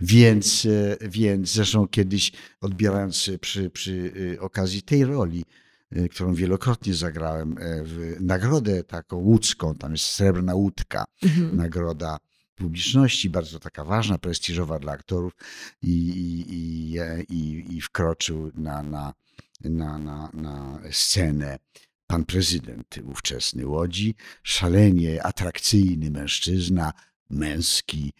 Więc, 0.00 0.66
e, 0.66 1.08
więc 1.08 1.52
zresztą 1.52 1.88
kiedyś 1.88 2.32
odbierając 2.60 3.30
przy, 3.40 3.70
przy 3.70 3.92
y, 3.92 4.40
okazji 4.40 4.82
tej 4.82 5.04
roli, 5.04 5.44
y, 5.96 6.08
którą 6.08 6.34
wielokrotnie 6.34 6.94
zagrałem, 6.94 7.58
e, 7.58 7.84
w 7.84 8.16
nagrodę 8.20 8.84
taką 8.84 9.16
łódzką, 9.16 9.74
tam 9.74 9.92
jest 9.92 10.04
srebrna 10.04 10.54
łódka, 10.54 11.04
mhm. 11.22 11.56
nagroda 11.56 12.18
publiczności, 12.54 13.30
bardzo 13.30 13.58
taka 13.58 13.84
ważna, 13.84 14.18
prestiżowa 14.18 14.78
dla 14.78 14.92
aktorów 14.92 15.32
i, 15.82 15.90
i, 15.90 16.54
i, 16.54 16.98
i, 17.28 17.76
i 17.76 17.80
wkroczył 17.80 18.52
na, 18.54 18.82
na, 18.82 19.14
na, 19.60 19.98
na, 19.98 20.30
na 20.34 20.80
scenę 20.90 21.58
pan 22.06 22.24
prezydent 22.24 22.98
ówczesny 23.04 23.66
Łodzi, 23.66 24.14
szalenie 24.42 25.22
atrakcyjny 25.22 26.10
mężczyzna, 26.10 26.92
męski, 27.30 28.12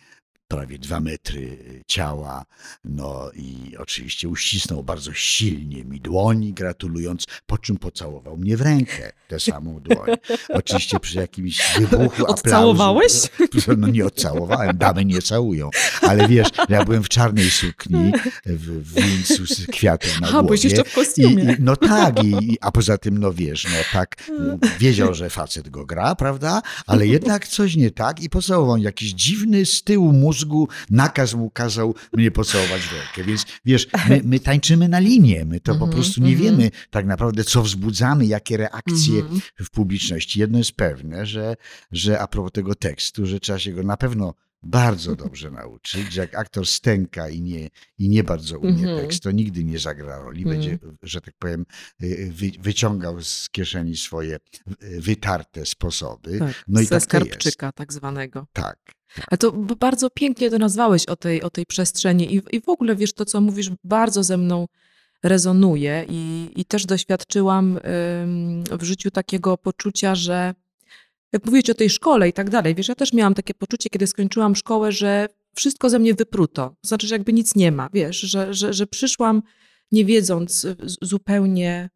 prawie 0.49 0.79
dwa 0.79 1.01
metry 1.01 1.59
ciała, 1.87 2.45
no 2.85 3.31
i 3.35 3.77
oczywiście 3.79 4.29
uścisnął 4.29 4.83
bardzo 4.83 5.13
silnie 5.13 5.85
mi 5.85 6.01
dłoń, 6.01 6.53
gratulując, 6.55 7.25
po 7.47 7.59
czym 7.59 7.77
pocałował 7.77 8.37
mnie 8.37 8.57
w 8.57 8.61
rękę, 8.61 9.13
tę 9.29 9.41
samą 9.41 9.81
dłoń. 9.81 10.09
Oczywiście 10.49 11.01
przy 11.01 11.19
jakimś 11.19 11.79
wybuchu 11.79 12.27
Odcałowałeś? 12.27 13.13
No 13.79 13.89
nie 13.89 14.07
odcałowałem, 14.07 14.79
damy 14.79 15.05
nie 15.05 15.23
całują, 15.23 15.71
ale 16.03 16.29
wiesz, 16.29 16.49
ja 16.69 16.85
byłem 16.85 17.03
w 17.03 17.09
czarnej 17.09 17.51
sukni, 17.51 18.13
w, 18.47 18.67
w 18.67 18.95
wieńcu 18.95 19.47
z 19.47 19.67
kwiatem 19.67 20.11
na 20.11 20.19
głowie. 20.19 20.39
A, 20.39 20.43
byłeś 20.43 20.65
jeszcze 20.65 20.85
w 20.85 20.95
kostiumie. 20.95 21.43
I, 21.45 21.47
i, 21.47 21.57
no 21.59 21.77
tak, 21.77 22.25
i, 22.25 22.59
a 22.61 22.73
poza 22.73 22.99
tym, 22.99 23.19
no 23.19 23.33
wiesz, 23.33 23.65
no 23.65 23.79
tak, 23.93 24.17
wiedział, 24.79 25.15
że 25.15 25.31
facet 25.31 25.69
go 25.69 25.87
gra, 25.87 26.15
prawda, 26.15 26.63
ale 26.87 27.07
jednak 27.07 27.49
coś 27.49 27.77
nie 27.77 27.91
tak 27.91 28.23
i 28.23 28.31
pocałował 28.31 28.77
jakiś 28.77 29.13
dziwny 29.13 29.67
z 29.67 29.83
tyłu 29.83 30.13
mózg 30.13 30.38
mózgu 30.39 30.69
nakaz 30.91 31.35
mu 31.35 31.51
kazał 31.51 31.95
mnie 32.13 32.31
pocałować 32.31 32.83
w 32.83 32.93
rękę. 32.93 33.25
Więc 33.25 33.47
wiesz, 33.65 33.89
my, 34.09 34.21
my 34.25 34.41
tańczymy 34.41 34.89
na 34.89 34.99
linię, 34.99 35.45
my 35.45 35.61
to 35.61 35.73
po 35.73 35.85
mhm, 35.85 35.93
prostu 35.93 36.21
nie 36.21 36.33
mhm. 36.33 36.45
wiemy 36.45 36.71
tak 36.91 37.07
naprawdę, 37.07 37.45
co 37.45 37.63
wzbudzamy, 37.63 38.27
jakie 38.27 38.57
reakcje 38.57 39.21
mhm. 39.21 39.41
w 39.61 39.71
publiczności. 39.71 40.41
Jedno 40.41 40.59
jest 40.59 40.73
pewne, 40.73 41.27
że, 41.27 41.57
że 41.93 42.21
a 42.21 42.27
propos 42.27 42.53
tego 42.53 42.75
tekstu, 42.75 43.27
że 43.27 43.41
trzeba 43.41 43.59
się 43.59 43.73
go 43.73 43.83
na 43.83 43.97
pewno 43.97 44.35
bardzo 44.63 45.17
dobrze 45.17 45.51
nauczyć, 45.51 46.13
że 46.13 46.21
jak 46.21 46.35
aktor 46.35 46.67
stęka 46.67 47.29
i 47.29 47.41
nie, 47.41 47.69
i 47.99 48.09
nie 48.09 48.25
bardzo 48.25 48.59
umie 48.59 48.71
mm 48.71 48.85
-hmm. 48.85 49.01
tekst, 49.01 49.23
to 49.23 49.31
nigdy 49.31 49.65
nie 49.65 49.79
zagra 49.79 50.19
roli. 50.19 50.43
Mm. 50.43 50.55
Będzie, 50.55 50.79
że 51.03 51.21
tak 51.21 51.35
powiem, 51.39 51.67
y, 52.03 52.33
wy, 52.33 52.51
wyciągał 52.61 53.23
z 53.23 53.49
kieszeni 53.51 53.97
swoje 53.97 54.39
y, 54.83 55.01
wytarte 55.01 55.67
sposoby. 55.67 56.39
Tak, 56.39 56.65
no 56.69 56.81
i 56.81 56.85
ze 56.85 56.91
tak 56.91 57.03
skarbczyka 57.03 57.73
tak 57.73 57.93
zwanego. 57.93 58.47
Tak. 58.53 58.98
Ale 59.31 59.39
to 59.39 59.53
bardzo 59.53 60.11
pięknie 60.11 60.51
to 60.51 60.59
nazwałeś 60.59 61.07
o 61.07 61.17
tej, 61.17 61.43
o 61.43 61.51
tej 61.51 61.67
przestrzeni 61.67 62.35
i, 62.35 62.43
i 62.57 62.61
w 62.61 62.69
ogóle, 62.69 62.97
wiesz, 62.97 63.13
to 63.13 63.25
co 63.25 63.41
mówisz 63.41 63.71
bardzo 63.85 64.23
ze 64.23 64.37
mną 64.37 64.67
rezonuje 65.23 66.05
i, 66.09 66.51
i 66.57 66.65
też 66.65 66.87
doświadczyłam 66.87 67.79
w 68.71 68.83
życiu 68.83 69.11
takiego 69.11 69.57
poczucia, 69.57 70.15
że 70.15 70.55
jak 71.33 71.47
mówić 71.47 71.71
o 71.71 71.75
tej 71.75 71.91
szkole 71.91 72.29
i 72.29 72.33
tak 72.33 72.51
dalej, 72.51 72.75
wiesz, 72.75 72.89
ja 72.89 72.95
też 72.95 73.13
miałam 73.13 73.35
takie 73.35 73.55
poczucie, 73.55 73.91
kiedy 73.91 74.07
skończyłam 74.07 74.57
szkołę, 74.57 74.93
że 74.93 75.29
wszystko 75.55 75.91
ze 75.91 75.99
mnie 75.99 76.15
wypruto. 76.15 76.69
To 76.81 76.89
znaczy, 76.89 77.07
że 77.07 77.15
jakby 77.15 77.33
nic 77.33 77.55
nie 77.55 77.73
ma, 77.73 77.89
wiesz, 77.93 78.17
że, 78.17 78.55
że, 78.55 78.73
że 78.73 78.87
przyszłam 78.87 79.43
nie 79.93 80.05
wiedząc 80.05 80.67
zupełnie 81.03 81.91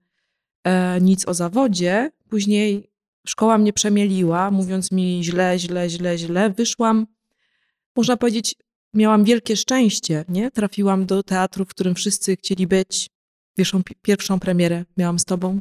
e, 0.65 1.01
nic 1.01 1.29
o 1.29 1.35
zawodzie. 1.35 2.11
Później 2.29 2.92
szkoła 3.27 3.59
mnie 3.59 3.73
przemieliła, 3.73 4.51
mówiąc 4.51 4.93
mi 4.93 5.25
źle, 5.25 5.59
źle, 5.59 5.91
źle, 5.91 6.19
źle. 6.19 6.51
Wyszłam, 6.51 7.07
można 7.97 8.17
powiedzieć, 8.17 8.55
miałam 8.95 9.25
wielkie 9.25 9.57
szczęście, 9.57 10.25
nie? 10.29 10.51
Trafiłam 10.51 11.07
do 11.07 11.23
teatru, 11.23 11.65
w 11.65 11.69
którym 11.69 11.95
wszyscy 11.95 12.37
chcieli 12.37 12.67
być. 12.67 13.11
Pierwszą, 13.57 13.83
pierwszą 14.03 14.41
premierę 14.41 14.85
miałam 14.97 15.19
z 15.19 15.25
tobą. 15.25 15.61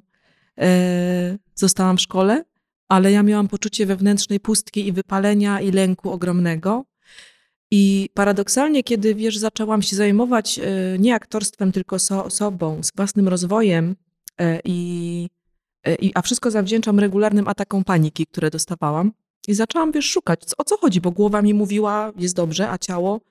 E, 0.58 1.38
zostałam 1.56 1.98
w 1.98 2.02
szkole 2.02 2.44
ale 2.92 3.12
ja 3.12 3.24
miałam 3.24 3.48
poczucie 3.48 3.86
wewnętrznej 3.86 4.40
pustki 4.40 4.88
i 4.88 4.92
wypalenia 4.92 5.62
i 5.62 5.72
lęku 5.72 6.12
ogromnego. 6.12 6.86
I 7.72 8.10
paradoksalnie, 8.14 8.84
kiedy 8.84 9.16
wiesz, 9.16 9.38
zaczęłam 9.38 9.82
się 9.82 9.96
zajmować 9.96 10.60
e, 10.60 10.64
nie 11.00 11.16
aktorstwem, 11.16 11.72
tylko 11.72 12.00
so, 12.00 12.30
sobą, 12.30 12.84
z 12.84 12.92
własnym 12.96 13.28
rozwojem, 13.28 13.96
e, 14.38 14.60
i, 14.64 15.30
a 16.14 16.22
wszystko 16.22 16.52
zawdzięczam 16.52 17.00
regularnym 17.00 17.48
atakom 17.48 17.84
paniki, 17.84 18.26
które 18.26 18.50
dostawałam. 18.50 19.12
I 19.48 19.54
zaczęłam 19.54 19.92
wiesz, 19.92 20.06
szukać, 20.06 20.42
o 20.58 20.64
co 20.64 20.78
chodzi, 20.78 21.02
bo 21.02 21.12
głowa 21.12 21.42
mi 21.42 21.54
mówiła, 21.54 22.12
jest 22.18 22.36
dobrze, 22.36 22.70
a 22.70 22.78
ciało 22.78 23.22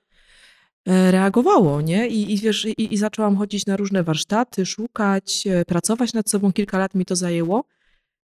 reagowało, 0.85 1.81
nie? 1.81 2.07
I, 2.07 2.33
i 2.33 2.37
wiesz, 2.37 2.65
i, 2.65 2.93
i 2.93 2.97
zaczęłam 2.97 3.37
chodzić 3.37 3.65
na 3.65 3.77
różne 3.77 4.03
warsztaty, 4.03 4.65
szukać, 4.65 5.47
pracować 5.67 6.13
nad 6.13 6.29
sobą. 6.29 6.53
Kilka 6.53 6.77
lat 6.77 6.95
mi 6.95 7.05
to 7.05 7.15
zajęło. 7.15 7.63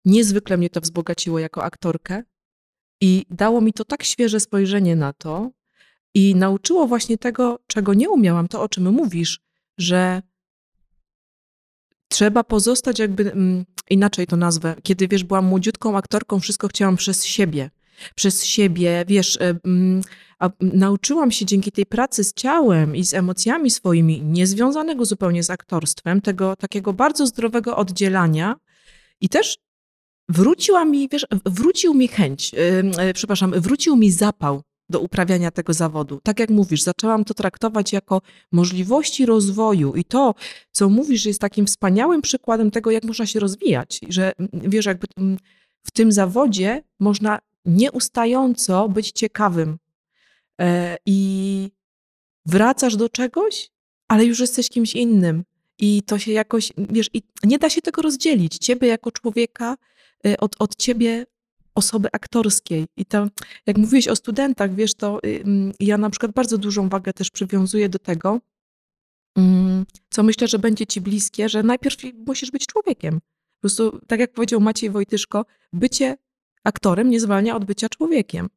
Niezwykle 0.06 0.58
mnie 0.58 0.70
to 0.70 0.82
wzbogaciło 0.82 1.40
jako 1.40 1.64
aktorkę 1.64 2.24
i 3.02 3.26
dało 3.30 3.62
mi 3.62 3.74
to 3.74 3.86
tak 3.86 4.04
świeże 4.04 4.40
spojrzenie 4.40 4.96
na 4.96 5.14
to 5.14 5.52
i 6.14 6.36
nauczyło 6.36 6.88
właśnie 6.88 7.18
tego, 7.18 7.60
czego 7.68 7.94
nie 7.94 8.10
umiałam, 8.10 8.48
to 8.48 8.62
o 8.62 8.70
czym 8.70 8.92
mówisz, 8.92 9.40
że 9.78 10.22
trzeba 12.10 12.44
pozostać 12.44 13.00
jakby, 13.00 13.32
mm, 13.32 13.66
inaczej 13.90 14.28
to 14.28 14.38
nazwę, 14.38 14.76
kiedy 14.84 15.08
wiesz, 15.08 15.24
byłam 15.24 15.46
młodziutką 15.46 15.98
aktorką, 15.98 16.40
wszystko 16.40 16.68
chciałam 16.68 16.98
przez 16.98 17.26
siebie, 17.26 17.70
przez 18.16 18.46
siebie, 18.46 19.06
wiesz, 19.08 19.38
e, 19.42 19.56
mm, 19.66 20.02
nauczyłam 20.62 21.32
się 21.32 21.46
dzięki 21.46 21.72
tej 21.72 21.86
pracy 21.86 22.24
z 22.24 22.34
ciałem 22.34 22.96
i 22.96 23.06
z 23.06 23.14
emocjami 23.14 23.72
swoimi, 23.72 24.22
niezwiązanego 24.22 25.06
zupełnie 25.06 25.44
z 25.44 25.50
aktorstwem, 25.50 26.22
tego 26.22 26.56
takiego 26.56 26.94
bardzo 26.94 27.28
zdrowego 27.28 27.78
oddzielania. 27.78 28.56
I 29.22 29.30
też 29.30 29.58
wróciła 30.30 30.86
mi, 30.86 31.10
wiesz, 31.10 31.26
wrócił 31.46 31.94
mi 31.94 32.08
chęć, 32.08 32.54
yy, 32.54 33.14
przepraszam, 33.14 33.52
wrócił 33.52 33.96
mi 33.96 34.12
zapał 34.12 34.62
do 34.90 35.00
uprawiania 35.00 35.52
tego 35.52 35.74
zawodu. 35.74 36.20
Tak 36.24 36.40
jak 36.40 36.50
mówisz, 36.50 36.82
zaczęłam 36.82 37.26
to 37.26 37.34
traktować 37.34 37.94
jako 37.94 38.22
możliwości 38.52 39.26
rozwoju 39.26 39.96
i 39.96 40.04
to, 40.04 40.36
co 40.72 40.90
mówisz, 40.90 41.26
jest 41.26 41.42
takim 41.42 41.66
wspaniałym 41.66 42.22
przykładem 42.22 42.72
tego, 42.72 42.92
jak 42.92 43.04
można 43.04 43.26
się 43.26 43.40
rozwijać, 43.40 44.00
że 44.10 44.32
wiesz, 44.54 44.86
jakby 44.86 45.08
w 45.84 45.92
tym 45.92 46.12
zawodzie 46.12 46.84
można 47.00 47.40
nieustająco 47.66 48.90
być 48.90 49.12
ciekawym. 49.12 49.78
E, 50.62 50.98
I 51.06 51.72
wracasz 52.46 52.96
do 52.96 53.10
czegoś, 53.10 53.72
ale 54.08 54.26
już 54.26 54.40
jesteś 54.40 54.70
kimś 54.70 54.96
innym. 54.96 55.44
I 55.80 56.02
to 56.04 56.20
się 56.20 56.32
jakoś, 56.32 56.72
wiesz, 56.78 57.10
i 57.14 57.22
nie 57.44 57.60
da 57.60 57.70
się 57.70 57.82
tego 57.82 58.02
rozdzielić. 58.02 58.58
Ciebie 58.58 58.88
jako 58.88 59.12
człowieka 59.12 59.76
y, 60.28 60.38
od, 60.38 60.56
od 60.60 60.76
ciebie 60.76 61.26
osoby 61.80 62.08
aktorskiej. 62.12 62.86
I 62.98 63.06
tam, 63.06 63.30
jak 63.66 63.78
mówiłeś 63.78 64.08
o 64.08 64.16
studentach, 64.16 64.76
wiesz, 64.76 64.94
to 64.94 65.20
y, 65.26 65.42
mm, 65.44 65.72
ja 65.80 65.98
na 65.98 66.10
przykład 66.10 66.32
bardzo 66.32 66.58
dużą 66.58 66.90
wagę 66.90 67.14
też 67.14 67.30
przywiązuję 67.30 67.90
do 67.90 68.00
tego, 68.00 68.40
mm, 69.38 69.86
co 70.10 70.24
myślę, 70.24 70.48
że 70.48 70.60
będzie 70.60 70.86
ci 70.86 71.02
bliskie, 71.02 71.50
że 71.50 71.64
najpierw 71.64 71.98
musisz 72.28 72.52
być 72.52 72.66
człowiekiem. 72.66 73.20
Po 73.20 73.62
prostu, 73.62 74.00
tak 74.08 74.20
jak 74.20 74.34
powiedział 74.34 74.60
Maciej 74.62 74.90
Wojtyszko, 74.90 75.46
bycie 75.74 76.18
aktorem 76.64 77.10
nie 77.10 77.20
zwalnia 77.20 77.56
od 77.56 77.66
bycia 77.66 77.90
człowiekiem. 77.90 78.50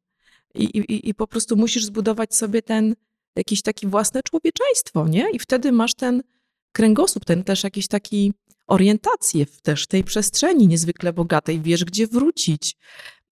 I, 0.55 0.63
i, 0.63 1.09
I 1.09 1.13
po 1.13 1.27
prostu 1.27 1.55
musisz 1.55 1.85
zbudować 1.85 2.35
sobie 2.35 2.61
ten 2.61 2.95
jakieś 3.35 3.61
takie 3.61 3.87
własne 3.87 4.21
człowieczeństwo, 4.23 5.07
nie? 5.07 5.31
I 5.31 5.39
wtedy 5.39 5.71
masz 5.71 5.93
ten 5.93 6.23
kręgosłup, 6.71 7.25
ten 7.25 7.43
też 7.43 7.63
jakiś 7.63 7.87
taki 7.87 8.33
orientację 8.67 9.45
w 9.45 9.61
też 9.61 9.87
tej 9.87 10.03
przestrzeni 10.03 10.67
niezwykle 10.67 11.13
bogatej, 11.13 11.61
wiesz 11.61 11.85
gdzie 11.85 12.07
wrócić. 12.07 12.77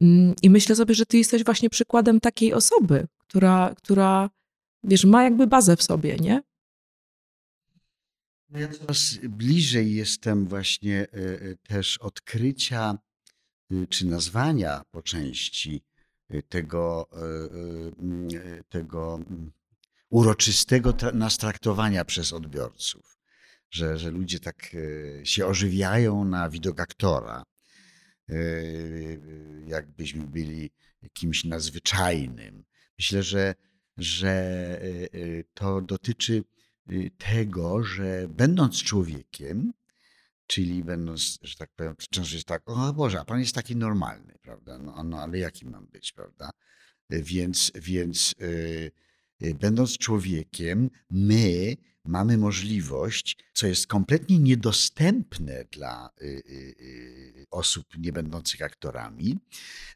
Mm, 0.01 0.35
I 0.41 0.49
myślę 0.49 0.75
sobie, 0.75 0.95
że 0.95 1.05
ty 1.05 1.17
jesteś 1.17 1.43
właśnie 1.43 1.69
przykładem 1.69 2.19
takiej 2.19 2.53
osoby, 2.53 3.07
która, 3.17 3.73
która 3.77 4.29
wiesz, 4.83 5.05
ma 5.05 5.23
jakby 5.23 5.47
bazę 5.47 5.75
w 5.75 5.83
sobie, 5.83 6.15
nie? 6.15 6.41
No 8.49 8.59
ja 8.59 8.67
coraz 8.67 9.17
bliżej 9.23 9.93
jestem 9.93 10.47
właśnie 10.47 10.99
e, 10.99 11.05
e, 11.13 11.55
też 11.55 11.97
odkrycia 11.97 12.97
y, 13.71 13.87
czy 13.87 14.07
nazwania 14.07 14.81
po 14.91 15.01
części 15.01 15.81
y, 16.33 16.43
tego, 16.43 17.07
e, 17.11 18.63
tego 18.69 19.15
mm, 19.15 19.51
uroczystego 20.09 20.93
nas 21.13 21.37
traktowania 21.37 22.05
przez 22.05 22.33
odbiorców 22.33 23.20
że, 23.71 23.97
że 23.97 24.11
ludzie 24.11 24.39
tak 24.39 24.75
e, 24.75 25.25
się 25.25 25.45
ożywiają 25.45 26.25
na 26.25 26.49
widok 26.49 26.79
aktora, 26.79 27.43
e, 28.29 28.35
jakbyśmy 29.67 30.27
byli 30.27 30.71
kimś 31.13 31.43
nadzwyczajnym. 31.43 32.63
Myślę, 32.99 33.23
że, 33.23 33.55
że 33.97 34.31
e, 34.81 35.43
to 35.53 35.81
dotyczy 35.81 36.43
tego, 37.17 37.83
że 37.83 38.27
będąc 38.29 38.83
człowiekiem, 38.83 39.73
czyli 40.47 40.83
będąc, 40.83 41.39
że 41.41 41.55
tak 41.55 41.69
powiem, 41.75 41.95
często 42.09 42.35
jest 42.35 42.47
tak, 42.47 42.69
o 42.69 42.93
Boże, 42.93 43.19
a 43.19 43.25
Pan 43.25 43.39
jest 43.39 43.55
taki 43.55 43.75
normalny, 43.75 44.33
prawda? 44.41 44.77
No, 44.77 45.03
no 45.03 45.19
ale 45.19 45.37
jaki 45.37 45.65
mam 45.65 45.87
być, 45.87 46.11
prawda? 46.11 46.49
Więc, 47.09 47.71
więc 47.75 48.35
będąc 49.59 49.97
człowiekiem, 49.97 50.89
my 51.09 51.75
mamy 52.05 52.37
możliwość, 52.37 53.37
co 53.53 53.67
jest 53.67 53.87
kompletnie 53.87 54.39
niedostępne 54.39 55.65
dla 55.71 56.09
y, 56.21 56.25
y, 56.25 56.75
y, 56.81 57.45
osób 57.51 57.85
nie 57.97 58.13
będących 58.13 58.61
aktorami, 58.61 59.37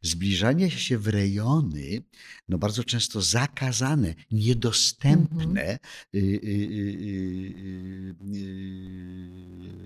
zbliżania 0.01 0.69
się 0.69 0.97
w 0.97 1.07
rejony, 1.07 2.03
no 2.49 2.57
bardzo 2.57 2.83
często 2.83 3.21
zakazane, 3.21 4.15
niedostępne 4.31 5.79
mhm. 6.13 6.55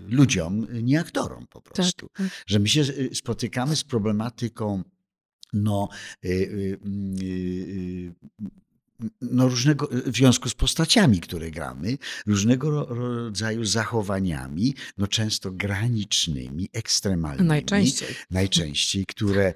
ludziom, 0.10 0.68
nie 0.84 1.00
aktorom 1.00 1.48
po 1.48 1.62
tak, 1.62 1.74
prostu. 1.74 2.10
Tak. 2.14 2.28
Że 2.48 2.60
my 2.60 2.68
się 2.68 2.84
spotykamy 3.14 3.76
z 3.76 3.84
problematyką 3.84 4.84
no, 5.54 5.90
no 9.22 9.48
różnego, 9.48 9.90
w 9.92 10.16
związku 10.16 10.50
z 10.50 10.54
postaciami, 10.54 11.20
które 11.20 11.52
gramy, 11.52 11.98
różnego 12.28 12.86
rodzaju 12.86 13.66
zachowaniami, 13.66 14.76
no 14.98 15.08
często 15.08 15.52
granicznymi, 15.52 16.70
ekstremalnymi. 16.74 17.48
Najczęściej. 17.48 18.08
Najczęściej, 18.32 19.06
które, 19.06 19.54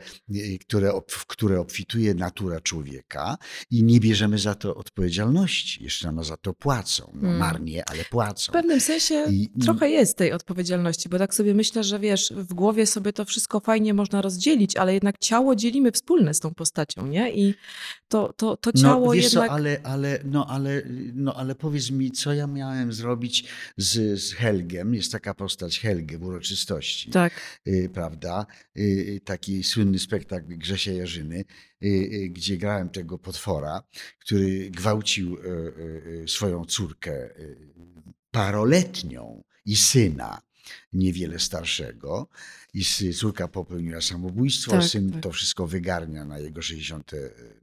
które, 0.61 0.91
w 1.07 1.25
które 1.25 1.59
obfituje 1.59 2.13
natura 2.13 2.61
człowieka 2.61 3.37
i 3.69 3.83
nie 3.83 3.99
bierzemy 3.99 4.37
za 4.37 4.55
to 4.55 4.75
odpowiedzialności. 4.75 5.83
Jeszcze 5.83 6.11
nam 6.11 6.23
za 6.23 6.37
to 6.37 6.53
płacą. 6.53 7.11
No, 7.13 7.21
hmm. 7.21 7.39
Marnie, 7.39 7.83
ale 7.89 8.05
płacą. 8.05 8.51
W 8.51 8.53
pewnym 8.53 8.81
sensie 8.81 9.25
I, 9.31 9.49
trochę 9.63 9.89
jest 9.89 10.17
tej 10.17 10.31
odpowiedzialności, 10.31 11.09
bo 11.09 11.19
tak 11.19 11.35
sobie 11.35 11.53
myślę, 11.53 11.83
że 11.83 11.99
wiesz, 11.99 12.33
w 12.35 12.53
głowie 12.53 12.85
sobie 12.85 13.13
to 13.13 13.25
wszystko 13.25 13.59
fajnie 13.59 13.93
można 13.93 14.21
rozdzielić, 14.21 14.77
ale 14.77 14.93
jednak 14.93 15.17
ciało 15.19 15.55
dzielimy 15.55 15.91
wspólne 15.91 16.33
z 16.33 16.39
tą 16.39 16.53
postacią, 16.53 17.07
nie? 17.07 17.33
I 17.33 17.53
to, 18.07 18.33
to, 18.37 18.57
to 18.57 18.71
no, 18.75 18.81
ciało 18.81 19.05
no, 19.07 19.13
jednak... 19.41 19.49
Co, 19.49 19.53
ale, 19.53 19.79
ale, 19.83 20.19
no, 20.25 20.45
ale, 20.49 20.81
no, 21.13 21.33
ale 21.35 21.55
powiedz 21.55 21.91
mi, 21.91 22.11
co 22.11 22.33
ja 22.33 22.47
miałem 22.47 22.93
zrobić 22.93 23.45
z, 23.77 24.21
z 24.21 24.33
Helgiem? 24.33 24.93
Jest 24.93 25.11
taka 25.11 25.33
postać 25.33 25.79
Helge 25.79 26.17
w 26.17 26.23
uroczystości. 26.23 27.11
Tak. 27.11 27.33
Y, 27.67 27.89
prawda? 27.93 28.45
Y, 28.77 28.81
y 28.81 29.21
taki 29.25 29.63
słynny 29.63 29.99
spektakl 29.99 30.57
Grzesia 30.57 30.91
Jarzyny, 30.91 31.45
y, 31.83 31.87
y, 31.87 32.29
gdzie 32.29 32.57
grałem 32.57 32.89
tego 32.89 33.17
potwora, 33.17 33.83
który 34.19 34.69
gwałcił 34.69 35.37
y, 35.37 36.25
swoją 36.27 36.65
córkę 36.65 37.29
paroletnią 38.31 39.43
i 39.65 39.75
syna 39.75 40.41
niewiele 40.93 41.39
starszego 41.39 42.27
i 42.73 42.83
córka 43.13 43.47
popełniła 43.47 44.01
samobójstwo, 44.01 44.71
tak, 44.71 44.83
syn 44.83 45.11
tak. 45.11 45.23
to 45.23 45.31
wszystko 45.31 45.67
wygarnia 45.67 46.25
na 46.25 46.39
jego 46.39 46.61
60 46.61 47.11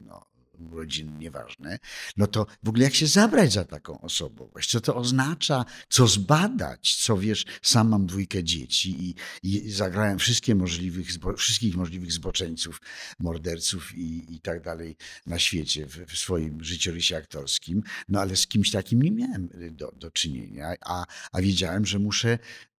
no, 0.00 0.29
urodziny, 0.66 1.18
nieważne, 1.18 1.78
no 2.16 2.26
to 2.26 2.46
w 2.62 2.68
ogóle 2.68 2.84
jak 2.84 2.94
się 2.94 3.06
zabrać 3.06 3.52
za 3.52 3.64
taką 3.64 4.00
osobowość? 4.00 4.70
Co 4.70 4.80
to 4.80 4.96
oznacza? 4.96 5.64
Co 5.88 6.06
zbadać? 6.06 6.96
Co 6.96 7.16
wiesz, 7.16 7.44
sam 7.62 7.88
mam 7.88 8.06
dwójkę 8.06 8.44
dzieci 8.44 9.04
i, 9.04 9.14
i 9.42 9.70
zagrałem 9.70 10.18
wszystkie 10.18 10.54
możliwych, 10.54 11.08
wszystkich 11.36 11.76
możliwych 11.76 12.12
zboczeńców, 12.12 12.80
morderców 13.18 13.94
i, 13.94 14.34
i 14.34 14.40
tak 14.40 14.62
dalej 14.62 14.96
na 15.26 15.38
świecie 15.38 15.86
w, 15.86 15.96
w, 16.06 16.18
swoim 16.18 16.64
życiorysie 16.64 17.16
aktorskim, 17.16 17.82
no 18.08 18.20
ale 18.20 18.36
z 18.36 18.46
kimś 18.46 18.70
takim 18.70 19.02
nie 19.02 19.10
miałem 19.10 19.48
do, 19.70 19.92
do 19.96 20.10
czynienia, 20.10 20.74
a, 20.80 21.06
a 21.32 21.40
wiedziałem, 21.40 21.86
że 21.86 21.98
muszę, 21.98 22.38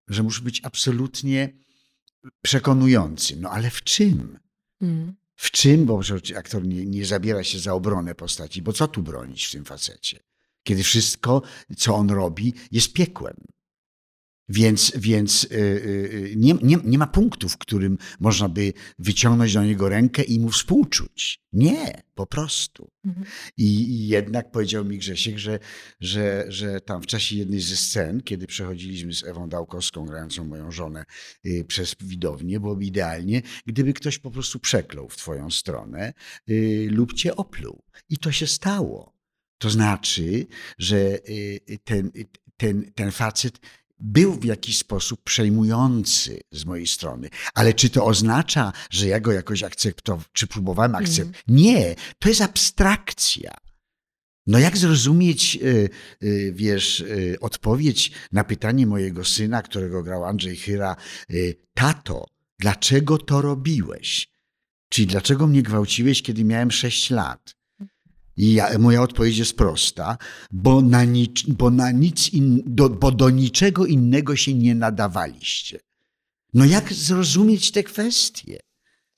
że 0.09 0.23
muszę 0.23 0.43
być 0.43 0.61
absolutnie 0.65 1.53
przekonujący. 2.43 3.37
No 3.37 3.51
ale 3.51 3.71
w 3.71 3.83
czym? 3.83 4.39
Mm 4.83 5.21
w 5.41 5.51
czym, 5.51 5.87
bo 5.87 6.01
aktor 6.37 6.67
nie, 6.67 6.87
nie 6.87 7.07
zabiera 7.07 7.45
się 7.45 7.59
za 7.59 7.75
obronę 7.75 8.15
postaci, 8.15 8.63
bo 8.63 8.73
co 8.73 8.89
tu 8.89 9.03
bronić 9.03 9.45
w 9.45 9.53
tym 9.53 9.65
facecie? 9.65 10.21
Kiedy 10.63 10.83
wszystko, 10.83 11.43
co 11.77 11.95
on 11.95 12.11
robi, 12.11 12.55
jest 12.71 12.93
piekłem. 12.93 13.35
Więc, 14.51 14.93
więc 14.97 15.43
yy, 15.51 16.33
nie, 16.37 16.55
nie, 16.63 16.77
nie 16.85 16.99
ma 16.99 17.07
punktu, 17.07 17.49
w 17.49 17.59
którym 17.59 17.99
można 18.21 18.49
by 18.49 18.73
wyciągnąć 18.99 19.55
do 19.55 19.65
niego 19.65 19.89
rękę 19.89 20.23
i 20.23 20.41
mu 20.41 20.51
współczuć. 20.51 21.41
Nie, 21.53 22.03
po 22.15 22.27
prostu. 22.27 22.91
Mhm. 23.05 23.27
I, 23.57 23.65
I, 23.65 24.09
jednak 24.09 24.51
powiedział 24.51 24.85
mi 24.85 24.99
Grzesiek, 24.99 25.39
że, 25.39 25.59
że, 26.01 26.45
że 26.49 26.81
tam 26.81 27.03
w 27.03 27.07
czasie 27.07 27.37
jednej 27.37 27.61
ze 27.61 27.77
scen, 27.77 28.23
kiedy 28.23 28.47
przechodziliśmy 28.47 29.15
z 29.15 29.25
Ewą 29.25 29.49
Dałkowską, 29.49 30.07
grającą 30.07 30.45
moją 30.45 30.71
żonę 30.71 31.05
yy, 31.45 31.65
przez 31.65 31.97
widownię, 32.01 32.61
byłoby 32.61 32.85
idealnie, 32.85 33.43
gdyby 33.67 33.93
ktoś 33.93 34.19
po 34.19 34.31
prostu 34.31 34.59
przeklął 34.59 35.09
w 35.09 35.17
twoją 35.17 35.51
stronę 35.51 36.13
yy, 36.47 36.89
lub 36.91 37.13
cię 37.13 37.37
opluł. 37.37 37.83
I 38.09 38.19
to 38.19 38.33
się 38.33 38.47
stało. 38.47 39.21
To 39.59 39.71
znaczy, 39.71 40.47
że 40.79 41.19
ten, 41.85 42.11
ten, 42.57 42.93
ten 42.95 43.11
facet 43.11 43.61
był 44.01 44.33
w 44.33 44.45
jakiś 44.45 44.79
sposób 44.79 45.21
przejmujący 45.25 46.41
z 46.53 46.65
mojej 46.65 46.87
strony. 46.87 47.29
Ale 47.55 47.75
czy 47.75 47.91
to 47.91 48.05
oznacza, 48.05 48.73
że 48.91 49.07
ja 49.07 49.21
go 49.21 49.33
jakoś 49.33 49.63
akceptowałem, 49.63 50.25
czy 50.33 50.47
próbowałem 50.47 50.95
akceptować? 50.95 51.43
Mm. 51.49 51.61
Nie, 51.61 51.95
to 52.19 52.29
jest 52.29 52.41
abstrakcja. 52.41 53.55
No 54.47 54.59
jak 54.59 54.79
zrozumieć, 54.79 55.59
y, 55.63 55.91
y, 56.23 56.53
wiesz, 56.57 57.01
y, 57.01 57.37
odpowiedź 57.41 58.13
na 58.33 58.45
pytanie 58.45 58.87
mojego 58.87 59.25
syna, 59.25 59.63
którego 59.63 60.03
grał 60.03 60.25
Andrzej 60.25 60.57
Chyra, 60.57 60.97
tato, 61.75 62.27
dlaczego 62.59 63.19
to 63.19 63.43
robiłeś? 63.43 64.29
Czyli 64.89 65.07
dlaczego 65.07 65.47
mnie 65.47 65.63
gwałciłeś, 65.63 66.23
kiedy 66.23 66.45
miałem 66.45 66.71
6 66.71 67.11
lat? 67.11 67.60
I 68.41 68.53
ja, 68.53 68.79
moja 68.79 69.03
odpowiedź 69.03 69.39
jest 69.39 69.57
prosta, 69.57 70.19
bo, 70.51 70.83
na 70.83 71.05
nic, 71.05 71.43
bo, 71.43 71.71
na 71.71 71.91
nic 71.91 72.33
in, 72.33 72.63
do, 72.67 72.89
bo 72.89 73.11
do 73.11 73.31
niczego 73.31 73.87
innego 73.87 74.37
się 74.37 74.55
nie 74.55 74.75
nadawaliście. 74.75 75.81
No 76.55 76.65
jak 76.65 76.93
zrozumieć 76.93 77.71
te 77.71 77.83
kwestie? 77.83 78.59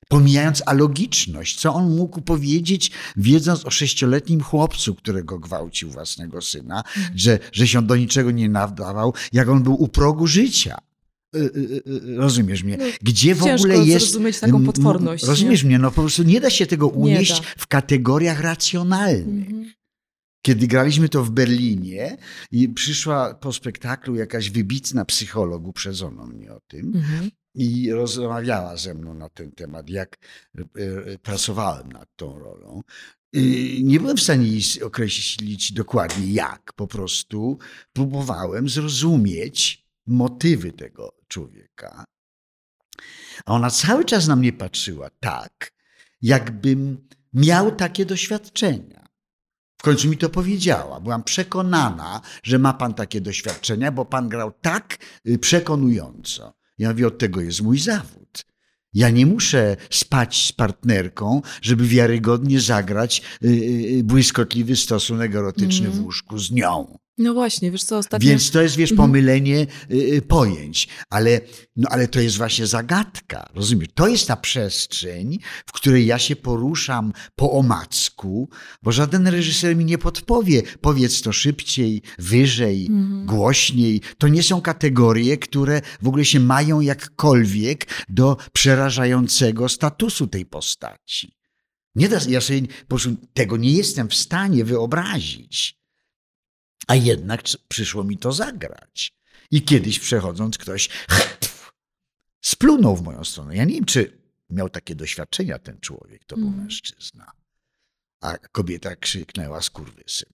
Pomijając 0.08 0.62
alogiczność, 0.66 1.60
co 1.60 1.74
on 1.74 1.96
mógł 1.96 2.20
powiedzieć, 2.20 2.90
wiedząc 3.16 3.66
o 3.66 3.70
sześcioletnim 3.70 4.40
chłopcu, 4.40 4.94
którego 4.94 5.38
gwałcił 5.38 5.90
własnego 5.90 6.42
syna, 6.42 6.76
mhm. 6.96 7.18
że, 7.18 7.38
że 7.52 7.68
się 7.68 7.82
do 7.82 7.96
niczego 7.96 8.30
nie 8.30 8.48
nadawał, 8.48 9.14
jak 9.32 9.48
on 9.48 9.62
był 9.62 9.82
u 9.82 9.88
progu 9.88 10.26
życia. 10.26 10.78
Y, 11.36 11.38
y, 11.38 11.82
y, 11.86 12.16
rozumiesz 12.16 12.62
mnie? 12.62 12.76
No, 12.76 12.84
Gdzie 13.02 13.34
w 13.34 13.42
ogóle 13.42 13.78
jest. 13.78 14.06
zrozumieć 14.06 14.40
taką 14.40 14.64
potworność. 14.64 15.24
Rozumiesz 15.24 15.62
nie? 15.62 15.68
mnie? 15.68 15.78
No 15.78 15.90
po 15.90 16.00
prostu 16.00 16.22
nie 16.22 16.40
da 16.40 16.50
się 16.50 16.66
tego 16.66 16.88
unieść 16.88 17.42
w 17.58 17.66
kategoriach 17.66 18.40
racjonalnych. 18.40 19.48
Mhm. 19.48 19.72
Kiedy 20.46 20.66
graliśmy 20.66 21.08
to 21.08 21.24
w 21.24 21.30
Berlinie 21.30 22.16
i 22.50 22.68
przyszła 22.68 23.34
po 23.34 23.52
spektaklu 23.52 24.14
jakaś 24.14 24.50
wybitna 24.50 25.04
psycholog, 25.04 25.66
uprzedzono 25.66 26.26
mnie 26.26 26.52
o 26.52 26.60
tym, 26.60 26.92
Mhm. 26.94 27.30
i 27.54 27.92
rozmawiała 27.92 28.76
ze 28.76 28.94
mną 28.94 29.14
na 29.14 29.28
ten 29.28 29.52
temat, 29.52 29.90
jak 29.90 30.18
pracowałem 31.22 31.92
nad 31.92 32.08
tą 32.16 32.38
rolą. 32.38 32.82
Nie 33.82 34.00
byłem 34.00 34.16
w 34.16 34.22
stanie 34.22 34.48
określić 34.84 35.72
dokładnie 35.72 36.32
jak, 36.32 36.72
po 36.76 36.86
prostu 36.86 37.58
próbowałem 37.92 38.68
zrozumieć 38.68 39.81
motywy 40.06 40.72
tego 40.72 41.12
człowieka. 41.28 42.04
A 43.46 43.52
ona 43.54 43.70
cały 43.70 44.04
czas 44.04 44.26
na 44.28 44.36
mnie 44.36 44.52
patrzyła 44.52 45.10
tak, 45.20 45.72
jakbym 46.22 47.08
miał 47.32 47.76
takie 47.76 48.06
doświadczenia. 48.06 49.08
W 49.78 49.82
końcu 49.82 50.08
mi 50.08 50.16
to 50.18 50.28
powiedziała. 50.30 51.00
Byłam 51.00 51.24
przekonana, 51.24 52.20
że 52.42 52.58
ma 52.58 52.72
pan 52.74 52.94
takie 52.94 53.20
doświadczenia, 53.20 53.92
bo 53.92 54.04
pan 54.04 54.28
grał 54.28 54.52
tak 54.60 54.98
y, 55.28 55.38
przekonująco. 55.38 56.54
Ja 56.78 56.90
mówię, 56.90 57.06
od 57.06 57.18
tego 57.18 57.40
jest 57.40 57.60
mój 57.60 57.78
zawód. 57.78 58.44
Ja 58.94 59.10
nie 59.10 59.26
muszę 59.26 59.76
spać 59.90 60.46
z 60.46 60.52
partnerką, 60.52 61.42
żeby 61.62 61.86
wiarygodnie 61.86 62.60
zagrać 62.60 63.22
y, 63.44 63.48
y, 63.48 64.04
błyskotliwy 64.04 64.76
stosunek 64.76 65.34
erotyczny 65.34 65.86
w 65.86 65.90
Mhm. 65.90 66.04
łóżku 66.04 66.38
z 66.38 66.50
nią. 66.50 66.98
No 67.18 67.34
właśnie, 67.34 67.70
wiesz 67.70 67.84
co, 67.84 67.98
ostatnio... 67.98 68.28
Więc 68.28 68.50
to 68.50 68.62
jest, 68.62 68.76
wiesz, 68.76 68.90
Mhm. 68.90 69.08
pomylenie 69.08 69.66
y, 69.90 70.22
pojęć. 70.28 70.88
Ale, 71.10 71.40
no, 71.76 71.88
ale 71.90 72.08
to 72.08 72.20
jest 72.20 72.36
właśnie 72.36 72.66
zagadka, 72.66 73.48
rozumiesz? 73.54 73.88
To 73.94 74.08
jest 74.08 74.28
ta 74.28 74.36
przestrzeń, 74.36 75.38
w 75.66 75.72
której 75.72 76.06
ja 76.06 76.18
się 76.18 76.36
poruszam 76.36 77.12
po 77.36 77.52
omacku, 77.52 78.48
bo 78.82 78.92
żaden 78.92 79.26
reżyser 79.26 79.76
mi 79.76 79.84
nie 79.84 79.98
podpowie, 79.98 80.62
powiedz 80.80 81.22
to 81.22 81.32
szybciej, 81.32 82.02
wyżej, 82.18 82.86
Mhm. 82.86 83.26
głośniej. 83.26 84.00
To 84.18 84.28
nie 84.28 84.42
są 84.42 84.60
kategorie, 84.60 85.38
które 85.38 85.80
w 86.02 86.08
ogóle 86.08 86.24
się 86.24 86.40
mają 86.40 86.80
jakkolwiek 86.80 87.86
do 88.08 88.36
przerażającego 88.52 89.68
statusu 89.68 90.26
tej 90.26 90.46
postaci. 90.46 91.32
Nie 91.94 92.08
da, 92.08 92.18
ja 92.28 92.40
sobie 92.40 92.60
po 92.62 92.86
prostu 92.88 93.10
tego 93.34 93.56
nie 93.56 93.72
jestem 93.72 94.08
w 94.08 94.14
stanie 94.14 94.64
wyobrazić. 94.64 95.81
A 96.88 96.94
jednak 96.94 97.42
przyszło 97.68 98.04
mi 98.04 98.18
to 98.18 98.32
zagrać. 98.32 99.12
I 99.50 99.62
kiedyś 99.62 99.98
przechodząc 99.98 100.58
ktoś 100.58 100.88
splunął 102.44 102.96
w 102.96 103.02
moją 103.02 103.24
stronę. 103.24 103.56
Ja 103.56 103.64
nie 103.64 103.74
wiem, 103.74 103.84
czy 103.84 104.18
miał 104.50 104.68
takie 104.68 104.94
doświadczenia 104.94 105.58
ten 105.58 105.80
człowiek, 105.80 106.24
to 106.24 106.36
był 106.36 106.46
Mhm. 106.46 106.62
mężczyzna. 106.64 107.32
A 108.20 108.38
kobieta 108.38 108.96
krzyknęła 108.96 109.62
skurwysyn. 109.62 110.32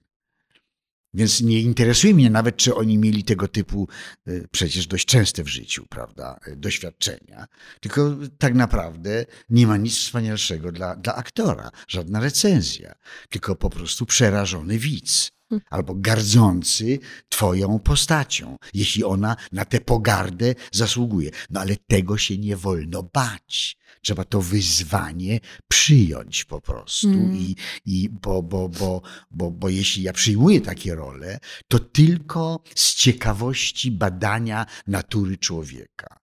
Więc 1.14 1.40
nie 1.40 1.60
interesuje 1.60 2.14
mnie 2.14 2.30
nawet, 2.30 2.56
czy 2.56 2.74
oni 2.74 2.98
mieli 2.98 3.24
tego 3.24 3.48
typu, 3.48 3.88
y, 4.28 4.48
przecież 4.50 4.86
dość 4.86 5.06
częste 5.06 5.44
w 5.44 5.48
życiu, 5.48 5.86
prawda, 5.90 6.40
y, 6.48 6.56
doświadczenia. 6.56 7.46
Tylko 7.80 8.16
tak 8.38 8.54
naprawdę 8.54 9.26
nie 9.50 9.66
ma 9.66 9.76
nic 9.76 9.96
wspanialszego 9.96 10.72
dla, 10.72 10.96
dla 10.96 11.14
aktora, 11.14 11.70
żadna 11.88 12.20
recenzja, 12.20 12.94
tylko 13.28 13.56
po 13.56 13.70
prostu 13.70 14.06
przerażony 14.06 14.78
widz. 14.78 15.30
Albo 15.70 15.94
gardzący 15.94 16.98
twoją 17.28 17.78
postacią, 17.78 18.56
jeśli 18.74 19.04
ona 19.04 19.36
na 19.52 19.64
tę 19.64 19.80
pogardę 19.80 20.54
zasługuje. 20.72 21.30
No 21.50 21.60
ale 21.60 21.76
tego 21.76 22.18
się 22.18 22.38
nie 22.38 22.56
wolno 22.56 23.02
bać. 23.02 23.78
Trzeba 24.02 24.24
to 24.24 24.40
wyzwanie 24.40 25.40
przyjąć 25.68 26.44
po 26.44 26.60
prostu 26.60 27.08
Mm. 27.08 27.36
i, 27.36 27.56
i 27.86 28.08
bo, 28.08 28.42
bo, 28.42 28.68
bo, 28.68 29.02
bo, 29.30 29.50
bo 29.50 29.68
jeśli 29.68 30.02
ja 30.02 30.12
przyjmuję 30.12 30.60
takie 30.60 30.94
role, 30.94 31.38
to 31.68 31.78
tylko 31.78 32.62
z 32.74 32.94
ciekawości 32.94 33.90
badania 33.90 34.66
natury 34.86 35.38
człowieka. 35.38 36.18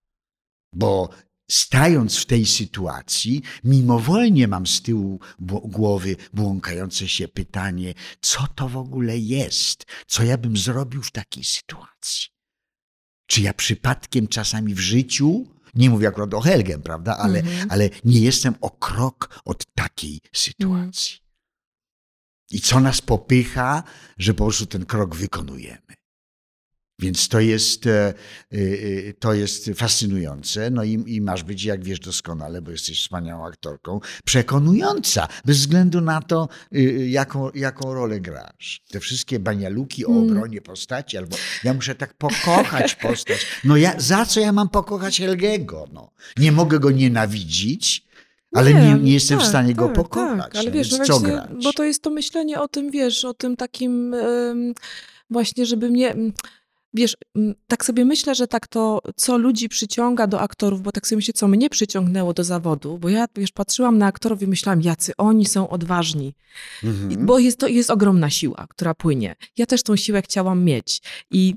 Bo 0.72 1.08
stając 1.50 2.16
w 2.18 2.26
tej 2.26 2.46
sytuacji, 2.46 3.42
mimowolnie 3.64 4.48
mam 4.48 4.66
z 4.66 4.82
tyłu 4.82 5.20
głowy 5.64 6.16
błąkające 6.32 7.08
się 7.08 7.28
pytanie, 7.28 7.94
co 8.20 8.46
to 8.54 8.68
w 8.68 8.76
ogóle 8.76 9.18
jest? 9.18 9.84
Co 10.06 10.22
ja 10.24 10.38
bym 10.38 10.56
zrobił 10.56 11.02
w 11.02 11.10
takiej 11.10 11.44
sytuacji? 11.44 12.26
Czy 13.26 13.42
ja 13.42 13.54
przypadkiem 13.54 14.28
czasami 14.28 14.74
w 14.74 14.80
życiu, 14.80 15.46
nie 15.74 15.90
mówię 15.90 16.08
akurat 16.08 16.34
o 16.34 16.40
Helgem, 16.40 16.82
prawda, 16.82 17.16
ale, 17.16 17.38
Mhm. 17.38 17.70
ale 17.70 17.90
nie 18.04 18.20
jestem 18.20 18.54
o 18.60 18.70
krok 18.70 19.40
od 19.44 19.74
takiej 19.74 20.20
sytuacji. 20.34 21.16
I 22.50 22.60
co 22.60 22.80
nas 22.80 23.00
popycha, 23.00 23.82
że 24.18 24.34
po 24.34 24.44
prostu 24.44 24.66
ten 24.66 24.86
krok 24.86 25.16
wykonujemy. 25.16 25.94
Więc 26.98 27.28
to 27.28 27.40
jest, 27.40 27.86
e, 27.86 27.90
e, 27.98 28.14
e, 29.08 29.12
to 29.12 29.34
jest 29.34 29.70
fascynujące. 29.74 30.70
No 30.70 30.84
i, 30.84 31.04
i 31.06 31.20
masz 31.20 31.42
być, 31.42 31.64
jak 31.64 31.84
wiesz 31.84 32.00
doskonale, 32.00 32.62
bo 32.62 32.70
jesteś 32.70 33.02
wspaniałą 33.02 33.46
aktorką, 33.46 34.00
przekonująca, 34.24 35.28
bez 35.44 35.58
względu 35.58 36.00
na 36.00 36.22
to, 36.22 36.48
e, 36.72 36.80
jaką, 37.08 37.50
jaką 37.54 37.94
rolę 37.94 38.20
grasz. 38.20 38.82
Te 38.90 39.00
wszystkie 39.00 39.38
banialuki 39.38 40.06
o 40.06 40.10
Mm. 40.10 40.30
obronie 40.30 40.60
postaci, 40.60 41.16
albo 41.16 41.36
ja 41.64 41.74
muszę 41.74 41.94
tak 41.94 42.14
pokochać 42.14 42.94
postać. 42.94 43.46
No 43.64 43.76
ja, 43.76 43.94
za 44.00 44.26
co 44.26 44.40
ja 44.40 44.52
mam 44.52 44.68
pokochać 44.68 45.18
Helgego? 45.18 45.84
No, 45.92 46.10
nie 46.36 46.52
mogę 46.52 46.78
go 46.78 46.90
nienawidzić, 46.90 48.06
ale 48.52 48.74
nie, 48.74 48.94
nie 48.94 49.12
jestem 49.12 49.38
w 49.38 49.40
tak, 49.42 49.48
stanie 49.48 49.74
go 49.74 49.86
tak, 49.86 49.94
pokochać. 49.94 50.52
Tak, 50.52 50.56
ale 50.56 50.70
wiesz, 50.70 50.90
no 50.90 51.04
co 51.04 51.18
właśnie, 51.18 51.28
grać? 51.36 51.64
bo 51.64 51.72
to 51.72 51.84
jest 51.84 52.02
to 52.02 52.10
myślenie 52.10 52.60
o 52.60 52.68
tym, 52.68 52.90
wiesz, 52.90 53.24
o 53.24 53.34
tym 53.34 53.56
takim 53.56 54.14
właśnie, 55.30 55.66
żeby 55.66 55.90
mnie... 55.90 56.14
Wiesz, 56.96 57.16
tak 57.68 57.84
sobie 57.84 58.04
myślę, 58.04 58.34
że 58.34 58.46
tak 58.46 58.66
to, 58.66 59.00
co 59.16 59.38
ludzi 59.38 59.68
przyciąga 59.68 60.26
do 60.26 60.40
aktorów, 60.40 60.82
bo 60.82 60.92
tak 60.92 61.06
sobie 61.06 61.16
myślę, 61.16 61.34
co 61.34 61.48
mnie 61.48 61.70
przyciągnęło 61.70 62.34
do 62.34 62.44
zawodu, 62.44 62.98
bo 62.98 63.08
ja, 63.08 63.26
wiesz, 63.36 63.52
patrzyłam 63.52 63.98
na 63.98 64.06
aktorów 64.06 64.42
i 64.42 64.46
myślałam, 64.46 64.82
jacy 64.82 65.12
oni 65.18 65.46
są 65.46 65.68
odważni, 65.68 66.34
Mhm. 66.84 67.26
bo 67.26 67.38
jest 67.38 67.58
to 67.58 67.68
jest 67.68 67.90
ogromna 67.90 68.30
siła, 68.30 68.66
która 68.68 68.94
płynie. 68.94 69.36
Ja 69.56 69.66
też 69.66 69.82
tą 69.82 69.96
siłę 69.96 70.22
chciałam 70.22 70.64
mieć. 70.64 71.02
I, 71.30 71.54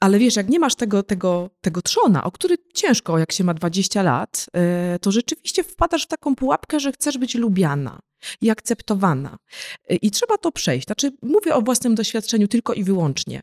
ale 0.00 0.18
wiesz, 0.18 0.36
jak 0.36 0.48
nie 0.48 0.58
masz 0.58 0.74
tego, 0.74 1.02
tego, 1.02 1.50
tego 1.60 1.82
trzona, 1.82 2.24
o 2.24 2.30
który 2.30 2.56
ciężko, 2.74 3.18
jak 3.18 3.32
się 3.32 3.44
ma 3.44 3.54
20 3.54 4.02
lat, 4.02 4.46
e, 4.52 4.98
to 4.98 5.12
rzeczywiście 5.12 5.64
wpadasz 5.64 6.04
w 6.04 6.08
taką 6.08 6.34
pułapkę, 6.34 6.80
że 6.80 6.92
chcesz 6.92 7.18
być 7.18 7.34
lubiana 7.34 8.00
i 8.40 8.50
akceptowana. 8.50 9.38
E, 9.88 9.96
I 9.96 10.10
trzeba 10.10 10.38
to 10.38 10.52
przejść. 10.52 10.86
Znaczy, 10.86 11.12
mówię 11.22 11.54
o 11.54 11.62
własnym 11.62 11.94
doświadczeniu 11.94 12.48
tylko 12.48 12.74
i 12.74 12.84
wyłącznie. 12.84 13.42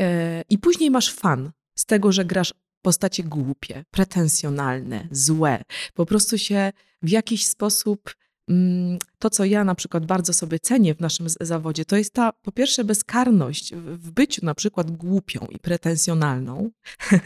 E, 0.00 0.42
I 0.48 0.58
później 0.58 0.90
masz 0.90 1.12
fan 1.12 1.50
z 1.78 1.86
tego, 1.86 2.12
że 2.12 2.24
grasz 2.24 2.54
postacie 2.82 3.22
głupie, 3.22 3.84
pretensjonalne, 3.90 5.08
złe. 5.10 5.62
Po 5.94 6.06
prostu 6.06 6.38
się 6.38 6.72
w 7.02 7.08
jakiś 7.08 7.46
sposób 7.46 8.14
to, 9.18 9.30
co 9.30 9.44
ja 9.44 9.64
na 9.64 9.74
przykład 9.74 10.06
bardzo 10.06 10.32
sobie 10.32 10.58
cenię 10.58 10.94
w 10.94 11.00
naszym 11.00 11.26
zawodzie, 11.40 11.84
to 11.84 11.96
jest 11.96 12.14
ta 12.14 12.32
po 12.32 12.52
pierwsze 12.52 12.84
bezkarność 12.84 13.74
w 13.74 14.10
byciu 14.10 14.44
na 14.44 14.54
przykład 14.54 14.90
głupią 14.90 15.46
i 15.50 15.58
pretensjonalną 15.58 16.70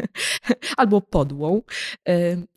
albo 0.77 1.01
podłą, 1.01 1.63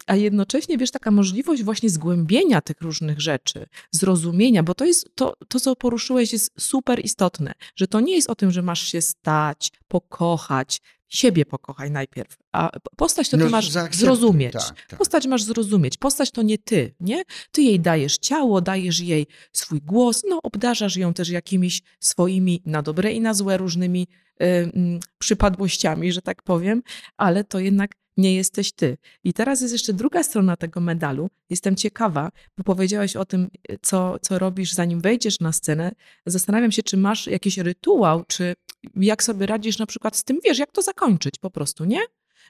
a 0.08 0.16
jednocześnie 0.16 0.78
wiesz, 0.78 0.92
taka 0.92 1.12
możliwość 1.12 1.64
właśnie 1.64 1.90
zgłębienia 1.90 2.62
tych 2.62 2.82
różnych 2.82 3.22
rzeczy, 3.22 3.66
zrozumienia, 3.92 4.64
bo 4.64 4.76
to 4.76 4.86
jest 4.86 5.16
to, 5.16 5.34
to 5.48 5.60
co 5.60 5.76
poruszyłeś 5.76 6.34
jest 6.34 6.52
super 6.60 7.06
istotne, 7.06 7.54
że 7.76 7.88
to 7.88 8.00
nie 8.00 8.16
jest 8.16 8.30
o 8.30 8.36
tym, 8.36 8.52
że 8.52 8.62
masz 8.62 8.82
się 8.82 9.02
stać, 9.02 9.72
pokochać, 9.88 10.82
siebie 11.08 11.46
pokochaj 11.46 11.92
najpierw, 11.92 12.38
a 12.52 12.70
postać 12.98 13.30
to 13.30 13.38
ty 13.38 13.44
No, 13.44 13.50
masz 13.50 13.72
zrozumieć. 13.92 14.54
tak, 14.54 14.86
tak. 14.88 15.00
Postać 15.00 15.28
masz 15.28 15.44
zrozumieć. 15.44 15.98
Postać 15.98 16.32
to 16.32 16.42
nie 16.42 16.58
ty, 16.58 16.96
nie? 17.00 17.24
Ty 17.52 17.62
jej 17.62 17.80
dajesz 17.80 18.18
ciało, 18.18 18.62
dajesz 18.62 19.00
jej 19.00 19.28
swój 19.54 19.82
głos, 19.82 20.24
no 20.30 20.40
obdarzasz 20.44 20.96
ją 20.96 21.14
też 21.14 21.30
jakimiś 21.30 21.82
swoimi, 22.00 22.62
na 22.66 22.82
dobre 22.82 23.12
i 23.12 23.22
na 23.22 23.34
złe, 23.34 23.58
różnymi 23.58 24.08
y, 24.42 24.72
przypadłościami, 25.18 26.12
że 26.12 26.22
tak 26.22 26.44
powiem, 26.44 26.82
ale 27.18 27.44
to 27.44 27.60
jednak 27.60 27.92
nie 28.18 28.36
jesteś 28.36 28.72
ty. 28.72 28.98
I 29.24 29.34
teraz 29.34 29.62
jest 29.62 29.74
jeszcze 29.74 29.94
druga 29.94 30.24
strona 30.24 30.58
tego 30.58 30.80
medalu. 30.80 31.30
Jestem 31.50 31.76
ciekawa, 31.76 32.32
bo 32.58 32.64
powiedziałeś 32.64 33.16
o 33.16 33.26
tym, 33.26 33.48
y, 33.72 33.78
co, 33.82 34.16
co 34.22 34.40
robisz, 34.40 34.74
zanim 34.74 35.02
wejdziesz 35.02 35.40
na 35.40 35.52
scenę. 35.52 35.92
Zastanawiam 36.26 36.72
się, 36.72 36.84
czy 36.84 36.98
masz 36.98 37.28
jakiś 37.28 37.58
rytuał, 37.58 38.24
czy 38.28 38.56
jak 38.96 39.24
sobie 39.24 39.46
radzisz 39.46 39.78
na 39.78 39.86
przykład 39.86 40.16
z 40.18 40.24
tym, 40.24 40.40
wiesz, 40.46 40.60
jak 40.60 40.72
to 40.72 40.82
zakończyć 40.82 41.36
po 41.42 41.50
prostu, 41.50 41.86
nie? 41.86 42.00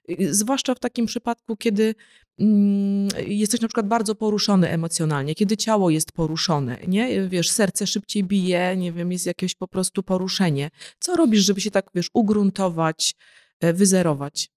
Y, 0.10 0.34
Zwłaszcza 0.34 0.76
w 0.76 0.80
takim 0.80 1.06
przypadku, 1.06 1.58
kiedy 1.58 1.95
mm, 2.39 3.10
jesteś 3.28 3.62
na 3.62 3.68
przykład 3.68 3.88
bardzo 3.88 4.16
poruszony 4.16 4.70
emocjonalnie, 4.70 5.36
kiedy 5.36 5.58
ciało 5.58 5.89
jest 5.89 6.12
poruszone, 6.12 6.78
nie? 6.88 7.28
Wiesz, 7.30 7.52
serce 7.52 7.88
szybciej 7.88 8.24
bije, 8.24 8.78
nie 8.78 8.91
wiem, 8.91 9.12
jest 9.12 9.26
jakieś 9.26 9.56
po 9.56 9.68
prostu 9.68 10.04
poruszenie. 10.04 10.70
Co 11.00 11.16
robisz, 11.16 11.45
żeby 11.45 11.62
się 11.62 11.72
tak, 11.72 11.89
wiesz, 11.95 12.10
ugruntować, 12.14 13.16
e, 13.60 13.74
wyzerować? 13.74 14.50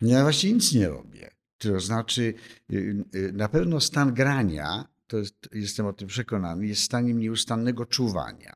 Ja 0.00 0.22
właściwie 0.22 0.54
nic 0.54 0.72
nie 0.72 0.88
robię. 0.88 1.30
To 1.58 1.80
znaczy, 1.80 2.34
y, 2.72 3.04
y, 3.14 3.32
na 3.32 3.48
pewno 3.48 3.80
stan 3.80 4.14
grania 4.14 4.88
to 5.06 5.18
jest, 5.18 5.48
jestem 5.52 5.86
o 5.86 5.92
tym 5.92 6.08
przekonany, 6.08 6.66
jest 6.66 6.82
staniem 6.82 7.18
nieustannego 7.18 7.86
czuwania. 7.86 8.52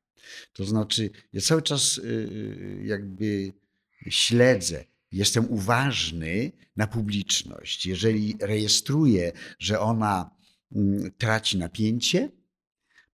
To 0.53 0.65
znaczy, 0.65 1.11
ja 1.33 1.41
cały 1.41 1.63
czas 1.63 1.99
y, 1.99 2.03
y, 2.03 2.83
jakby 2.85 3.53
śledzę, 4.09 4.85
jestem 5.13 5.51
uważny 5.51 6.53
na 6.77 6.87
publiczność. 6.87 7.87
Jeżeli 7.87 8.37
rejestruję, 8.41 9.33
że 9.59 9.81
ona 9.81 10.31
mm, 10.77 11.11
traci 11.19 11.59
napięcie, 11.59 12.31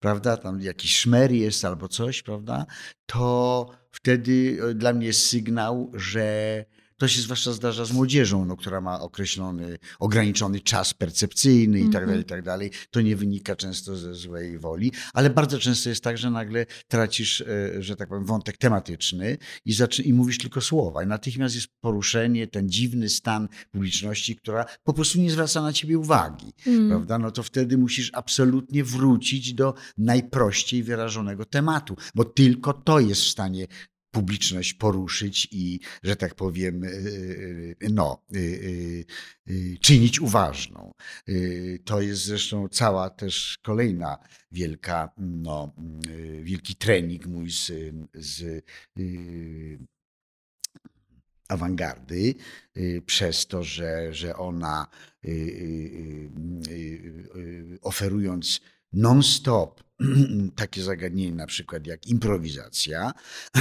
prawda, 0.00 0.36
tam 0.36 0.60
jakiś 0.60 0.96
szmer 0.96 1.32
jest 1.32 1.64
albo 1.64 1.88
coś, 1.88 2.22
prawda, 2.22 2.66
to 3.06 3.70
wtedy 3.90 4.58
e, 4.70 4.74
dla 4.74 4.92
mnie 4.92 5.06
jest 5.06 5.26
sygnał, 5.26 5.92
że 5.94 6.64
to 7.02 7.08
się 7.08 7.20
zwłaszcza 7.20 7.52
zdarza 7.52 7.84
z 7.84 7.92
młodzieżą, 7.92 8.44
no, 8.44 8.56
która 8.56 8.80
ma 8.80 9.00
określony, 9.00 9.78
ograniczony 10.00 10.60
czas 10.60 10.94
percepcyjny 10.94 11.80
i 11.80 11.84
tak 11.84 11.92
dalej, 11.92 12.04
Mhm. 12.04 12.20
i 12.20 12.24
tak 12.24 12.42
dalej. 12.42 12.70
To 12.90 13.00
nie 13.00 13.16
wynika 13.16 13.56
często 13.56 13.96
ze 13.96 14.14
złej 14.14 14.58
woli, 14.58 14.92
ale 15.14 15.30
bardzo 15.30 15.58
często 15.58 15.88
jest 15.88 16.04
tak, 16.04 16.18
że 16.18 16.30
nagle 16.30 16.66
tracisz, 16.88 17.40
e, 17.40 17.46
że 17.82 17.96
tak 17.96 18.08
powiem, 18.08 18.24
wątek 18.24 18.56
tematyczny 18.58 19.38
i, 19.64 19.72
zaczy- 19.72 20.02
i 20.02 20.12
mówisz 20.14 20.38
tylko 20.38 20.60
słowa. 20.60 21.02
I 21.02 21.06
natychmiast 21.06 21.54
jest 21.54 21.66
poruszenie, 21.80 22.46
ten 22.46 22.68
dziwny 22.70 23.08
stan 23.08 23.48
publiczności, 23.70 24.36
która 24.36 24.64
po 24.84 24.92
prostu 24.92 25.20
nie 25.20 25.30
zwraca 25.30 25.62
na 25.62 25.72
ciebie 25.72 25.98
uwagi 25.98 26.52
Mm. 26.66 26.88
prawda? 26.88 27.18
No 27.18 27.30
to 27.30 27.42
wtedy 27.42 27.78
musisz 27.78 28.10
absolutnie 28.14 28.84
wrócić 28.84 29.54
do 29.54 29.74
najprościej 29.98 30.82
wyrażonego 30.82 31.44
tematu, 31.44 31.96
bo 32.14 32.24
tylko 32.24 32.72
to 32.72 33.00
jest 33.00 33.20
w 33.22 33.28
stanie 33.28 33.66
publiczność 34.12 34.74
poruszyć 34.74 35.48
i, 35.50 35.80
że 36.02 36.16
tak 36.16 36.34
powiem, 36.34 36.82
yy, 36.82 37.76
no, 37.90 38.22
yy, 38.30 39.04
yy, 39.46 39.78
czynić 39.78 40.20
uważną. 40.20 40.94
To 41.84 42.00
jest 42.00 42.24
zresztą 42.24 42.68
cała 42.68 43.10
też 43.10 43.58
kolejna 43.62 44.18
wielka, 44.52 45.12
no, 45.18 45.74
wielki 46.42 46.76
trening 46.76 47.26
mój 47.26 47.50
z, 47.50 47.72
z 48.14 48.64
awangardy, 51.52 52.34
y, 52.76 53.02
przez 53.06 53.46
to, 53.46 53.62
że, 53.62 54.14
że 54.14 54.36
ona 54.36 54.86
y, 55.24 55.28
y, 55.28 55.32
y, 56.68 56.72
y, 57.36 57.78
oferując 57.82 58.60
non-stop 58.92 59.82
takie 60.56 60.82
zagadnienie, 60.82 61.36
na 61.36 61.46
przykład 61.46 61.86
jak 61.86 62.06
improwizacja, 62.06 63.12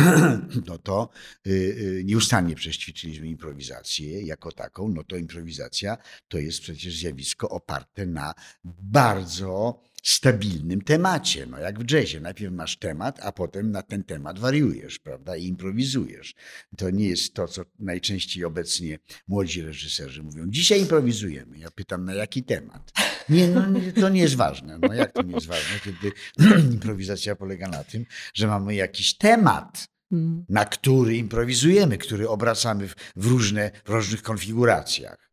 no 0.68 0.78
to 0.78 1.10
y, 1.48 1.50
y, 1.50 2.04
nieustannie 2.06 2.56
przećwiczyliśmy 2.56 3.28
improwizację 3.28 4.22
jako 4.22 4.52
taką, 4.52 4.90
no 4.90 5.04
to 5.04 5.16
improwizacja 5.18 5.98
to 6.28 6.38
jest 6.38 6.60
przecież 6.62 7.00
zjawisko 7.00 7.50
oparte 7.50 8.06
na 8.06 8.34
bardzo 8.64 9.84
stabilnym 10.02 10.82
temacie, 10.82 11.46
no 11.46 11.58
jak 11.58 11.80
w 11.80 11.92
jazzie. 11.92 12.20
Najpierw 12.20 12.54
masz 12.54 12.78
temat, 12.78 13.20
a 13.22 13.32
potem 13.32 13.72
na 13.72 13.82
ten 13.82 14.04
temat 14.04 14.40
wariujesz, 14.40 15.00
prawda, 15.00 15.36
i 15.36 15.46
improwizujesz. 15.46 16.36
To 16.78 16.90
nie 16.90 17.08
jest 17.08 17.34
to, 17.34 17.48
co 17.48 17.62
najczęściej 17.80 18.46
obecnie 18.46 19.00
młodzi 19.28 19.62
reżyserzy 19.62 20.24
mówią. 20.24 20.46
Dzisiaj 20.48 20.82
improwizujemy. 20.82 21.58
Ja 21.58 21.72
pytam, 21.72 22.06
na 22.06 22.14
jaki 22.14 22.44
temat? 22.44 22.92
Nie, 23.30 23.48
no 23.48 23.64
to 24.02 24.10
nie 24.10 24.22
jest 24.22 24.36
ważne. 24.36 24.80
No 24.82 24.94
jak 24.94 25.12
to 25.12 25.22
nie 25.22 25.34
jest 25.34 25.48
ważne, 25.48 25.80
kiedy 25.84 26.12
improwizacja 26.74 27.36
polega 27.36 27.68
na 27.68 27.84
tym, 27.84 28.06
że 28.34 28.48
mamy 28.48 28.76
jakiś 28.76 29.18
temat, 29.18 29.92
Mm. 30.12 30.46
na 30.50 30.66
który 30.66 31.18
improwizujemy, 31.18 31.98
który 31.98 32.30
obracamy 32.30 32.88
w, 32.88 32.96
różne, 33.16 33.72
w 33.86 33.90
różnych 33.90 34.22
konfiguracjach. 34.22 35.32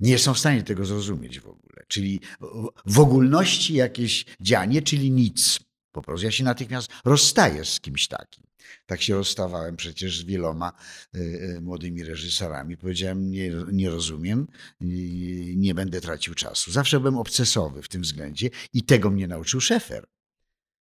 Nie 0.00 0.18
są 0.18 0.34
w 0.34 0.38
stanie 0.38 0.62
tego 0.62 0.84
zrozumieć 0.84 1.40
w 1.40 1.46
ogóle. 1.46 1.61
Czyli 1.88 2.20
w- 2.86 2.98
ogólności 3.00 3.74
jakieś 3.74 4.24
dzianie, 4.40 4.82
czyli 4.82 5.10
nic. 5.10 5.60
Po 5.92 6.02
prostu 6.02 6.24
ja 6.24 6.32
się 6.32 6.44
natychmiast 6.44 6.90
rozstaję 7.04 7.64
z 7.64 7.80
kimś 7.80 8.08
takim. 8.08 8.44
Tak 8.86 9.02
się 9.02 9.14
rozstawałem 9.14 9.76
przecież 9.76 10.18
z 10.20 10.24
wieloma 10.24 10.72
y, 11.16 11.18
y, 11.18 11.60
młodymi 11.60 12.04
reżyserami. 12.04 12.76
Powiedziałem, 12.76 13.30
nie, 13.30 13.50
nie 13.72 13.90
rozumiem, 13.90 14.46
y, 14.82 14.86
nie 15.56 15.74
będę 15.74 16.00
tracił 16.00 16.34
czasu. 16.34 16.72
Zawsze 16.72 17.00
byłem 17.00 17.18
obcesowy 17.18 17.82
w 17.82 17.88
tym 17.88 18.02
względzie 18.02 18.50
i 18.72 18.82
tego 18.82 19.10
mnie 19.10 19.28
nauczył 19.28 19.60
Szefer. 19.60 20.06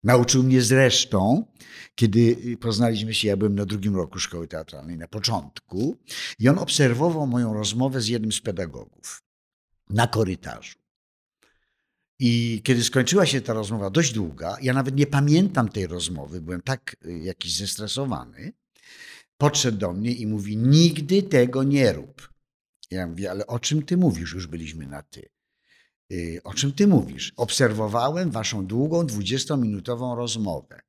Nauczył 0.03 0.43
mnie 0.43 0.61
zresztą, 0.61 1.45
kiedy 1.95 2.37
poznaliśmy 2.57 3.13
się, 3.13 3.27
ja 3.27 3.37
byłem 3.37 3.55
na 3.55 3.65
drugim 3.65 3.95
roku 3.95 4.19
szkoły 4.19 4.47
teatralnej, 4.47 4.97
na 4.97 5.07
początku, 5.07 5.97
i 6.39 6.49
on 6.49 6.59
obserwował 6.59 7.27
moją 7.27 7.53
rozmowę 7.53 8.01
z 8.01 8.07
jednym 8.07 8.31
z 8.31 8.41
pedagogów 8.41 9.23
na 9.89 10.07
korytarzu. 10.07 10.79
I 12.19 12.61
kiedy 12.63 12.83
skończyła 12.83 13.25
się 13.25 13.41
ta 13.41 13.53
rozmowa, 13.53 13.89
dość 13.89 14.13
długa, 14.13 14.57
ja 14.61 14.73
nawet 14.73 14.95
nie 14.95 15.07
pamiętam 15.07 15.69
tej 15.69 15.87
rozmowy, 15.87 16.41
byłem 16.41 16.61
tak 16.61 16.95
y, 17.05 17.19
jakiś 17.19 17.57
zestresowany, 17.57 18.53
podszedł 19.37 19.77
do 19.77 19.93
mnie 19.93 20.11
i 20.11 20.27
mówi: 20.27 20.57
Nigdy 20.57 21.23
tego 21.23 21.63
nie 21.63 21.93
rób. 21.93 22.29
Ja 22.91 23.07
mówię, 23.07 23.31
ale 23.31 23.47
o 23.47 23.59
czym 23.59 23.83
ty 23.83 23.97
mówisz? 23.97 24.33
Już 24.33 24.47
byliśmy 24.47 24.87
na 24.87 25.01
ty. 25.01 25.29
Y, 26.11 26.41
O 26.43 26.53
czym 26.53 26.73
ty 26.73 26.87
mówisz? 26.87 27.33
Obserwowałem 27.35 28.31
waszą 28.31 28.65
długą, 28.65 29.03
20-minutową 29.03 30.15
rozmowę. 30.15 30.81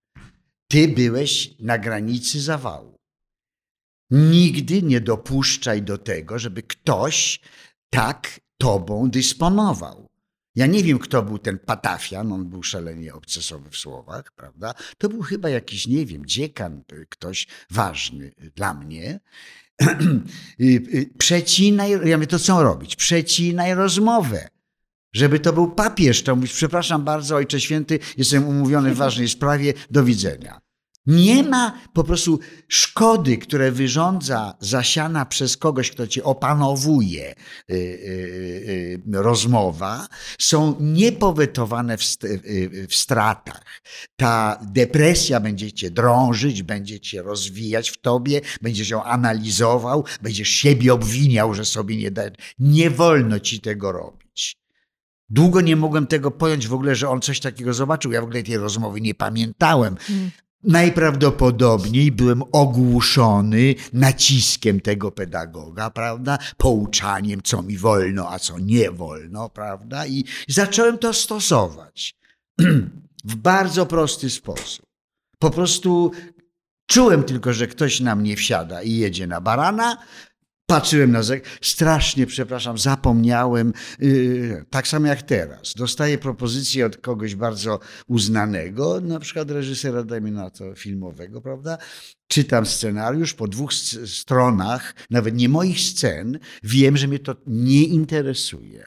Ty 0.68 0.88
byłeś 0.88 1.54
na 1.58 1.78
granicy 1.78 2.40
zawału. 2.40 2.98
Nigdy 4.10 4.82
nie 4.82 5.00
dopuszczaj 5.00 5.82
do 5.82 5.98
tego, 5.98 6.38
żeby 6.38 6.62
ktoś 6.62 7.40
tak 7.90 8.40
tobą 8.60 9.10
dysponował. 9.10 10.08
Ja 10.54 10.66
nie 10.66 10.82
wiem, 10.82 10.98
kto 10.98 11.22
był 11.22 11.38
ten 11.38 11.58
patafian, 11.58 12.32
on 12.32 12.44
był 12.48 12.62
szalenie 12.62 13.14
obcesowy 13.14 13.70
w 13.70 13.76
słowach, 13.76 14.32
prawda? 14.36 14.74
To 14.98 15.08
był 15.08 15.22
chyba 15.22 15.48
jakiś, 15.48 15.86
nie 15.86 16.06
wiem, 16.06 16.26
dziekan, 16.26 16.82
y, 16.92 17.06
ktoś 17.08 17.46
ważny 17.70 18.32
dla 18.54 18.74
mnie. 18.74 19.20
Y, 20.60 20.64
y, 20.94 21.10
Przecinaj, 21.18 21.90
ja 21.90 22.16
mówię, 22.16 22.26
to 22.26 22.38
co 22.38 22.62
robić? 22.62 22.96
Przecinaj 22.96 23.74
rozmowę. 23.74 24.48
Żeby 25.12 25.40
to 25.40 25.52
był 25.52 25.70
papież, 25.70 26.22
to 26.22 26.36
mówisz, 26.36 26.52
przepraszam 26.52 27.04
bardzo, 27.04 27.36
Ojcze 27.36 27.60
Święty, 27.60 27.98
jestem 28.16 28.48
umówiony 28.48 28.94
w 28.94 28.96
ważnej 28.96 29.28
sprawie, 29.28 29.74
do 29.90 30.04
widzenia. 30.04 30.60
Nie 31.06 31.42
ma 31.42 31.78
po 31.92 32.04
prostu 32.04 32.38
szkody, 32.68 33.38
które 33.38 33.72
wyrządza 33.72 34.54
zasiana 34.60 35.26
przez 35.26 35.56
kogoś, 35.56 35.90
kto 35.90 36.06
cię 36.06 36.24
opanowuje, 36.24 37.34
y, 37.70 37.74
y, 37.74 37.76
y, 37.76 39.22
rozmowa, 39.22 40.06
są 40.38 40.76
niepowetowane 40.80 41.96
w, 41.96 42.02
st- 42.04 42.26
w 42.88 42.94
stratach. 42.94 43.62
Ta 44.16 44.60
depresja 44.72 45.40
będzie 45.40 45.72
cię 45.72 45.90
drążyć, 45.90 46.62
będzie 46.62 47.00
cię 47.00 47.22
rozwijać 47.22 47.90
w 47.90 48.00
tobie, 48.00 48.40
będziesz 48.62 48.88
ją 48.90 49.04
analizował, 49.04 50.04
będziesz 50.22 50.48
siebie 50.48 50.94
obwiniał, 50.94 51.54
że 51.54 51.64
sobie 51.64 51.96
nie 51.96 52.10
da. 52.10 52.22
Nie 52.58 52.90
wolno 52.90 53.40
ci 53.40 53.60
tego 53.60 53.92
robić. 53.92 54.56
Długo 55.28 55.60
nie 55.60 55.76
mogłem 55.76 56.06
tego 56.06 56.30
pojąć 56.30 56.68
w 56.68 56.74
ogóle, 56.74 56.94
że 56.94 57.08
on 57.08 57.20
coś 57.20 57.40
takiego 57.40 57.74
zobaczył. 57.74 58.12
Ja 58.12 58.20
w 58.20 58.24
ogóle 58.24 58.42
tej 58.42 58.56
rozmowy 58.56 59.00
nie 59.00 59.14
pamiętałem. 59.14 59.96
Mm. 60.10 60.30
Najprawdopodobniej 60.64 62.12
byłem 62.12 62.42
ogłuszony 62.52 63.74
naciskiem 63.92 64.80
tego 64.80 65.10
pedagoga, 65.10 65.90
prawda? 65.90 66.38
Pouczaniem, 66.56 67.42
co 67.42 67.62
mi 67.62 67.78
wolno, 67.78 68.32
a 68.32 68.38
co 68.38 68.58
nie 68.58 68.90
wolno, 68.90 69.48
prawda? 69.48 70.06
I 70.06 70.24
zacząłem 70.48 70.98
to 70.98 71.14
stosować 71.14 72.14
w 73.24 73.36
bardzo 73.36 73.86
prosty 73.86 74.30
sposób. 74.30 74.86
Po 75.38 75.50
prostu 75.50 76.10
czułem 76.86 77.22
tylko, 77.22 77.52
że 77.52 77.66
ktoś 77.66 78.00
na 78.00 78.16
mnie 78.16 78.36
wsiada 78.36 78.82
i 78.82 78.92
jedzie 78.92 79.26
na 79.26 79.40
barana. 79.40 79.96
Patrzyłem 80.70 81.12
na 81.12 81.22
zegar. 81.22 81.46
Strasznie, 81.60 82.26
przepraszam, 82.26 82.78
zapomniałem. 82.78 83.72
Yy, 83.98 84.64
tak 84.70 84.88
samo 84.88 85.06
jak 85.06 85.22
teraz. 85.22 85.74
Dostaję 85.76 86.18
propozycję 86.18 86.86
od 86.86 86.96
kogoś 86.96 87.34
bardzo 87.34 87.80
uznanego, 88.06 89.00
na 89.00 89.20
przykład 89.20 89.50
reżysera, 89.50 90.04
dajmy 90.04 90.30
na 90.30 90.50
to, 90.50 90.74
filmowego, 90.74 91.40
prawda? 91.40 91.78
Czytam 92.26 92.66
scenariusz 92.66 93.34
po 93.34 93.48
dwóch 93.48 93.72
stronach, 94.06 94.94
nawet 95.10 95.36
nie 95.36 95.48
moich 95.48 95.80
scen, 95.80 96.38
wiem, 96.62 96.96
że 96.96 97.08
mnie 97.08 97.18
to 97.18 97.36
nie 97.46 97.84
interesuje. 97.84 98.86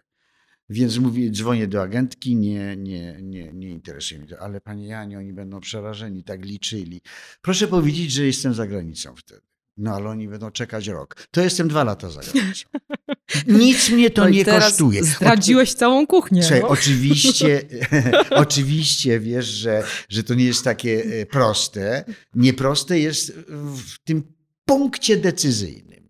Więc 0.69 0.97
mówię, 0.97 1.31
dzwonię 1.31 1.67
do 1.67 1.81
agentki, 1.81 2.36
nie, 2.36 2.75
nie, 2.77 3.17
nie, 3.21 3.53
nie 3.53 3.69
interesuje 3.69 4.19
mnie 4.19 4.29
to. 4.29 4.39
Ale 4.39 4.61
panie 4.61 4.88
Janie, 4.88 5.17
oni 5.17 5.34
będą 5.34 5.59
przerażeni, 5.59 6.23
tak 6.23 6.45
liczyli. 6.45 7.01
Proszę 7.41 7.67
powiedzieć, 7.67 8.11
że 8.11 8.25
jestem 8.25 8.53
za 8.53 8.67
granicą 8.67 9.15
wtedy. 9.15 9.52
No 9.78 9.95
ale 9.95 10.09
oni 10.09 10.28
będą 10.28 10.51
czekać 10.51 10.88
rok. 10.88 11.28
To 11.32 11.41
jestem 11.41 11.67
dwa 11.67 11.84
lata 11.84 12.09
za 12.09 12.21
granicą. 12.21 12.65
Nic 13.47 13.89
mnie 13.89 14.09
to 14.09 14.24
No 14.24 14.30
nie 14.30 14.45
kosztuje. 14.45 15.03
Zdradziłeś 15.03 15.74
całą 15.74 16.07
kuchnię. 16.07 16.43
Słuchaj, 16.43 16.61
no. 16.61 16.67
oczywiście, 16.67 17.61
oczywiście 18.30 19.19
wiesz, 19.19 19.45
że, 19.45 19.84
że 20.09 20.24
to 20.24 20.34
nie 20.34 20.45
jest 20.45 20.63
takie 20.63 21.03
e, 21.05 21.26
proste. 21.26 22.05
Nieproste 22.36 22.99
jest 22.99 23.32
w 23.76 23.99
tym 24.03 24.34
punkcie 24.65 25.17
decyzyjnym. 25.17 26.09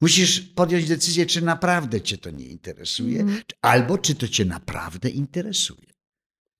Musisz 0.00 0.40
podjąć 0.40 0.88
decyzję, 0.88 1.26
czy 1.26 1.42
naprawdę 1.42 2.00
cię 2.00 2.18
to 2.18 2.30
nie 2.30 2.46
interesuje, 2.46 3.20
Mhm. 3.20 3.42
albo 3.62 3.98
czy 3.98 4.14
to 4.14 4.28
cię 4.28 4.44
naprawdę 4.44 5.08
interesuje. 5.10 5.92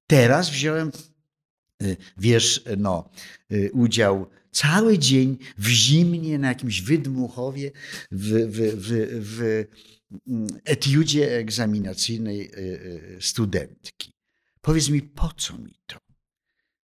Teraz 0.07 0.51
wziąłem, 0.51 0.91
y, 1.83 1.97
wiesz, 2.17 2.65
no, 2.77 3.11
y, 3.53 3.71
udział 3.73 4.27
cały 4.55 4.99
dzień 4.99 5.39
w 5.59 5.69
zimnie 5.69 6.39
na 6.39 6.49
jakimś 6.49 6.81
wydmuchowie 6.83 7.71
w, 8.11 8.29
w, 8.29 8.59
w, 8.77 8.89
w 9.21 9.65
mm, 10.27 10.47
etiudzie 10.65 11.37
egzaminacyjnej 11.37 12.51
y, 12.55 13.19
studentki. 13.21 14.13
Powiedz 14.61 14.89
mi, 14.89 15.03
po 15.03 15.33
co 15.37 15.59
mi 15.59 15.75
to? 15.87 15.99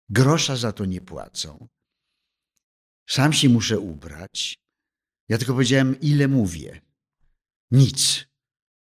Grosza 0.09 0.57
za 0.57 0.73
to 0.73 0.85
nie 0.85 1.01
płacą. 1.01 1.69
Sam 3.09 3.33
się 3.33 3.49
muszę 3.49 3.79
ubrać. 3.79 4.59
Ja 5.29 5.39
tylko 5.39 5.53
powiedziałem, 5.53 6.01
ile 6.01 6.29
mówię. 6.29 6.81
Nic. 7.71 8.27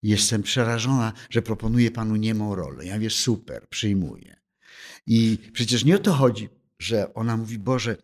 Jestem 0.02 0.42
przerażona, 0.42 1.12
że 1.30 1.42
proponuję 1.42 1.90
panu 1.90 2.16
niemą 2.16 2.54
rolę. 2.54 2.86
Ja 2.86 2.94
mówię, 2.94 3.10
super, 3.10 3.68
przyjmuję. 3.68 4.36
I 5.06 5.38
przecież 5.52 5.84
nie 5.84 5.96
o 5.96 5.98
to 5.98 6.12
chodzi, 6.12 6.48
że 6.78 7.14
ona 7.14 7.36
mówi, 7.36 7.58
Boże, 7.58 7.96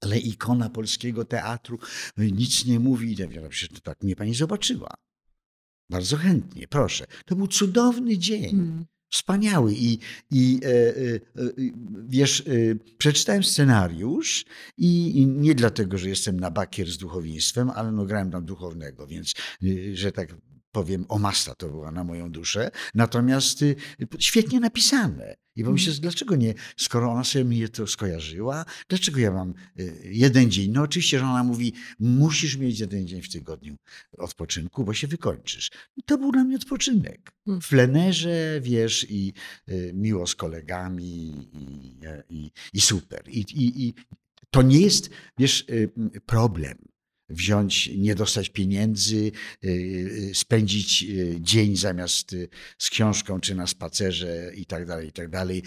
ale 0.00 0.18
ikona 0.18 0.70
polskiego 0.70 1.24
teatru 1.24 1.78
nic 2.16 2.66
nie 2.66 2.80
mówi. 2.80 3.16
Ja 3.18 3.26
mówię, 3.26 3.48
przecież 3.48 3.78
to 3.78 3.80
tak 3.80 4.02
mnie 4.02 4.16
pani 4.16 4.34
zobaczyła. 4.34 4.94
Bardzo 5.90 6.16
chętnie, 6.16 6.68
proszę. 6.68 7.06
To 7.26 7.36
był 7.36 7.46
cudowny 7.46 8.18
dzień. 8.18 8.50
Hmm. 8.50 8.84
Wspaniały. 9.10 9.74
I, 9.74 9.98
i 10.30 10.60
e, 10.64 10.68
e, 10.68 11.14
e, 11.14 11.20
wiesz, 12.08 12.44
przeczytałem 12.98 13.44
scenariusz 13.44 14.44
i, 14.76 15.18
i, 15.18 15.26
nie 15.26 15.54
dlatego, 15.54 15.98
że 15.98 16.08
jestem 16.08 16.40
na 16.40 16.50
bakier 16.50 16.90
z 16.90 16.98
duchowieństwem, 16.98 17.70
ale 17.70 17.92
no 17.92 18.04
grałem 18.04 18.30
tam 18.30 18.44
duchownego, 18.44 19.06
więc 19.06 19.34
że 19.92 20.12
tak 20.12 20.34
powiem, 20.72 21.04
omasta 21.08 21.54
to 21.54 21.68
była 21.68 21.90
na 21.90 22.04
moją 22.04 22.30
duszę. 22.30 22.70
Natomiast 22.94 23.62
y, 23.62 23.76
świetnie 24.18 24.60
napisane. 24.60 25.36
I 25.56 25.64
pomyślę, 25.64 25.90
mm. 25.92 26.00
dlaczego 26.00 26.36
nie, 26.36 26.54
skoro 26.76 27.12
ona 27.12 27.24
sobie 27.24 27.44
mnie 27.44 27.68
to 27.68 27.86
skojarzyła, 27.86 28.64
dlaczego 28.88 29.20
ja 29.20 29.32
mam 29.32 29.54
y, 29.80 30.00
jeden 30.04 30.50
dzień? 30.50 30.70
No 30.70 30.82
oczywiście, 30.82 31.18
że 31.18 31.24
ona 31.24 31.44
mówi, 31.44 31.72
musisz 31.98 32.56
mieć 32.56 32.80
jeden 32.80 33.06
dzień 33.06 33.22
w 33.22 33.32
tygodniu 33.32 33.76
odpoczynku, 34.18 34.84
bo 34.84 34.94
się 34.94 35.06
wykończysz. 35.06 35.70
To 36.06 36.18
był 36.18 36.32
dla 36.32 36.44
mnie 36.44 36.56
odpoczynek. 36.56 37.32
Mm. 37.46 37.60
W 37.60 37.68
plenerze, 37.68 38.60
wiesz, 38.62 39.06
i 39.10 39.32
y, 39.68 39.92
miło 39.94 40.26
z 40.26 40.34
kolegami 40.34 41.04
i, 41.52 41.98
i, 42.30 42.50
i 42.72 42.80
super. 42.80 43.22
I, 43.28 43.40
i, 43.40 43.86
I 43.86 43.94
to 44.50 44.62
nie 44.62 44.80
jest, 44.80 45.10
wiesz, 45.38 45.66
problem 46.26 46.78
wziąć, 47.28 47.90
nie 47.96 48.14
dostać 48.14 48.48
pieniędzy, 48.48 49.32
y, 49.64 49.68
y, 49.68 50.30
spędzić 50.34 51.02
y, 51.02 51.36
dzień 51.40 51.76
zamiast 51.76 52.36
z 52.78 52.90
książką 52.90 53.40
czy 53.40 53.54
na 53.54 53.66
spacerze 53.66 54.52
i 54.54 54.66
tak 54.66 54.86
dalej, 54.86 55.08
i 55.08 55.12
tak 55.12 55.28
dalej. 55.30 55.62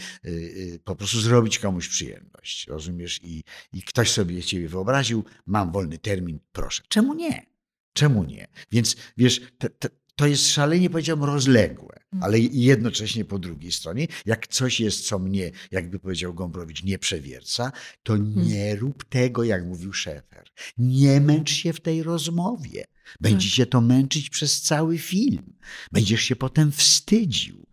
Po 0.83 0.95
prostu 0.95 1.21
zrobić 1.21 1.59
komuś 1.59 1.87
przyjemność, 1.87 2.67
rozumiesz? 2.67 3.19
I, 3.23 3.43
i 3.73 3.81
ktoś 3.81 4.11
sobie 4.11 4.43
ciebie 4.43 4.67
wyobraził, 4.67 5.23
mam 5.45 5.71
wolny 5.71 5.97
termin, 5.97 6.39
proszę. 6.51 6.83
Czemu 6.87 7.13
nie? 7.13 7.45
Czemu 7.93 8.23
nie? 8.23 8.47
Więc 8.71 8.95
wiesz, 9.17 9.41
te, 9.57 9.69
te, 9.69 9.89
to 10.21 10.27
jest 10.27 10.47
szalenie, 10.47 10.89
powiedziałbym, 10.89 11.25
rozległe, 11.25 11.95
ale 12.21 12.39
jednocześnie 12.39 13.25
po 13.25 13.39
drugiej 13.39 13.71
stronie, 13.71 14.07
jak 14.25 14.47
coś 14.47 14.79
jest, 14.79 15.07
co 15.07 15.19
mnie, 15.19 15.51
jakby 15.71 15.99
powiedział 15.99 16.33
Gombrowicz, 16.33 16.83
nie 16.83 16.99
przewierca, 16.99 17.71
to 18.03 18.13
mm. 18.13 18.47
nie 18.47 18.75
rób 18.75 19.03
tego, 19.03 19.43
jak 19.43 19.65
mówił 19.65 19.93
Szefer. 19.93 20.47
Nie 20.77 21.21
męcz 21.21 21.51
się 21.51 21.73
w 21.73 21.81
tej 21.81 22.03
rozmowie. 22.03 22.85
Będzie 23.21 23.49
cię 23.49 23.65
to 23.65 23.81
męczyć 23.81 24.29
przez 24.29 24.61
cały 24.61 24.97
film. 24.97 25.53
Będziesz 25.91 26.21
się 26.21 26.35
potem 26.35 26.71
wstydził. 26.71 27.65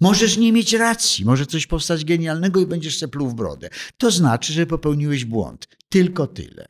Możesz 0.00 0.36
nie 0.36 0.52
mieć 0.52 0.72
racji, 0.72 1.24
może 1.24 1.46
coś 1.46 1.66
powstać 1.66 2.04
genialnego 2.04 2.60
i 2.60 2.66
będziesz 2.66 2.98
se 2.98 3.08
pluł 3.08 3.28
w 3.28 3.34
brodę. 3.34 3.68
To 3.98 4.10
znaczy, 4.10 4.52
że 4.52 4.66
popełniłeś 4.66 5.24
błąd. 5.24 5.68
Tylko 5.88 6.26
tyle. 6.26 6.66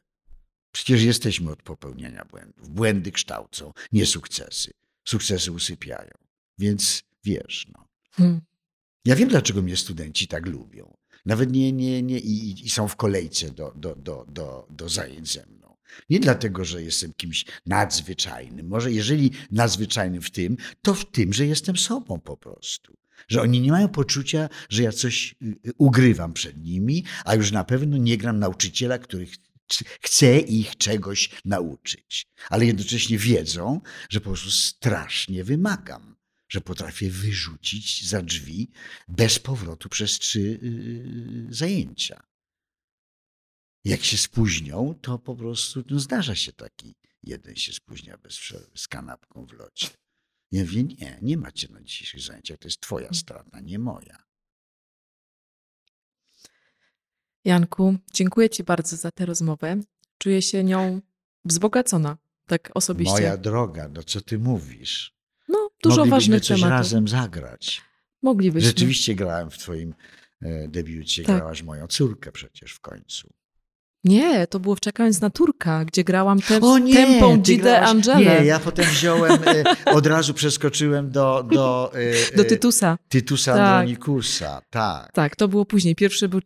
Przecież 0.73 1.03
jesteśmy 1.03 1.51
od 1.51 1.63
popełniania 1.63 2.25
błędów. 2.25 2.71
Błędy 2.71 3.13
kształcą, 3.13 3.73
nie 3.93 4.07
sukcesy 4.07 4.82
sukcesy 5.05 5.53
usypiają. 5.53 6.11
Więc 6.59 7.03
wiesz, 7.25 7.67
no. 7.73 7.89
Hmm. 8.13 8.41
Ja 9.05 9.17
wiem, 9.17 9.29
dlaczego 9.29 9.63
mnie 9.63 9.77
studenci 9.77 10.29
tak 10.29 10.47
lubią. 10.47 10.97
Nawet 11.27 11.53
nie, 11.53 11.73
nie, 11.73 12.03
nie 12.03 12.19
i, 12.19 12.67
i 12.67 12.71
są 12.71 12.89
w 12.89 12.97
kolejce 12.97 13.51
do, 13.51 13.73
do, 13.77 13.97
do, 13.97 14.27
do, 14.29 14.67
do 14.71 14.89
zajęć 14.89 15.33
ze 15.33 15.47
mną. 15.47 15.77
Nie 16.11 16.21
dlatego, 16.21 16.65
że 16.65 16.83
jestem 16.83 17.13
kimś 17.17 17.45
nadzwyczajnym. 17.67 18.69
Może 18.69 18.93
jeżeli 18.93 19.31
nadzwyczajnym 19.51 20.23
w 20.23 20.31
tym, 20.31 20.57
to 20.83 20.95
w 20.95 21.11
tym, 21.11 21.33
że 21.33 21.47
jestem 21.47 21.77
sobą 21.77 22.21
po 22.21 22.37
prostu. 22.37 22.97
Że 23.29 23.43
oni 23.43 23.61
nie 23.61 23.71
mają 23.71 23.89
poczucia, 23.89 24.49
że 24.69 24.83
ja 24.83 24.93
coś 24.93 25.35
y, 25.43 25.47
y, 25.67 25.73
ugrywam 25.79 26.33
przed 26.33 26.65
nimi, 26.65 27.05
a 27.25 27.35
już 27.35 27.53
na 27.53 27.65
pewno 27.65 27.97
nie 27.97 28.17
gram 28.19 28.39
nauczyciela, 28.39 28.99
który 28.99 29.27
chcę 30.01 30.39
ich 30.39 30.77
czegoś 30.77 31.31
nauczyć, 31.45 32.27
ale 32.51 32.67
jednocześnie 32.67 33.19
wiedzą, 33.19 33.81
że 34.11 34.21
po 34.21 34.31
prostu 34.31 34.51
strasznie 34.51 35.45
wymagam, 35.45 36.17
że 36.49 36.61
potrafię 36.61 37.11
wyrzucić 37.11 38.09
za 38.09 38.23
drzwi 38.23 38.71
bez 39.09 39.39
powrotu 39.39 39.89
przez 39.89 40.19
trzy 40.19 40.41
yy, 40.41 41.55
zajęcia. 41.55 42.23
Jak 43.85 44.05
się 44.05 44.19
spóźnią, 44.19 44.95
to 45.03 45.19
po 45.19 45.37
prostu 45.37 45.85
no 45.91 46.01
zdarza 46.01 46.35
się 46.35 46.53
taki 46.53 46.95
jeden 47.23 47.57
się 47.57 47.73
spóźnia 47.73 48.19
bez 48.19 48.39
przerwy 48.39 48.79
z 48.79 48.89
kanapką 48.89 49.47
w 49.47 49.53
locie. 49.53 49.89
Ja 50.53 50.63
mówię, 50.63 50.85
nie, 50.85 51.19
nie 51.23 51.37
macie 51.37 51.69
na 51.69 51.83
dzisiejszych 51.83 52.21
zajęciach, 52.21 52.59
to 52.59 52.69
jest 52.69 52.81
twoja 52.81 53.13
strata, 53.13 53.61
nie 53.61 53.79
moja. 53.79 54.25
Janku, 57.45 57.95
dziękuję 58.15 58.51
Ci 58.51 58.65
bardzo 58.65 58.97
za 58.97 59.11
tę 59.11 59.27
rozmowę. 59.27 59.81
Czuję 60.19 60.43
się 60.43 60.65
nią 60.65 61.01
wzbogacona, 61.45 62.17
tak 62.47 62.71
osobiście. 62.75 63.13
Moja 63.13 63.37
droga, 63.37 63.89
no 63.89 64.03
co 64.03 64.21
Ty 64.21 64.39
mówisz? 64.39 65.15
No, 65.49 65.71
dużo 65.83 65.97
Moglibyśmy 65.97 66.11
ważnych 66.17 66.41
coś 66.41 66.61
tematów. 66.61 66.79
razem 66.79 67.09
zagrać. 67.09 67.83
Moglibyśmy. 68.23 68.69
Rzeczywiście 68.69 69.15
grałem 69.15 69.51
w 69.51 69.59
Twoim 69.59 69.95
e, 70.43 70.69
debiucie, 70.69 71.23
tak. 71.25 71.37
grałaś 71.37 71.63
moją 71.63 71.87
córkę 71.87 72.33
przecież 72.33 72.73
w 72.73 72.81
końcu. 72.81 73.33
Nie, 74.05 74.47
to 74.47 74.61
było 74.61 74.75
w 74.75 74.81
Czekając 74.81 75.21
na 75.21 75.31
Turka, 75.31 75.85
gdzie 75.85 76.05
grałam 76.05 76.41
te, 76.41 76.61
o 76.61 76.79
nie, 76.79 76.95
tempą 76.95 77.37
Gide 77.37 77.81
Angele. 77.81 78.41
Nie, 78.41 78.47
ja 78.47 78.61
potem 78.61 78.85
wziąłem, 78.85 79.33
e, 79.87 79.95
od 79.95 80.07
razu 80.07 80.35
przeskoczyłem 80.35 81.11
do... 81.11 81.47
Do, 81.51 81.93
e, 81.95 82.37
do 82.37 82.45
Tytusa. 82.45 82.99
Tytusa 83.09 83.53
tak. 83.53 83.61
Andronikusa, 83.61 84.63
tak. 84.71 85.13
Tak, 85.13 85.37
to 85.37 85.49
było 85.49 85.65
później. 85.65 85.95
Pierwszy 85.95 86.29
był, 86.29 86.41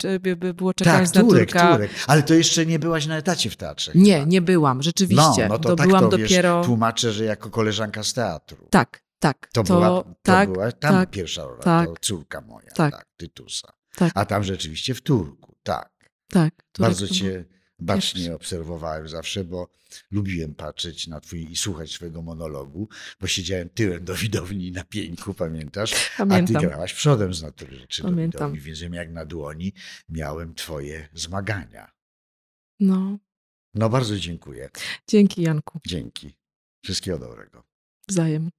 było 0.54 0.74
Czekając 0.74 1.12
tak, 1.12 1.22
Turek, 1.22 1.54
na 1.54 1.60
Turka. 1.60 1.74
Turek. 1.74 1.90
Ale 2.06 2.22
to 2.22 2.34
jeszcze 2.34 2.66
nie 2.66 2.78
byłaś 2.78 3.06
na 3.06 3.16
etacie 3.16 3.50
w 3.50 3.56
teatrze. 3.56 3.92
Nie, 3.94 4.26
nie 4.26 4.40
byłam, 4.40 4.82
rzeczywiście. 4.82 5.42
No, 5.42 5.48
no 5.48 5.58
to, 5.58 5.68
to 5.68 5.76
tak 5.76 5.86
byłam 5.86 6.04
to, 6.04 6.18
dopiero... 6.18 6.58
Wiesz, 6.58 6.66
tłumaczę, 6.66 7.12
że 7.12 7.24
jako 7.24 7.50
koleżanka 7.50 8.02
z 8.02 8.12
teatru. 8.12 8.68
Tak, 8.70 9.02
tak. 9.18 9.48
To, 9.52 9.62
to 9.62 9.74
była, 9.74 9.88
to 9.88 10.14
tak, 10.22 10.52
była 10.52 10.72
tam 10.72 10.94
tak, 10.94 11.10
pierwsza 11.10 11.42
rola, 11.42 11.62
tak, 11.62 11.88
to 11.88 11.94
córka 12.00 12.40
moja, 12.40 12.70
tak, 12.74 12.92
tak 12.92 13.06
Tytusa. 13.16 13.72
Tak. 13.96 14.12
A 14.14 14.24
tam 14.24 14.44
rzeczywiście 14.44 14.94
w 14.94 15.00
Turku, 15.00 15.56
tak. 15.62 15.95
Tak. 16.28 16.54
Bardzo 16.78 17.08
cię 17.08 17.44
bacznie 17.78 18.20
Pierwszy. 18.20 18.34
obserwowałem 18.34 19.08
zawsze, 19.08 19.44
bo 19.44 19.68
lubiłem 20.10 20.54
patrzeć 20.54 21.06
na 21.06 21.20
twój 21.20 21.52
i 21.52 21.56
słuchać 21.56 21.90
swojego 21.90 22.22
monologu, 22.22 22.88
bo 23.20 23.26
siedziałem 23.26 23.68
tyłem 23.68 24.04
do 24.04 24.14
widowni 24.14 24.72
na 24.72 24.84
pieńku, 24.84 25.34
pamiętasz? 25.34 26.10
Pamiętam. 26.16 26.56
A 26.56 26.60
ty 26.60 26.66
grałaś 26.66 26.94
przodem 26.94 27.34
z 27.34 27.42
natury 27.42 27.78
rzeczy 27.78 28.02
Pamiętam. 28.02 28.40
do 28.40 28.54
widowni, 28.54 28.60
więc 28.60 28.94
jak 28.94 29.12
na 29.12 29.24
dłoni 29.24 29.72
miałem 30.08 30.54
twoje 30.54 31.08
zmagania. 31.14 31.90
No. 32.80 33.18
No 33.74 33.88
bardzo 33.88 34.18
dziękuję. 34.18 34.70
Dzięki 35.08 35.42
Janku. 35.42 35.80
Dzięki. 35.86 36.36
Wszystkiego 36.84 37.18
dobrego. 37.18 37.64
Wzajem. 38.08 38.50